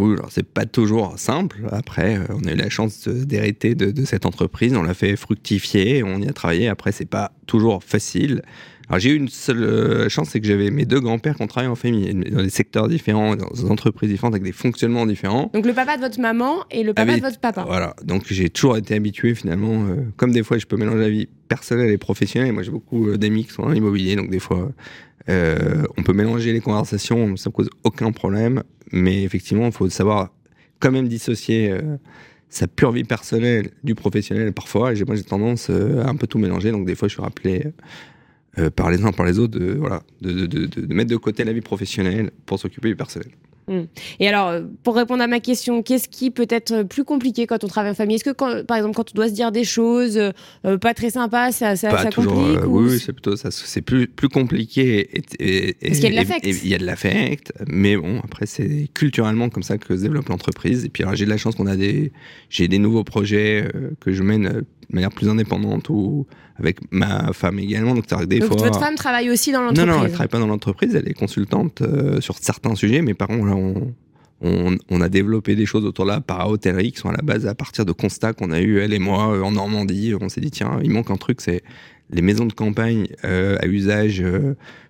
Oui, 0.00 0.14
alors 0.14 0.32
c'est 0.32 0.48
pas 0.48 0.64
toujours 0.64 1.18
simple. 1.18 1.58
Après, 1.70 2.16
euh, 2.16 2.24
on 2.30 2.48
a 2.48 2.52
eu 2.52 2.56
la 2.56 2.70
chance 2.70 3.06
d'hériter 3.06 3.74
de, 3.74 3.90
de 3.90 4.04
cette 4.06 4.24
entreprise, 4.24 4.74
on 4.74 4.82
l'a 4.82 4.94
fait 4.94 5.14
fructifier, 5.14 6.02
on 6.02 6.20
y 6.20 6.28
a 6.28 6.32
travaillé. 6.32 6.68
Après, 6.68 6.90
c'est 6.90 7.04
pas 7.08 7.32
toujours 7.46 7.84
facile. 7.84 8.40
Alors 8.88 8.98
j'ai 8.98 9.10
eu 9.10 9.16
une 9.16 9.28
seule 9.28 9.62
euh, 9.62 10.08
chance, 10.08 10.30
c'est 10.30 10.40
que 10.40 10.46
j'avais 10.46 10.70
mes 10.70 10.86
deux 10.86 11.00
grands-pères 11.00 11.36
qui 11.36 11.42
ont 11.42 11.46
travaillé 11.46 11.70
en 11.70 11.76
famille, 11.76 12.12
dans 12.12 12.42
des 12.42 12.50
secteurs 12.50 12.88
différents, 12.88 13.36
dans 13.36 13.50
des 13.50 13.70
entreprises 13.70 14.08
différentes, 14.10 14.32
avec 14.32 14.42
des 14.42 14.52
fonctionnements 14.52 15.06
différents. 15.06 15.50
Donc, 15.52 15.66
le 15.66 15.74
papa 15.74 15.96
de 15.96 16.02
votre 16.02 16.18
maman 16.18 16.64
et 16.70 16.82
le 16.82 16.94
papa 16.94 17.16
de 17.16 17.20
votre 17.20 17.38
papa. 17.38 17.64
Voilà, 17.66 17.94
donc 18.02 18.24
j'ai 18.30 18.48
toujours 18.48 18.78
été 18.78 18.94
habitué 18.94 19.34
finalement, 19.34 19.84
euh, 19.84 19.96
comme 20.16 20.32
des 20.32 20.42
fois 20.42 20.56
je 20.58 20.66
peux 20.66 20.76
mélanger 20.76 20.98
la 20.98 21.10
vie 21.10 21.28
personnelle 21.46 21.90
et 21.90 21.98
professionnelle. 21.98 22.52
Moi 22.52 22.62
j'ai 22.62 22.72
beaucoup 22.72 23.16
d'amis 23.16 23.44
qui 23.44 23.52
sont 23.52 23.62
dans 23.62 23.70
l'immobilier, 23.70 24.16
donc 24.16 24.30
des 24.30 24.40
fois 24.40 24.72
euh, 25.28 25.84
on 25.96 26.02
peut 26.02 26.12
mélanger 26.12 26.52
les 26.52 26.60
conversations, 26.60 27.36
ça 27.36 27.50
ne 27.50 27.52
cause 27.52 27.70
aucun 27.84 28.10
problème. 28.10 28.64
Mais 28.92 29.22
effectivement, 29.22 29.66
il 29.66 29.72
faut 29.72 29.88
savoir 29.88 30.30
quand 30.80 30.90
même 30.90 31.08
dissocier 31.08 31.70
euh, 31.70 31.96
sa 32.48 32.66
pure 32.66 32.92
vie 32.92 33.04
personnelle 33.04 33.70
du 33.84 33.94
professionnel 33.94 34.52
parfois. 34.52 34.92
Et 34.94 35.04
moi 35.04 35.14
j'ai 35.14 35.22
tendance 35.24 35.68
euh, 35.70 36.02
à 36.02 36.08
un 36.08 36.16
peu 36.16 36.26
tout 36.26 36.38
mélanger, 36.38 36.72
donc 36.72 36.86
des 36.86 36.94
fois 36.94 37.06
je 37.08 37.14
suis 37.14 37.22
rappelé 37.22 37.66
euh, 38.58 38.70
par 38.70 38.90
les 38.90 39.04
uns 39.04 39.12
par 39.12 39.26
les 39.26 39.38
autres 39.38 39.58
de, 39.58 39.74
voilà, 39.74 40.02
de- 40.22 40.46
de- 40.46 40.66
de 40.66 40.94
mettre 40.94 41.10
de 41.10 41.16
côté 41.16 41.44
la 41.44 41.52
vie 41.52 41.60
professionnelle 41.60 42.30
pour 42.46 42.58
s'occuper 42.58 42.88
du 42.88 42.96
personnel. 42.96 43.28
Et 44.18 44.28
alors, 44.28 44.48
euh, 44.48 44.62
pour 44.82 44.96
répondre 44.96 45.22
à 45.22 45.26
ma 45.26 45.40
question, 45.40 45.82
qu'est-ce 45.82 46.08
qui 46.08 46.30
peut 46.30 46.46
être 46.50 46.82
plus 46.82 47.04
compliqué 47.04 47.46
quand 47.46 47.62
on 47.64 47.68
travaille 47.68 47.92
en 47.92 47.94
famille? 47.94 48.16
Est-ce 48.16 48.24
que, 48.24 48.30
quand- 48.30 48.64
par 48.66 48.76
exemple, 48.76 48.94
quand 48.96 49.10
on 49.12 49.14
doit 49.14 49.28
se 49.28 49.32
dire 49.34 49.52
des 49.52 49.64
choses 49.64 50.16
euh, 50.18 50.30
euh, 50.64 50.78
pas 50.78 50.94
très 50.94 51.10
sympas, 51.10 51.52
ça, 51.52 51.76
ça, 51.76 51.90
pas 51.90 52.02
ça 52.04 52.10
toujours. 52.10 52.34
complique 52.34 52.58
euh, 52.58 52.66
ou 52.66 52.88
oui, 52.88 52.98
c'est 52.98 53.12
plutôt 53.12 53.36
ça. 53.36 53.50
C'est 53.50 53.82
plus 53.82 54.06
plus 54.08 54.28
compliqué. 54.28 55.08
Et, 55.38 55.68
et- 55.70 55.74
Parce 55.88 55.98
qu'il 56.00 56.04
y 56.04 56.06
a 56.06 56.10
de 56.10 56.16
l'affect. 56.16 56.46
Il 56.46 56.68
y 56.68 56.74
a 56.74 56.78
de 56.78 56.86
l'affect, 56.86 57.52
mais 57.68 57.96
bon, 57.96 58.20
après 58.24 58.46
c'est 58.46 58.88
culturellement 58.94 59.48
comme 59.48 59.62
ça 59.62 59.78
que 59.78 59.96
se 59.96 60.02
développe 60.02 60.28
l'entreprise. 60.28 60.84
Et 60.84 60.88
puis 60.88 61.04
j'ai 61.14 61.24
de 61.24 61.30
la 61.30 61.36
chance 61.36 61.54
qu'on 61.54 61.66
a 61.66 61.76
des, 61.76 62.12
j'ai 62.48 62.68
des 62.68 62.78
nouveaux 62.78 63.04
projets 63.04 63.68
que 64.00 64.12
je 64.12 64.22
mène 64.22 64.42
de 64.48 64.64
manière 64.94 65.10
plus 65.10 65.28
indépendante 65.28 65.88
ou 65.88 66.26
avec 66.60 66.78
ma 66.90 67.32
femme 67.32 67.58
également. 67.58 67.94
Donc, 67.94 68.06
des 68.26 68.38
Donc, 68.38 68.48
fois. 68.48 68.68
votre 68.68 68.78
femme 68.80 68.94
travaille 68.94 69.30
aussi 69.30 69.50
dans 69.52 69.60
non, 69.60 69.66
l'entreprise 69.68 69.94
non, 69.94 70.04
elle 70.04 70.12
travaille 70.12 70.28
pas 70.28 70.38
dans 70.38 70.46
l'entreprise, 70.46 70.94
elle 70.94 71.08
est 71.08 71.14
consultante 71.14 71.82
euh, 71.82 72.20
sur 72.20 72.36
certains 72.38 72.74
sujets, 72.74 73.02
mais 73.02 73.14
par 73.14 73.28
contre, 73.28 73.46
là, 73.46 73.56
on, 73.56 73.92
on, 74.42 74.76
on 74.90 75.00
a 75.00 75.08
développé 75.08 75.54
des 75.56 75.66
choses 75.66 75.84
autour 75.84 76.04
de 76.04 76.10
la 76.10 76.20
para-hôtellerie 76.20 76.92
qui 76.92 76.98
sont 76.98 77.08
à 77.08 77.16
la 77.16 77.22
base 77.22 77.46
à 77.46 77.54
partir 77.54 77.84
de 77.84 77.92
constats 77.92 78.32
qu'on 78.32 78.50
a 78.50 78.60
eu, 78.60 78.78
elle 78.78 78.92
et 78.92 78.98
moi, 78.98 79.34
euh, 79.34 79.42
en 79.42 79.52
Normandie. 79.52 80.14
On 80.20 80.28
s'est 80.28 80.40
dit, 80.40 80.50
tiens, 80.50 80.78
il 80.82 80.90
manque 80.90 81.10
un 81.10 81.16
truc, 81.16 81.40
c'est 81.40 81.62
les 82.10 82.22
maisons 82.22 82.46
de 82.46 82.52
campagne 82.52 83.06
euh, 83.24 83.56
à 83.60 83.66
usage 83.66 84.22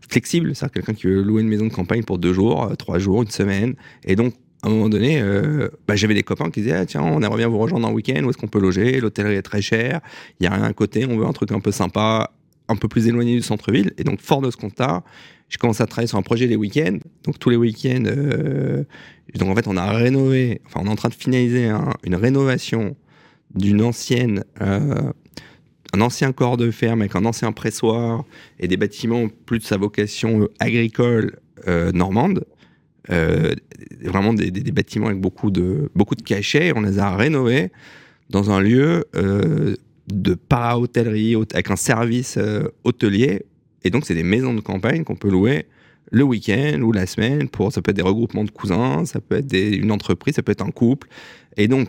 flexible. 0.09 0.55
C'est-à-dire 0.55 0.73
quelqu'un 0.73 0.95
qui 0.95 1.07
veut 1.07 1.23
louer 1.23 1.43
une 1.43 1.49
maison 1.49 1.67
de 1.67 1.73
campagne 1.73 2.03
pour 2.03 2.19
deux 2.19 2.33
jours, 2.33 2.71
trois 2.79 2.99
jours, 2.99 3.23
une 3.23 3.31
semaine. 3.31 3.75
Et 4.05 4.17
donc, 4.17 4.35
à 4.63 4.67
un 4.69 4.71
moment 4.71 4.89
donné, 4.89 5.21
euh, 5.21 5.69
bah, 5.89 5.97
j'avais 5.97 6.15
des 6.15 6.23
copains 6.23 6.51
qui 6.51 6.61
disaient, 6.61 6.75
ah, 6.75 6.87
tiens, 6.87 7.03
on 7.03 7.23
aimerait 7.23 7.39
bien 7.39 7.49
vous 7.49 7.59
rejoindre 7.59 7.89
un 7.89 7.93
week-end, 7.93 8.23
où 8.25 8.31
est-ce 8.31 8.37
qu'on 8.37 8.49
peut 8.49 8.61
loger? 8.61 9.01
L'hôtellerie 9.01 9.37
est 9.37 9.43
très 9.43 9.63
chère, 9.63 10.01
il 10.39 10.45
y 10.45 10.47
a 10.47 10.51
rien 10.53 10.65
à 10.65 10.73
côté, 10.73 11.07
on 11.07 11.17
veut 11.17 11.25
un 11.25 11.33
truc 11.33 11.51
un 11.53 11.61
peu 11.61 11.73
sympa, 11.73 12.31
un 12.69 12.77
peu 12.77 12.87
plus 12.87 13.07
éloigné 13.09 13.35
du 13.35 13.43
centre-ville. 13.43 13.93
Et 13.97 14.05
donc, 14.05 14.21
fort 14.21 14.43
de 14.43 14.51
ce 14.51 14.57
constat, 14.57 15.03
je 15.49 15.57
commence 15.57 15.81
à 15.81 15.87
travailler 15.87 16.09
sur 16.09 16.19
un 16.19 16.23
projet 16.23 16.47
les 16.47 16.57
week-ends. 16.57 16.99
Donc, 17.25 17.39
tous 17.39 17.49
les 17.51 17.57
week-ends, 17.57 18.05
euh, 18.07 18.85
donc 19.35 19.49
en 19.49 19.55
fait, 19.55 19.67
on 19.67 19.77
a 19.77 19.91
rénové, 19.93 20.61
enfin, 20.67 20.81
on 20.83 20.87
est 20.87 20.91
en 20.91 20.97
train 20.97 21.09
de 21.09 21.15
finaliser 21.15 21.67
un- 21.69 21.95
une 22.05 22.15
rénovation 22.15 22.97
d'une 23.55 23.83
ancienne, 23.83 24.45
euh, 24.61 25.11
un 25.93 26.01
ancien 26.03 26.33
corps 26.33 26.57
de 26.57 26.71
ferme 26.71 27.01
avec 27.01 27.17
un 27.17 27.25
ancien 27.25 27.51
pressoir 27.51 28.25
et 28.61 28.69
des 28.69 28.77
bâtiments 28.77 29.27
plus 29.47 29.59
de 29.59 29.65
sa 29.65 29.77
vocation 29.77 30.49
agricole 30.61 31.41
normande. 31.93 32.45
Euh, 33.11 33.55
vraiment 34.03 34.35
des, 34.35 34.51
bâtiments 34.51 35.07
avec 35.07 35.21
beaucoup 35.21 35.51
de, 35.51 35.91
beaucoup 35.95 36.15
de 36.15 36.23
cachets. 36.23 36.73
On 36.77 36.83
les 36.83 36.99
a 36.99 37.17
rénovés 37.17 37.71
dans 38.29 38.51
un 38.51 38.61
lieu 38.61 39.05
euh, 39.17 39.75
de 40.09 40.35
para-hôtellerie, 40.35 41.35
hôte- 41.35 41.55
avec 41.55 41.71
un 41.71 41.77
service 41.77 42.37
euh, 42.37 42.65
hôtelier. 42.85 43.47
Et 43.85 43.91
donc, 43.91 44.05
c'est 44.05 44.15
des 44.15 44.23
maisons 44.23 44.55
de 44.55 44.61
campagne 44.61 45.05
qu'on 45.05 45.17
peut 45.17 45.31
louer 45.31 45.67
le 46.13 46.25
week-end 46.25 46.81
ou 46.83 46.93
la 46.93 47.07
semaine. 47.07 47.49
Pour, 47.49 47.73
ça 47.73 47.81
peut 47.81 47.91
être 47.91 47.97
des 47.97 48.03
regroupements 48.03 48.45
de 48.45 48.51
cousins, 48.51 49.05
ça 49.07 49.21
peut 49.21 49.37
être 49.37 49.55
une 49.55 49.93
entreprise, 49.93 50.35
ça 50.35 50.43
peut 50.43 50.53
être 50.53 50.65
un 50.65 50.71
couple. 50.71 51.09
Et 51.57 51.69
donc, 51.69 51.89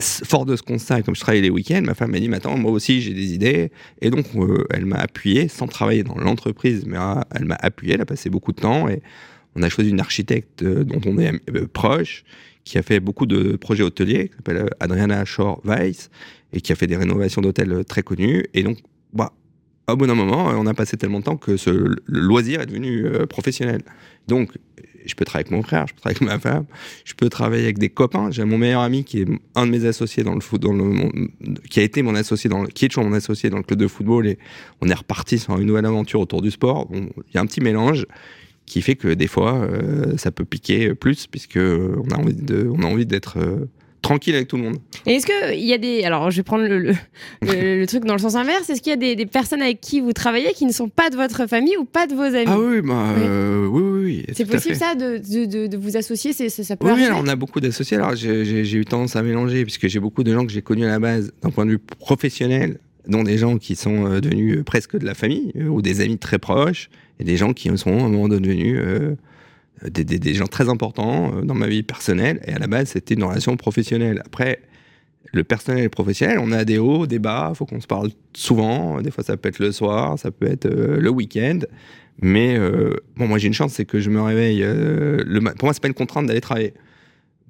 fort 0.00 0.46
de 0.46 0.56
ce 0.56 0.62
constat, 0.62 1.02
comme 1.02 1.14
je 1.14 1.20
travaille 1.20 1.42
les 1.42 1.50
week-ends, 1.50 1.82
ma 1.84 1.94
femme 1.94 2.12
m'a 2.12 2.20
dit, 2.20 2.32
attends, 2.32 2.56
moi 2.56 2.70
aussi 2.70 3.00
j'ai 3.00 3.14
des 3.14 3.34
idées. 3.34 3.70
Et 4.00 4.10
donc, 4.10 4.26
euh, 4.36 4.64
elle 4.70 4.86
m'a 4.86 4.98
appuyé, 4.98 5.48
sans 5.48 5.66
travailler 5.66 6.04
dans 6.04 6.16
l'entreprise, 6.16 6.84
mais 6.86 6.96
euh, 6.96 7.20
elle 7.34 7.44
m'a 7.44 7.56
appuyé, 7.60 7.94
elle 7.94 8.00
a 8.00 8.06
passé 8.06 8.30
beaucoup 8.30 8.52
de 8.52 8.60
temps. 8.60 8.88
Et 8.88 9.02
on 9.58 9.62
a 9.62 9.68
choisi 9.68 9.90
une 9.90 10.00
architecte 10.00 10.62
euh, 10.62 10.84
dont 10.84 11.00
on 11.06 11.18
est 11.18 11.32
euh, 11.54 11.66
proche, 11.66 12.24
qui 12.64 12.78
a 12.78 12.82
fait 12.82 13.00
beaucoup 13.00 13.26
de 13.26 13.56
projets 13.56 13.82
hôteliers, 13.82 14.28
qui 14.28 14.36
s'appelle 14.36 14.58
euh, 14.58 14.68
Adriana 14.80 15.24
Shore 15.24 15.60
Weiss, 15.64 16.10
et 16.52 16.60
qui 16.60 16.72
a 16.72 16.76
fait 16.76 16.86
des 16.86 16.96
rénovations 16.96 17.42
d'hôtels 17.42 17.84
très 17.84 18.02
connus. 18.02 18.44
Et 18.54 18.62
donc, 18.62 18.78
bah, 19.12 19.32
au 19.88 19.96
bout 19.96 20.06
d'un 20.06 20.14
moment, 20.14 20.46
on 20.48 20.66
a 20.66 20.74
passé 20.74 20.96
tellement 20.96 21.20
de 21.20 21.24
temps 21.24 21.36
que 21.36 21.56
ce, 21.56 21.96
loisir 22.06 22.60
est 22.60 22.66
devenu 22.66 23.06
professionnel. 23.26 23.82
Donc, 24.28 24.52
je 25.06 25.14
peux 25.14 25.24
travailler 25.24 25.46
avec 25.46 25.56
mon 25.56 25.62
frère, 25.62 25.86
je 25.88 25.94
peux 25.94 26.00
travailler 26.00 26.18
avec 26.20 26.44
ma 26.44 26.50
femme, 26.50 26.66
je 27.04 27.14
peux 27.14 27.28
travailler 27.28 27.64
avec 27.64 27.78
des 27.78 27.88
copains. 27.88 28.30
J'ai 28.30 28.44
mon 28.44 28.58
meilleur 28.58 28.82
ami 28.82 29.04
qui 29.04 29.22
est 29.22 29.26
un 29.54 29.66
de 29.66 29.70
mes 29.70 29.86
associés 29.86 30.22
dans 30.22 30.34
le 30.34 30.58
dans 30.58 30.72
le, 30.72 31.28
qui 31.70 31.80
a 31.80 31.82
été 31.82 32.02
mon 32.02 32.14
associé 32.14 32.50
dans 32.50 32.64
qui 32.64 32.84
est 32.84 32.88
toujours 32.88 33.04
mon 33.04 33.14
associé 33.14 33.48
dans 33.48 33.56
le 33.56 33.62
club 33.62 33.78
de 33.78 33.88
football 33.88 34.26
et 34.26 34.38
on 34.82 34.88
est 34.88 34.94
reparti 34.94 35.38
sur 35.38 35.56
une 35.58 35.66
nouvelle 35.66 35.86
aventure 35.86 36.20
autour 36.20 36.42
du 36.42 36.50
sport. 36.50 36.88
Il 36.92 37.08
y 37.34 37.38
a 37.38 37.40
un 37.40 37.46
petit 37.46 37.62
mélange 37.62 38.06
qui 38.68 38.82
fait 38.82 38.94
que 38.96 39.08
des 39.08 39.26
fois, 39.26 39.54
euh, 39.56 40.16
ça 40.16 40.30
peut 40.30 40.44
piquer 40.44 40.94
plus 40.94 41.26
puisque 41.26 41.56
euh, 41.56 41.96
on 42.04 42.10
a 42.14 42.18
envie 42.18 42.34
de, 42.34 42.68
on 42.72 42.82
a 42.82 42.86
envie 42.86 43.06
d'être 43.06 43.38
euh, 43.38 43.66
tranquille 44.00 44.34
avec 44.36 44.46
tout 44.48 44.56
le 44.56 44.62
monde. 44.62 44.76
Et 45.06 45.14
est-ce 45.14 45.26
qu'il 45.26 45.64
y 45.66 45.72
a 45.72 45.78
des. 45.78 46.04
Alors, 46.04 46.30
je 46.30 46.36
vais 46.36 46.42
prendre 46.44 46.64
le, 46.66 46.78
le, 46.78 46.92
le- 47.42 47.80
le 47.80 47.86
truc 47.86 48.04
dans 48.04 48.12
le 48.14 48.20
sens 48.20 48.36
inverse. 48.36 48.70
Est-ce 48.70 48.80
qu'il 48.80 48.90
y 48.90 48.94
a 48.94 48.96
des, 48.96 49.16
des 49.16 49.26
personnes 49.26 49.60
avec 49.60 49.80
qui 49.80 50.00
vous 50.00 50.12
travaillez 50.12 50.52
qui 50.54 50.66
ne 50.66 50.72
sont 50.72 50.88
pas 50.88 51.10
de 51.10 51.16
votre 51.16 51.46
famille 51.48 51.76
ou 51.76 51.84
pas 51.84 52.06
de 52.06 52.14
vos 52.14 52.22
amis? 52.22 52.44
Ah 52.46 52.58
oui, 52.58 52.80
bah, 52.80 53.14
euh, 53.18 53.66
oui, 53.66 53.82
oui, 53.82 54.04
oui. 54.04 54.24
C'est 54.34 54.44
possible 54.44 54.76
ça 54.76 54.94
de, 54.94 55.18
de, 55.18 55.66
de- 55.66 55.76
vous 55.76 55.96
associer 55.96 56.32
c'est- 56.32 56.48
ça, 56.48 56.76
peut 56.76 56.90
Oui, 56.92 57.04
alors 57.04 57.20
on 57.22 57.26
a 57.26 57.36
beaucoup 57.36 57.60
d'associés. 57.60 57.96
Alors 57.96 58.14
j'ai 58.14 58.72
eu 58.76 58.84
tendance 58.84 59.16
à 59.16 59.22
mélanger 59.22 59.64
puisque 59.64 59.88
j'ai 59.88 60.00
beaucoup 60.00 60.22
de 60.22 60.32
gens 60.32 60.46
que 60.46 60.52
j'ai 60.52 60.62
connus 60.62 60.84
à 60.84 60.88
la 60.88 60.98
base 61.00 61.32
d'un 61.42 61.50
point 61.50 61.66
de 61.66 61.72
vue 61.72 61.78
professionnel, 61.78 62.78
dont 63.08 63.22
des 63.24 63.36
gens 63.38 63.58
qui 63.58 63.74
sont 63.76 64.20
devenus 64.20 64.62
presque 64.64 64.96
de 64.98 65.04
la 65.06 65.14
famille 65.14 65.52
ou 65.68 65.82
des 65.82 66.00
amis 66.00 66.18
très 66.18 66.38
proches, 66.38 66.88
et 67.18 67.24
des 67.24 67.36
gens 67.36 67.52
qui 67.52 67.76
sont 67.76 67.98
à 67.98 68.04
un 68.04 68.08
moment 68.08 68.28
donné 68.28 68.48
devenus 68.48 68.78
euh, 68.80 69.16
des, 69.90 70.34
gens 70.34 70.46
très 70.46 70.68
importants 70.68 71.34
euh, 71.34 71.42
dans 71.42 71.54
ma 71.54 71.66
vie 71.66 71.82
personnelle. 71.82 72.40
Et 72.46 72.52
à 72.52 72.58
la 72.58 72.66
base, 72.66 72.88
c'était 72.88 73.14
une 73.14 73.24
relation 73.24 73.56
professionnelle. 73.56 74.22
Après, 74.24 74.60
le 75.32 75.44
personnel 75.44 75.80
et 75.80 75.84
le 75.84 75.90
professionnel, 75.90 76.38
on 76.40 76.52
a 76.52 76.64
des 76.64 76.78
hauts, 76.78 77.06
des 77.06 77.18
bas. 77.18 77.48
Il 77.50 77.56
faut 77.56 77.66
qu'on 77.66 77.80
se 77.80 77.86
parle 77.86 78.10
souvent. 78.34 79.00
Des 79.02 79.10
fois, 79.10 79.24
ça 79.24 79.36
peut 79.36 79.48
être 79.48 79.58
le 79.58 79.72
soir, 79.72 80.18
ça 80.18 80.30
peut 80.30 80.46
être 80.46 80.66
euh, 80.66 80.98
le 81.00 81.10
week-end. 81.10 81.60
Mais 82.20 82.58
bon, 83.16 83.28
moi 83.28 83.38
j'ai 83.38 83.46
une 83.46 83.54
chance, 83.54 83.74
c'est 83.74 83.84
que 83.84 84.00
je 84.00 84.10
me 84.10 84.20
réveille. 84.20 84.58
le 84.58 85.40
Pour 85.54 85.66
moi, 85.66 85.72
c'est 85.72 85.80
pas 85.80 85.86
une 85.86 85.94
contrainte 85.94 86.26
d'aller 86.26 86.40
travailler. 86.40 86.74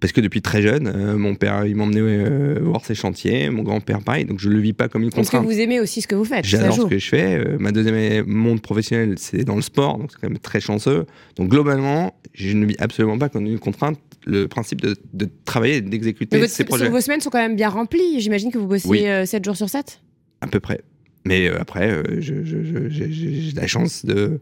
Parce 0.00 0.12
que 0.12 0.20
depuis 0.20 0.42
très 0.42 0.62
jeune, 0.62 0.86
euh, 0.86 1.16
mon 1.16 1.34
père, 1.34 1.66
il 1.66 1.74
m'emmenait 1.74 2.00
euh, 2.00 2.60
voir 2.62 2.84
ses 2.84 2.94
chantiers, 2.94 3.50
mon 3.50 3.62
grand-père 3.62 4.00
pareil, 4.00 4.24
donc 4.24 4.38
je 4.38 4.48
le 4.48 4.60
vis 4.60 4.72
pas 4.72 4.88
comme 4.88 5.02
une 5.02 5.10
Parce 5.10 5.28
que 5.28 5.36
contrainte. 5.36 5.52
vous 5.52 5.60
aimez 5.60 5.80
aussi 5.80 6.00
ce 6.02 6.06
que 6.06 6.14
vous 6.14 6.24
faites. 6.24 6.44
J'adore 6.44 6.74
ce 6.74 6.82
que 6.82 6.98
je 6.98 7.08
fais. 7.08 7.34
Euh, 7.38 7.56
ma 7.58 7.72
deuxième 7.72 8.24
monde 8.26 8.60
professionnel, 8.60 9.14
c'est 9.18 9.44
dans 9.44 9.56
le 9.56 9.62
sport, 9.62 9.98
donc 9.98 10.12
c'est 10.12 10.20
quand 10.20 10.28
même 10.28 10.38
très 10.38 10.60
chanceux. 10.60 11.04
Donc 11.36 11.48
globalement, 11.48 12.14
je 12.32 12.56
ne 12.56 12.64
vis 12.64 12.76
absolument 12.78 13.18
pas 13.18 13.28
comme 13.28 13.46
une 13.46 13.58
contrainte 13.58 13.98
le 14.26 14.46
principe 14.46 14.80
de, 14.82 14.94
de 15.14 15.28
travailler 15.44 15.76
et 15.76 15.80
d'exécuter 15.80 16.46
ces 16.48 16.64
projets. 16.64 16.88
vos 16.88 17.00
semaines 17.00 17.20
sont 17.20 17.30
quand 17.30 17.38
même 17.38 17.56
bien 17.56 17.68
remplies. 17.68 18.20
J'imagine 18.20 18.52
que 18.52 18.58
vous 18.58 18.66
bossez 18.66 18.88
Oui. 18.88 19.04
7 19.24 19.44
jours 19.44 19.56
sur 19.56 19.68
7 19.68 20.00
À 20.42 20.46
peu 20.46 20.60
près. 20.60 20.82
Mais 21.24 21.48
après, 21.48 22.02
j'ai 22.18 23.52
la 23.56 23.66
chance 23.66 24.04
de 24.04 24.38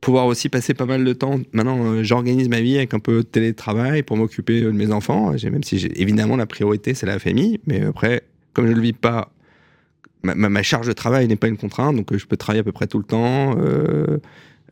pouvoir 0.00 0.26
aussi 0.26 0.48
passer 0.48 0.74
pas 0.74 0.86
mal 0.86 1.04
de 1.04 1.12
temps. 1.12 1.40
Maintenant, 1.52 1.84
euh, 1.84 2.02
j'organise 2.02 2.48
ma 2.48 2.60
vie 2.60 2.76
avec 2.76 2.94
un 2.94 3.00
peu 3.00 3.18
de 3.18 3.22
télétravail 3.22 4.02
pour 4.02 4.16
m'occuper 4.16 4.60
de 4.60 4.70
mes 4.70 4.92
enfants. 4.92 5.32
Même 5.32 5.62
si, 5.62 5.76
évidemment, 5.96 6.36
la 6.36 6.46
priorité, 6.46 6.94
c'est 6.94 7.06
la 7.06 7.18
famille. 7.18 7.60
Mais 7.66 7.82
après, 7.82 8.22
comme 8.52 8.66
je 8.66 8.70
ne 8.72 8.76
le 8.76 8.82
vis 8.82 8.92
pas, 8.92 9.32
ma, 10.22 10.62
charge 10.62 10.86
de 10.86 10.92
travail 10.92 11.26
n'est 11.28 11.36
pas 11.36 11.48
une 11.48 11.56
contrainte. 11.56 11.96
Donc, 11.96 12.12
euh, 12.12 12.18
je 12.18 12.26
peux 12.26 12.36
travailler 12.36 12.60
à 12.60 12.64
peu 12.64 12.72
près 12.72 12.86
tout 12.86 12.98
le 12.98 13.04
temps 13.04 13.56
euh, 13.58 14.18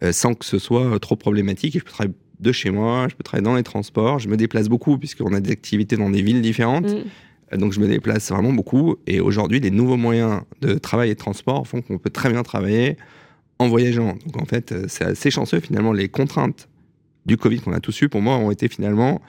euh, 0.04 0.12
sans 0.12 0.34
que 0.34 0.44
ce 0.44 0.58
soit 0.58 0.84
euh, 0.84 0.98
trop 0.98 1.16
problématique. 1.16 1.74
Et 1.74 1.78
je 1.78 1.84
peux 1.84 1.90
travailler 1.90 2.14
de 2.40 2.52
chez 2.52 2.70
moi, 2.70 3.06
je 3.08 3.14
peux 3.14 3.22
travailler 3.22 3.44
dans 3.44 3.56
les 3.56 3.62
transports. 3.62 4.18
Je 4.18 4.28
me 4.28 4.36
déplace 4.36 4.68
beaucoup 4.68 4.98
puisqu'on 4.98 5.32
a 5.32 5.40
des 5.40 5.50
activités 5.50 5.96
dans 5.96 6.10
des 6.10 6.20
villes 6.20 6.42
différentes. 6.42 6.90
Mm. 6.90 7.04
Euh, 7.52 7.56
Donc 7.56 7.72
je 7.72 7.80
me 7.80 7.88
déplace 7.88 8.30
vraiment 8.30 8.52
beaucoup. 8.52 8.96
Et 9.06 9.20
aujourd'hui, 9.20 9.58
les 9.60 9.70
nouveaux 9.70 9.96
moyens 9.96 10.42
de 10.60 10.74
travail 10.74 11.10
et 11.10 11.14
de 11.14 11.18
transport 11.18 11.66
font 11.66 11.80
qu'on 11.80 11.96
peut 11.96 12.10
très 12.10 12.30
bien 12.30 12.42
travailler 12.42 12.96
en 13.58 13.68
voyageant. 13.68 14.16
Donc 14.26 14.40
en 14.40 14.44
fait, 14.44 14.72
euh, 14.72 14.84
c'est 14.88 15.04
assez 15.04 15.30
chanceux 15.30 15.60
finalement. 15.60 15.92
Les 15.92 16.08
contraintes 16.08 16.68
du 17.24 17.36
Covid 17.36 17.60
qu'on 17.60 17.72
a 17.72 17.80
tous 17.80 18.00
eues, 18.02 18.08
pour 18.08 18.20
moi, 18.22 18.36
ont 18.36 18.50
été 18.50 18.68
finalement 18.68 19.20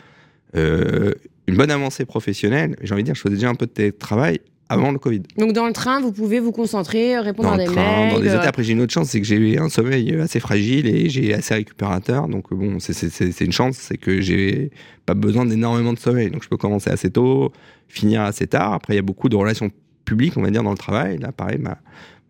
euh, 0.55 1.13
une 1.47 1.55
bonne 1.55 1.71
avancée 1.71 2.05
professionnelle. 2.05 2.75
J'ai 2.81 2.93
envie 2.93 3.03
de 3.03 3.07
dire, 3.07 3.15
je 3.15 3.21
faisais 3.21 3.35
déjà 3.35 3.49
un 3.49 3.55
peu 3.55 3.65
de 3.65 3.71
télétravail 3.71 4.39
avant 4.69 4.91
le 4.91 4.99
Covid. 4.99 5.21
Donc 5.37 5.53
dans 5.53 5.65
le 5.65 5.71
train, 5.71 6.01
vous 6.01 6.11
pouvez 6.11 6.41
vous 6.41 6.51
concentrer, 6.51 7.17
répondre 7.19 7.47
Dans 7.49 7.55
à 7.55 7.57
des 7.57 7.65
train, 7.65 7.75
mails. 7.75 8.13
dans 8.13 8.19
des 8.19 8.27
euh, 8.27 8.35
hôtels. 8.35 8.47
Après, 8.49 8.63
j'ai 8.63 8.73
une 8.73 8.81
autre 8.81 8.91
chance, 8.93 9.09
c'est 9.09 9.21
que 9.21 9.25
j'ai 9.27 9.57
un 9.57 9.69
sommeil 9.69 10.13
assez 10.15 10.41
fragile 10.41 10.87
et 10.87 11.07
j'ai 11.09 11.33
assez 11.33 11.53
récupérateur. 11.53 12.27
Donc, 12.27 12.53
bon, 12.53 12.77
c'est- 12.79 13.39
une 13.41 13.53
chance, 13.53 13.77
c'est 13.77 13.97
que 13.97 14.19
j'ai 14.19 14.71
pas 15.05 15.13
besoin 15.13 15.45
d'énormément 15.45 15.93
de 15.93 15.99
sommeil. 15.99 16.29
Donc, 16.31 16.43
je 16.43 16.49
peux 16.49 16.57
commencer 16.57 16.89
assez 16.89 17.09
tôt, 17.09 17.53
finir 17.87 18.23
assez 18.23 18.45
tard. 18.47 18.73
Après, 18.73 18.93
il 18.93 18.97
y 18.97 18.99
a 18.99 19.03
beaucoup 19.03 19.29
de 19.29 19.37
relations 19.37 19.69
publiques, 20.03 20.33
on 20.35 20.41
va 20.41 20.49
dire, 20.51 20.63
dans 20.63 20.71
le 20.71 20.77
travail. 20.77 21.17
Là, 21.17 21.31
pareil, 21.31 21.59
ma, 21.59 21.77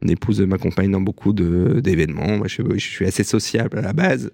mon 0.01 0.09
épouse 0.09 0.41
m'accompagne 0.41 0.91
dans 0.91 1.01
beaucoup 1.01 1.33
d'événements. 1.33 2.45
Je, 2.47 2.77
suis 2.77 3.05
assez 3.05 3.23
sociable 3.23 3.79
à 3.79 3.81
la 3.81 3.93
base. 3.93 4.31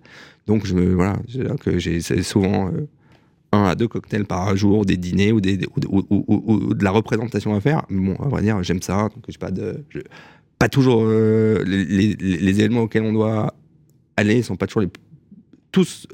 Donc, 0.48 0.66
je 0.66 0.74
me, 0.74 0.94
voilà, 0.94 1.16
que 1.62 1.80
j'ai 1.80 2.02
souvent 2.02 2.68
euh, 2.68 2.88
un 3.54 3.64
à 3.66 3.76
deux 3.76 3.88
cocktails 3.88 4.26
par 4.26 4.56
jour, 4.58 4.86
des 4.86 4.98
dîners 4.98 5.32
ou, 5.32 5.40
des, 5.40 5.60
ou, 5.88 6.04
ou- 6.10 6.74
de 6.74 6.84
la 6.84 6.92
représentation 6.92 7.56
à 7.56 7.62
faire. 7.62 7.84
Mais 7.90 8.14
bon, 8.14 8.16
à 8.24 8.28
vrai 8.28 8.42
dire, 8.42 8.62
j'aime 8.64 8.82
ça. 8.82 9.10
Donc, 9.16 9.24
j'ai 9.30 9.38
pas 9.38 9.52
de, 9.52 9.84
pas 10.60 10.68
toujours 10.70 11.04
euh, 11.06 11.64
les, 11.66 12.16
les- 12.20 12.60
événements 12.60 12.82
auxquels 12.82 13.04
on 13.04 13.14
doit 13.14 13.54
aller 14.18 14.44
sont 14.44 14.56
pas 14.58 14.68
toujours 14.68 14.90
tous 15.72 16.08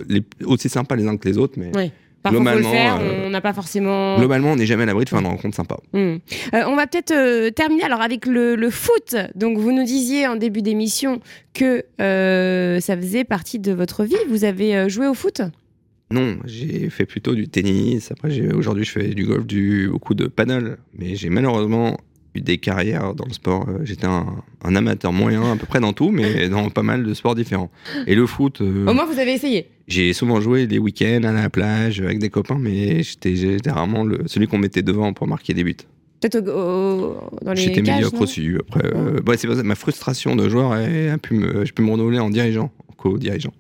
aussi 0.46 0.70
sympas 0.70 0.96
les 0.96 1.06
uns 1.06 1.18
que 1.18 1.28
les 1.28 1.38
autres, 1.38 1.56
mais 1.58 1.76
Ouais. 1.76 1.92
Parfois, 2.22 2.40
faut 2.42 2.46
le 2.46 2.62
globalement, 2.62 2.72
faire, 2.72 3.00
euh, 3.02 3.28
on 3.28 3.30
n'a 3.30 3.42
pas 3.42 3.54
forcément. 3.54 4.18
globalement, 4.18 4.52
on 4.52 4.56
n'est 4.56 4.66
jamais 4.66 4.84
à 4.84 4.86
l'abri 4.88 5.06
de 5.06 5.10
faire 5.10 5.20
une 5.20 5.28
rencontre 5.28 5.56
sympa. 5.56 5.78
Hmm. 5.94 6.18
Euh, 6.54 6.64
on 6.68 6.76
va 6.76 6.86
peut-être 6.86 7.12
euh, 7.12 7.50
terminer 7.50 7.84
alors 7.84 8.02
avec 8.02 8.26
le, 8.26 8.56
le 8.56 8.70
foot. 8.70 9.16
Donc 9.36 9.58
vous 9.58 9.72
nous 9.72 9.84
disiez 9.84 10.28
en 10.28 10.36
début 10.36 10.62
d'émission 10.62 11.22
que 11.54 11.86
ça 11.98 12.98
faisait 12.98 13.24
partie 13.24 13.60
de 13.60 13.72
votre 13.72 14.04
vie. 14.04 14.16
Vous 14.30 14.44
avez 14.44 14.90
joué 14.90 15.08
au 15.08 15.14
foot? 15.14 15.42
Non, 16.12 16.38
j'ai 16.46 16.90
fait 16.90 17.06
plutôt 17.06 17.36
du 17.36 17.48
tennis. 17.48 18.12
Après, 18.12 18.52
aujourd'hui, 18.52 18.84
je 18.84 18.92
fais 18.92 19.10
du 19.10 19.26
golf, 19.26 19.46
du, 19.46 19.90
beaucoup 19.92 20.16
de 20.16 20.28
paddle. 20.28 20.78
Mais 20.98 21.16
j'ai 21.16 21.30
malheureusement 21.30 21.98
eu 22.36 22.42
des 22.42 22.58
carrières 22.58 23.14
dans 23.16 23.26
le 23.26 23.34
sport. 23.34 23.66
Euh, 23.68 23.80
J'étais 23.84 24.06
un, 24.06 24.26
un 24.64 24.76
amateur 24.76 25.12
moyen 25.12 25.52
à 25.54 25.56
peu 25.56 25.66
près 25.66 25.80
dans 25.80 25.94
tout, 25.94 26.12
mais 26.12 26.48
dans 26.50 26.70
pas 26.70 26.84
mal 26.84 27.04
de 27.04 27.14
sports 27.14 27.36
différents. 27.36 27.72
Et 28.08 28.16
le 28.16 28.26
foot, 28.28 28.62
euh, 28.62 28.86
Au 28.88 28.94
moins 28.94 29.06
vous 29.06 29.20
avez 29.20 29.34
essayé. 29.34 29.68
j'ai 29.88 30.14
souvent 30.14 30.40
joué 30.42 30.68
les 30.68 30.78
week-ends 30.80 31.24
à 31.24 31.32
la 31.32 31.50
plage 31.50 32.02
avec 32.02 32.20
des 32.20 32.30
copains, 32.30 32.58
mais 32.60 33.02
j'étais 33.04 33.60
rarement 33.72 34.04
le, 34.04 34.20
celui 34.28 34.48
qu'on 34.48 34.58
mettait 34.60 34.82
devant 34.84 35.14
pour 35.14 35.28
marquer 35.28 35.54
des 35.54 35.64
buts. 35.64 35.76
Peut-être 36.22 36.44
dans 36.44 37.54
les 37.54 37.62
J'étais 37.62 37.82
médiocre 37.82 38.22
aussi. 38.22 38.50
Après, 38.60 38.86
euh, 38.94 39.22
ouais, 39.26 39.38
c'est 39.38 39.48
pour 39.48 39.56
ça, 39.56 39.64
ma 39.64 39.76
frustration 39.76 40.36
de 40.36 40.50
joueur 40.50 40.74
a, 40.74 41.18
pu 41.18 41.34
me, 41.36 41.64
j'ai 41.66 41.72
pu 41.72 41.82
me 41.82 41.92
renouveler 41.92 42.20
en 42.20 42.30
dirigeant, 42.30 42.72
en 42.90 42.94
co-dirigeant. 42.94 43.54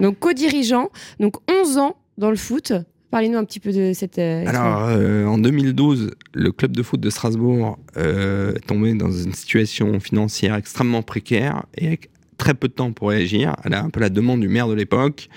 Donc 0.00 0.18
co-dirigeant, 0.18 0.90
donc 1.20 1.36
11 1.48 1.78
ans 1.78 1.96
dans 2.18 2.30
le 2.30 2.36
foot. 2.36 2.72
Parlez-nous 3.10 3.38
un 3.38 3.44
petit 3.44 3.58
peu 3.58 3.72
de 3.72 3.92
cette. 3.92 4.18
euh, 4.18 4.44
Alors, 4.46 4.84
euh, 4.88 5.24
en 5.26 5.38
2012, 5.38 6.12
le 6.32 6.52
club 6.52 6.76
de 6.76 6.82
foot 6.82 7.00
de 7.00 7.10
Strasbourg 7.10 7.78
euh, 7.96 8.54
est 8.54 8.66
tombé 8.66 8.94
dans 8.94 9.10
une 9.10 9.32
situation 9.34 9.98
financière 9.98 10.54
extrêmement 10.54 11.02
précaire 11.02 11.64
et 11.76 11.88
avec 11.88 12.10
très 12.38 12.54
peu 12.54 12.68
de 12.68 12.72
temps 12.72 12.92
pour 12.92 13.08
réagir. 13.08 13.56
À 13.64 13.68
la, 13.68 13.82
un 13.82 13.90
peu 13.90 14.00
la 14.00 14.10
demande 14.10 14.40
du 14.40 14.48
maire 14.48 14.68
de 14.68 14.74
l'époque, 14.74 15.28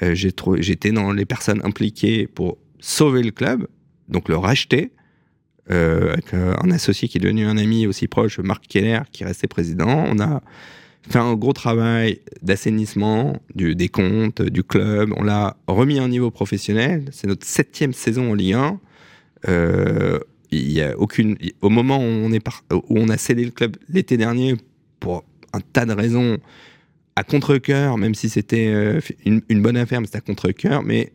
j'étais 0.00 0.92
dans 0.92 1.12
les 1.12 1.24
personnes 1.24 1.60
impliquées 1.64 2.26
pour 2.26 2.58
sauver 2.78 3.22
le 3.22 3.30
club, 3.32 3.66
donc 4.08 4.28
le 4.28 4.36
racheter. 4.36 4.92
avec 5.68 6.32
un 6.32 6.70
associé 6.70 7.08
qui 7.08 7.18
est 7.18 7.20
devenu 7.20 7.44
un 7.44 7.56
ami 7.58 7.86
aussi 7.86 8.06
proche, 8.06 8.38
Marc 8.38 8.66
Keller, 8.68 9.00
qui 9.10 9.24
restait 9.24 9.48
président. 9.48 10.04
On 10.08 10.20
a 10.20 10.42
fait 11.08 11.18
un 11.18 11.34
gros 11.34 11.52
travail 11.52 12.20
d'assainissement 12.42 13.36
des 13.54 13.88
comptes, 13.88 14.42
du 14.42 14.62
club. 14.62 15.12
On 15.16 15.22
l'a 15.22 15.56
remis 15.66 15.98
à 15.98 16.02
un 16.02 16.08
niveau 16.08 16.30
professionnel. 16.30 17.04
C'est 17.12 17.26
notre 17.26 17.46
septième 17.46 17.92
saison 17.92 18.32
en 18.32 18.34
Ligue 18.34 18.54
1. 18.54 18.80
Euh, 19.48 20.18
y 20.50 20.80
a 20.80 20.98
aucune, 20.98 21.36
au 21.60 21.68
moment 21.68 21.98
où 21.98 22.02
on, 22.02 22.30
on 22.88 23.08
a 23.08 23.16
cédé 23.16 23.44
le 23.44 23.50
club 23.50 23.76
l'été 23.88 24.16
dernier 24.16 24.56
pour 25.00 25.24
un 25.52 25.60
tas 25.60 25.84
de 25.84 25.92
raisons 25.92 26.38
à 27.14 27.24
contre-coeur, 27.24 27.98
même 27.98 28.14
si 28.14 28.28
c'était 28.28 28.68
euh, 28.68 29.00
une, 29.24 29.62
bonne 29.62 29.76
affaire, 29.76 30.00
mais 30.00 30.06
c'était 30.06 30.18
à 30.18 30.22
contre-coeur, 30.22 30.82
mais 30.82 31.12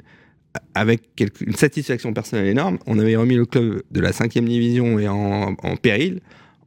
avec 0.73 1.01
une 1.41 1.55
satisfaction 1.55 2.13
personnelle 2.13 2.47
énorme, 2.47 2.77
on 2.85 2.99
avait 2.99 3.15
remis 3.15 3.35
le 3.35 3.45
club 3.45 3.83
de 3.91 4.01
la 4.01 4.11
cinquième 4.11 4.45
division 4.45 4.99
et 4.99 5.07
en 5.07 5.55
péril 5.81 6.21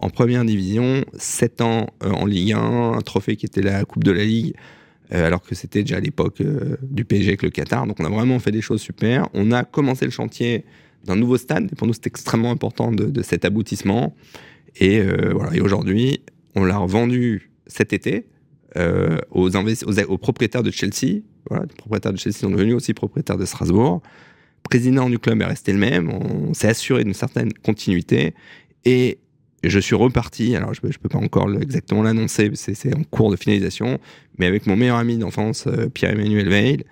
en 0.04 0.10
première 0.10 0.44
division, 0.44 1.02
7 1.14 1.62
ans 1.62 1.86
euh, 2.02 2.10
en 2.10 2.26
Ligue 2.26 2.52
1, 2.52 2.92
un 2.92 3.00
trophée 3.00 3.36
qui 3.36 3.46
était 3.46 3.62
la 3.62 3.86
Coupe 3.86 4.04
de 4.04 4.12
la 4.12 4.22
Ligue, 4.22 4.54
euh, 5.14 5.26
alors 5.26 5.40
que 5.40 5.54
c'était 5.54 5.82
déjà 5.82 5.96
à 5.96 6.00
l'époque 6.00 6.42
euh, 6.42 6.76
du 6.82 7.06
PSG 7.06 7.28
avec 7.28 7.42
le 7.42 7.48
Qatar. 7.48 7.86
Donc 7.86 7.98
on 8.00 8.04
a 8.04 8.10
vraiment 8.10 8.38
fait 8.38 8.50
des 8.50 8.60
choses 8.60 8.82
super. 8.82 9.30
On 9.32 9.50
a 9.50 9.64
commencé 9.64 10.04
le 10.04 10.10
chantier 10.10 10.66
d'un 11.04 11.16
nouveau 11.16 11.38
stade, 11.38 11.74
pour 11.74 11.86
nous 11.86 11.94
c'était 11.94 12.08
extrêmement 12.08 12.50
important 12.50 12.92
de, 12.92 13.22
cet 13.22 13.46
aboutissement. 13.46 14.14
Et, 14.78 15.02
aujourd'hui, 15.60 16.20
on 16.54 16.64
l'a 16.64 16.78
revendu 16.78 17.50
cet 17.66 17.92
été 17.92 18.26
aux, 19.30 20.18
propriétaires 20.18 20.62
de 20.62 20.70
Chelsea. 20.70 21.20
Voilà, 21.48 21.64
les 21.64 21.74
propriétaires 21.76 22.12
de 22.12 22.18
Chelsea 22.18 22.38
sont 22.38 22.50
devenus 22.50 22.74
aussi 22.74 22.92
propriétaires 22.92 23.36
de 23.36 23.44
Strasbourg. 23.44 24.02
Président 24.64 25.08
du 25.08 25.18
club 25.18 25.42
est 25.42 25.46
resté 25.46 25.72
le 25.72 25.78
même. 25.78 26.10
On 26.10 26.54
s'est 26.54 26.68
assuré 26.68 27.04
d'une 27.04 27.14
certaine 27.14 27.52
continuité. 27.52 28.34
Et 28.86 29.18
je 29.68 29.78
suis 29.78 29.94
reparti, 29.94 30.56
alors 30.56 30.72
je 30.74 30.80
ne 30.86 30.92
peux 30.92 31.08
pas 31.08 31.18
encore 31.18 31.48
exactement 31.60 32.02
l'annoncer, 32.02 32.50
c'est 32.54 32.94
en 32.96 33.02
cours 33.04 33.30
de 33.30 33.36
finalisation, 33.36 33.98
mais 34.38 34.46
avec 34.46 34.66
mon 34.66 34.76
meilleur 34.76 34.96
ami 34.96 35.16
d'enfance, 35.18 35.66
euh, 35.66 35.88
Pierre-Emmanuel 35.88 36.48
Veil, 36.48 36.84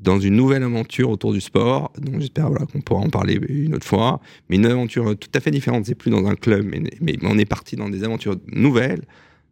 dans 0.00 0.20
une 0.20 0.36
nouvelle 0.36 0.62
aventure 0.62 1.10
autour 1.10 1.32
du 1.32 1.40
sport, 1.40 1.92
donc 2.00 2.20
j'espère 2.20 2.48
voilà, 2.50 2.66
qu'on 2.66 2.80
pourra 2.80 3.00
en 3.00 3.10
parler 3.10 3.40
une 3.48 3.74
autre 3.74 3.86
fois, 3.86 4.20
mais 4.48 4.56
une 4.56 4.66
aventure 4.66 5.16
tout 5.18 5.28
à 5.34 5.40
fait 5.40 5.50
différente, 5.50 5.86
c'est 5.86 5.96
plus 5.96 6.10
dans 6.10 6.24
un 6.26 6.34
club, 6.36 6.64
mais, 6.64 6.82
mais 7.00 7.16
on 7.22 7.36
est 7.38 7.44
parti 7.44 7.74
dans 7.76 7.88
des 7.88 8.04
aventures 8.04 8.36
nouvelles 8.52 9.02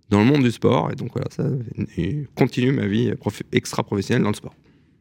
dans 0.08 0.20
le 0.20 0.24
monde 0.24 0.44
du 0.44 0.52
sport, 0.52 0.90
et 0.92 0.94
donc 0.94 1.10
voilà, 1.14 1.26
ça 1.30 1.44
et 1.96 2.26
continue 2.36 2.70
ma 2.70 2.86
vie 2.86 3.12
prof- 3.16 3.42
extra-professionnelle 3.52 4.22
dans 4.22 4.28
le 4.30 4.36
sport. 4.36 4.54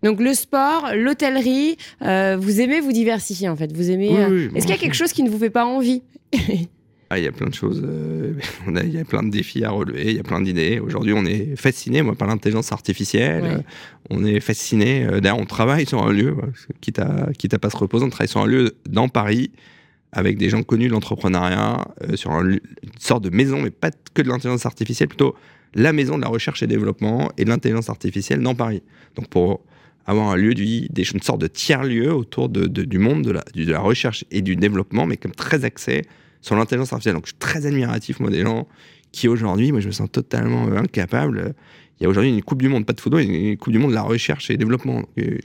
Donc 0.03 0.19
le 0.19 0.33
sport, 0.33 0.89
l'hôtellerie, 0.95 1.77
euh, 2.01 2.37
vous 2.39 2.59
aimez 2.59 2.79
vous 2.79 2.91
diversifier 2.91 3.47
en 3.49 3.55
fait. 3.55 3.71
Vous 3.71 3.89
aimez. 3.91 4.09
Oui, 4.09 4.17
euh, 4.17 4.49
Est-ce 4.55 4.65
qu'il 4.65 4.75
y 4.75 4.77
a 4.77 4.81
quelque 4.81 4.95
chose 4.95 5.11
qui 5.13 5.21
ne 5.23 5.29
vous 5.29 5.37
fait 5.39 5.49
pas 5.51 5.65
envie? 5.65 6.01
Ah, 7.11 7.19
il 7.19 7.23
y 7.23 7.27
a 7.27 7.31
plein 7.31 7.47
de 7.47 7.53
choses, 7.53 7.83
euh, 7.85 8.33
on 8.67 8.75
a- 8.75 8.83
il 8.83 8.91
y 8.93 8.97
a 8.97 9.05
plein 9.05 9.21
de 9.21 9.29
défis 9.29 9.63
à 9.63 9.69
relever, 9.69 10.05
il 10.07 10.15
y 10.15 10.19
a 10.19 10.23
plein 10.23 10.41
d'idées. 10.41 10.79
Aujourd'hui, 10.79 11.13
on 11.13 11.23
est 11.25 11.55
fasciné, 11.55 12.01
moi, 12.01 12.15
par 12.15 12.27
l'intelligence 12.27 12.71
artificielle. 12.71 13.43
Ouais. 13.43 13.49
Euh, 13.51 13.59
On 14.09 14.23
est 14.25 14.39
fasciné. 14.39 15.05
euh, 15.05 15.19
D'ailleurs, 15.19 15.39
on 15.39 15.45
travaille 15.45 15.85
sur 15.85 16.03
un 16.05 16.11
lieu, 16.11 16.35
que 16.35 16.73
quitte 16.81 16.99
à, 16.99 17.29
quitte 17.37 17.53
à 17.53 17.59
pas 17.59 17.69
se 17.69 17.77
reposer, 17.77 18.05
on 18.05 18.09
travaille 18.09 18.27
sur 18.27 18.41
un 18.41 18.47
lieu 18.47 18.75
dans 18.89 19.07
Paris 19.09 19.51
avec 20.11 20.37
des 20.37 20.49
gens 20.49 20.63
connus 20.63 20.87
de 20.87 20.93
l'entrepreneuriat, 20.93 21.85
euh, 22.09 22.15
sur 22.15 22.31
un 22.31 22.49
une 22.49 22.59
sorte 22.99 23.23
de 23.23 23.29
maison, 23.29 23.61
mais 23.61 23.69
pas 23.71 23.91
que 24.13 24.21
de 24.21 24.27
l'intelligence 24.29 24.65
artificielle, 24.65 25.07
plutôt 25.09 25.35
la 25.73 25.91
maison 25.91 26.17
de 26.17 26.23
la 26.23 26.29
recherche 26.29 26.63
et 26.63 26.67
développement 26.67 27.31
et 27.37 27.43
de 27.45 27.49
l'intelligence 27.49 27.89
artificielle 27.89 28.41
dans 28.41 28.55
Paris. 28.55 28.81
Donc, 29.15 29.27
pour 29.27 29.61
avoir 30.07 30.29
un 30.29 30.35
lieu, 30.37 30.53
du, 30.53 30.87
des, 30.89 31.03
une 31.11 31.21
sorte 31.21 31.41
de 31.41 31.47
tiers-lieu 31.47 32.13
autour 32.13 32.47
de, 32.49 32.65
de- 32.67 32.83
du 32.83 32.97
monde 32.99 33.23
de 33.23 33.31
la, 33.31 33.43
de 33.53 33.71
la 33.71 33.79
recherche 33.79 34.23
et 34.31 34.41
du 34.41 34.55
développement, 34.55 35.05
mais 35.05 35.17
comme 35.17 35.31
très 35.33 35.65
axé 35.65 36.03
sur 36.45 36.55
l'intelligence 36.55 36.93
artificielle. 36.93 37.15
Donc, 37.15 37.25
je 37.25 37.31
suis 37.31 37.39
très 37.39 37.65
admiratif, 37.65 38.19
moi, 38.19 38.29
des 38.29 38.41
gens 38.43 38.67
qui, 39.11 39.27
aujourd'hui, 39.27 39.71
moi, 39.71 39.81
je 39.81 39.87
me 39.87 39.91
sens 39.91 40.11
totalement 40.11 40.67
euh, 40.67 40.77
incapable. 40.77 41.55
Il 41.99 42.03
y 42.03 42.05
a 42.05 42.09
aujourd'hui 42.09 42.29
une 42.31 42.43
Coupe 42.43 42.61
du 42.61 42.69
Monde, 42.69 42.85
pas 42.85 42.93
de 42.93 43.01
football, 43.01 43.21
une, 43.21 43.57
Coupe 43.57 43.73
du 43.73 43.79
Monde 43.79 43.89
de 43.89 43.95
la 43.95 44.03
recherche 44.03 44.51
et 44.51 44.57
développement. 44.57 45.01
Euh, 45.17 45.39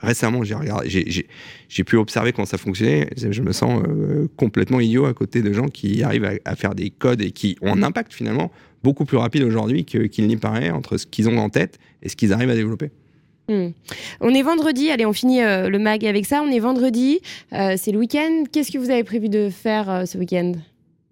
récemment, 0.00 0.44
j'ai 0.44 0.54
regardé, 0.54 0.88
j'ai- 0.88 1.84
pu 1.84 1.96
observer 1.96 2.32
comment 2.32 2.46
ça 2.46 2.56
fonctionnait. 2.58 3.08
Je 3.16 3.42
me 3.42 3.50
sens 3.50 3.82
euh, 3.84 4.28
complètement 4.36 4.78
idiot 4.78 5.06
à 5.06 5.14
côté 5.14 5.42
de 5.42 5.52
gens 5.52 5.66
qui 5.66 6.04
arrivent 6.04 6.24
à, 6.24 6.34
à 6.44 6.54
faire 6.54 6.76
des 6.76 6.90
codes 6.90 7.20
et 7.20 7.32
qui 7.32 7.56
ont 7.60 7.72
un 7.72 7.82
impact, 7.82 8.12
finalement, 8.12 8.52
beaucoup 8.84 9.06
plus 9.06 9.16
rapide 9.16 9.42
aujourd'hui 9.42 9.84
qu'il 9.84 10.26
n'y 10.28 10.36
paraît 10.36 10.70
entre 10.70 10.98
ce 10.98 11.06
qu'ils 11.06 11.28
ont 11.28 11.38
en 11.38 11.48
tête 11.48 11.80
et 12.02 12.08
ce 12.08 12.14
qu'ils 12.14 12.32
arrivent 12.32 12.50
à 12.50 12.54
développer. 12.54 12.90
Hmm. 13.48 13.68
On 14.20 14.32
est 14.32 14.42
vendredi, 14.42 14.90
allez, 14.90 15.04
on 15.04 15.12
finit 15.12 15.42
euh, 15.42 15.68
le 15.68 15.78
mag 15.78 16.04
avec 16.06 16.24
ça. 16.24 16.42
On 16.42 16.50
est 16.50 16.60
vendredi, 16.60 17.20
euh, 17.52 17.74
c'est 17.76 17.92
le 17.92 17.98
week-end. 17.98 18.44
Qu'est-ce 18.50 18.72
que 18.72 18.78
vous 18.78 18.90
avez 18.90 19.04
prévu 19.04 19.28
de 19.28 19.50
faire 19.50 19.90
euh, 19.90 20.04
ce 20.06 20.16
week-end? 20.16 20.52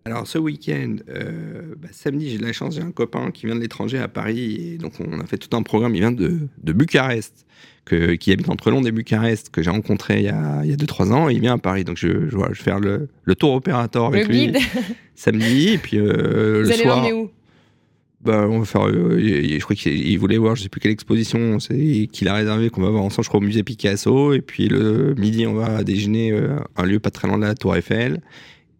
Alors 0.04 0.26
ce 0.26 0.36
week-end, 0.36 0.96
bah, 1.06 1.88
samedi, 1.92 2.30
j'ai 2.30 2.38
de 2.38 2.44
la 2.44 2.52
chance, 2.52 2.74
j'ai 2.74 2.82
un 2.82 2.90
copain 2.90 3.30
qui 3.30 3.46
vient 3.46 3.54
de 3.54 3.60
l'étranger 3.60 3.98
à 3.98 4.08
Paris, 4.08 4.72
et 4.74 4.76
donc 4.76 4.94
on 4.98 5.20
a 5.20 5.26
fait 5.26 5.36
tout 5.36 5.56
un 5.56 5.62
programme, 5.62 5.94
il 5.94 6.00
vient 6.00 6.10
de, 6.10 6.48
de 6.60 6.72
Bucarest, 6.72 7.46
que, 7.84 8.14
qui 8.14 8.32
habite 8.32 8.48
entre 8.48 8.72
Londres 8.72 8.88
et 8.88 8.90
Bucarest, 8.90 9.50
que 9.50 9.62
j'ai 9.62 9.70
rencontré 9.70 10.18
il 10.18 10.24
y 10.24 10.28
a 10.28 10.64
2-3 10.64 11.12
ans, 11.12 11.30
et 11.30 11.34
il 11.34 11.40
vient 11.40 11.54
à 11.54 11.58
Paris, 11.58 11.84
donc 11.84 11.98
je, 11.98 12.28
je, 12.28 12.36
voilà, 12.36 12.52
je 12.52 12.58
vais 12.58 12.64
faire 12.64 12.80
le, 12.80 13.10
le 13.22 13.34
tour 13.36 13.52
opérateur 13.52 14.06
avec 14.06 14.26
Le 14.26 14.32
lui 14.32 14.46
guide 14.48 14.58
samedi, 15.14 15.68
et 15.74 15.78
puis 15.78 15.98
Vous 16.00 16.04
le 16.04 16.72
allez 16.72 16.82
soir... 16.82 17.06
où? 17.14 17.30
Bah, 18.22 18.46
on 18.48 18.60
va 18.60 18.64
faire. 18.64 18.82
euh, 18.82 19.18
je 19.18 19.58
crois 19.58 19.74
qu'il 19.74 19.96
il 19.96 20.16
voulait 20.16 20.38
voir, 20.38 20.54
je 20.54 20.62
sais 20.62 20.68
plus 20.68 20.80
quelle 20.80 20.92
exposition 20.92 21.58
qu'il 21.58 22.28
a 22.28 22.34
réservé, 22.34 22.70
qu'on 22.70 22.82
va 22.82 22.90
voir 22.90 23.02
ensemble, 23.02 23.24
je 23.24 23.28
crois, 23.28 23.40
au 23.40 23.42
musée 23.42 23.64
Picasso. 23.64 24.32
Et 24.32 24.40
puis 24.40 24.68
le 24.68 25.14
midi, 25.14 25.46
on 25.46 25.54
va 25.54 25.82
déjeuner 25.82 26.30
euh, 26.30 26.58
un 26.76 26.84
lieu 26.84 27.00
pas 27.00 27.10
très 27.10 27.26
loin 27.26 27.38
de 27.38 27.44
la 27.44 27.54
Tour 27.54 27.74
Eiffel. 27.74 28.20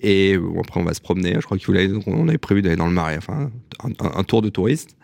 Et 0.01 0.37
après, 0.61 0.81
on 0.81 0.85
va 0.85 0.95
se 0.95 1.01
promener. 1.01 1.35
Je 1.35 1.41
crois 1.41 1.59
qu'il 1.59 1.67
voulait 1.67 1.89
donc 1.89 2.07
on 2.07 2.29
avait 2.29 2.39
prévu 2.39 2.63
d'aller 2.63 2.77
dans 2.77 2.87
le 2.87 2.93
Marais, 2.93 3.17
enfin, 3.17 3.51
un, 3.83 4.25
tour 4.25 4.43
de 4.43 4.49
touriste. 4.49 4.97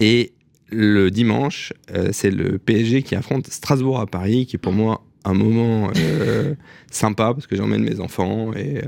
Et 0.00 0.32
le 0.70 1.10
dimanche, 1.10 1.72
euh, 1.94 2.08
c'est 2.12 2.30
le 2.30 2.58
PSG 2.58 3.02
qui 3.02 3.14
affronte 3.14 3.46
Strasbourg 3.46 4.00
à 4.00 4.06
Paris, 4.06 4.46
qui 4.46 4.56
est 4.56 4.58
pour 4.58 4.72
moi 4.72 5.04
un 5.24 5.34
moment 5.34 5.90
euh, 5.96 6.54
sympa 6.90 7.32
parce 7.32 7.46
que 7.46 7.56
j'emmène 7.56 7.82
mes 7.82 8.00
enfants 8.00 8.52
et 8.54 8.82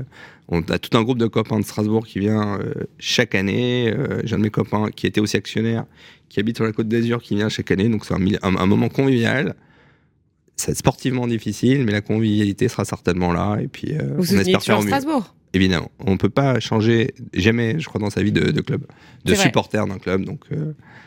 on 0.49 0.61
a 0.61 0.79
tout 0.79 0.97
un 0.97 1.03
groupe 1.03 1.17
de 1.17 1.27
copains 1.27 1.59
de 1.59 1.65
Strasbourg 1.65 2.05
qui 2.07 2.19
vient 2.19 2.59
euh, 2.59 2.73
chaque 2.99 3.35
année. 3.35 3.91
Euh, 3.93 4.21
J'ai 4.23 4.35
un 4.35 4.37
de 4.37 4.43
mes 4.43 4.49
copains 4.49 4.89
qui 4.95 5.05
était 5.07 5.19
aussi 5.19 5.35
actionnaire, 5.37 5.85
qui 6.29 6.39
habite 6.39 6.55
sur 6.57 6.65
la 6.65 6.71
côte 6.71 6.87
d'Azur, 6.87 7.21
qui 7.21 7.35
vient 7.35 7.49
chaque 7.49 7.69
année. 7.71 7.89
Donc 7.89 8.05
c'est 8.05 8.13
un, 8.13 8.21
un- 8.43 8.55
un 8.57 8.65
moment 8.65 8.89
convivial. 8.89 9.55
C'est 10.55 10.75
sportivement 10.75 11.27
difficile, 11.27 11.83
mais 11.85 11.91
la 11.91 12.01
convivialité 12.01 12.67
sera 12.67 12.83
certainement 12.85 13.31
là. 13.31 13.57
Et 13.61 13.67
puis, 13.67 13.93
euh, 13.93 14.15
Vous 14.17 14.33
on 14.35 14.39
espère 14.39 14.63
faire 14.63 14.79
mieux. 14.81 14.87
Strasbourg? 14.87 15.35
Évidemment, 15.53 15.91
on 15.99 16.11
ne 16.13 16.17
peut 16.17 16.29
pas 16.29 16.59
changer 16.59 17.13
jamais, 17.33 17.79
je 17.79 17.85
crois, 17.87 17.99
dans 18.01 18.09
sa 18.09 18.21
vie 18.23 18.31
de, 18.31 18.51
de 18.51 18.61
club, 18.61 18.81
de 19.25 19.33
supporter 19.35 19.85
d'un 19.87 19.97
club. 19.97 20.25
Donc, 20.25 20.45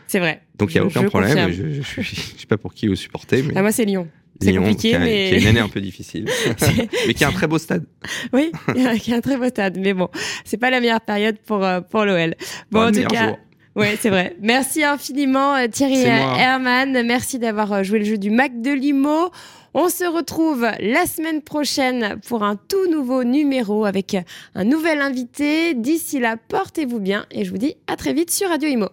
C'est 0.07 0.19
vrai. 0.19 0.41
donc 0.59 0.73
il 0.73 0.79
n'y 0.79 0.81
a 0.81 0.87
aucun 0.87 1.03
je 1.03 1.07
problème. 1.09 1.53
Je 1.53 1.63
ne 1.65 1.83
sais 1.83 2.47
pas 2.49 2.57
pour 2.57 2.73
qui 2.73 2.89
vous 2.89 2.97
supportez, 2.97 3.43
mais 3.43 3.53
Ah, 3.57 3.61
moi, 3.63 3.71
c'est 3.73 3.85
Lyon. 3.85 4.09
C'est 4.43 4.53
Lyon, 4.53 4.63
compliqué, 4.63 4.89
qui 4.91 4.95
a, 4.95 4.99
mais- 4.99 5.29
qui 5.29 5.35
a 5.35 5.39
une 5.39 5.47
année 5.49 5.61
un 5.61 5.69
peu 5.69 5.81
difficile, 5.91 6.27
mais 7.07 7.15
qui 7.15 7.25
a 7.25 7.29
un 7.29 7.33
très 7.33 7.47
beau 7.47 7.59
stade. 7.59 7.85
Oui, 8.33 8.51
y 8.77 8.87
a- 9.13 9.17
un 9.17 9.21
très 9.21 9.37
beau 9.37 9.49
stade, 9.49 9.79
mais 9.79 9.93
bon, 9.95 10.09
c'est 10.45 10.57
pas 10.57 10.71
la 10.71 10.81
meilleure 10.81 11.01
période 11.03 11.37
pour, 11.47 11.65
euh, 11.65 11.81
pour 11.81 12.05
l'OL. 12.05 12.35
Bon, 12.71 12.81
Pas 12.81 12.89
en 12.89 12.93
tout 12.93 13.05
cas, 13.09 13.27
jour. 13.29 13.39
oui, 13.77 13.87
c'est 14.01 14.11
vrai. 14.11 14.37
Merci 14.41 14.83
infiniment, 14.83 15.55
euh, 15.57 15.67
Thierry. 15.69 16.01
Herman. 16.03 17.03
Merci 17.07 17.39
d'avoir 17.39 17.73
euh, 17.73 17.83
joué 17.83 17.99
le 17.99 18.05
jeu 18.05 18.19
du 18.19 18.31
Mac 18.31 18.61
de 18.61 18.71
Limo. 18.73 19.31
On 19.73 19.89
se 19.89 20.03
retrouve 20.05 20.67
la 20.81 21.07
semaine 21.07 21.43
prochaine 21.43 22.19
pour 22.27 22.43
un 22.43 22.57
tout 22.57 22.91
nouveau 22.91 23.23
numéro 23.23 23.85
avec 23.85 24.17
un 24.57 24.65
nouvel 24.65 25.01
invité. 25.01 25.75
D'ici 25.75 26.19
là, 26.19 26.37
portez-vous 26.49 26.99
bien 26.99 27.25
et 27.31 27.45
je 27.45 27.51
vous 27.53 27.59
dis 27.59 27.77
à 27.87 27.95
très 27.95 28.13
vite 28.13 28.33
sur 28.33 28.49
Radio 28.49 28.69
Imo. 28.69 28.89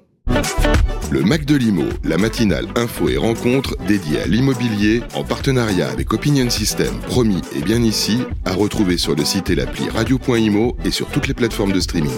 Le 1.10 1.22
Mac 1.22 1.46
de 1.46 1.56
l'Imo, 1.56 1.84
la 2.04 2.18
matinale 2.18 2.68
info 2.76 3.10
et 3.10 3.18
rencontre 3.18 3.78
dédiée 3.88 4.20
à 4.20 4.28
l'immobilier 4.28 5.02
en 5.16 5.24
partenariat 5.24 5.90
avec 5.90 6.14
Opinion 6.14 6.50
System, 6.50 7.00
promis 7.08 7.42
et 7.56 7.62
bien 7.62 7.82
ici, 7.82 8.20
à 8.44 8.54
retrouver 8.54 8.98
sur 8.98 9.16
le 9.16 9.24
site 9.24 9.50
et 9.50 9.56
l'appli 9.56 9.90
radio.imo 9.90 10.76
et 10.84 10.92
sur 10.92 11.08
toutes 11.08 11.28
les 11.28 11.34
plateformes 11.34 11.72
de 11.72 11.80
streaming. 11.80 12.12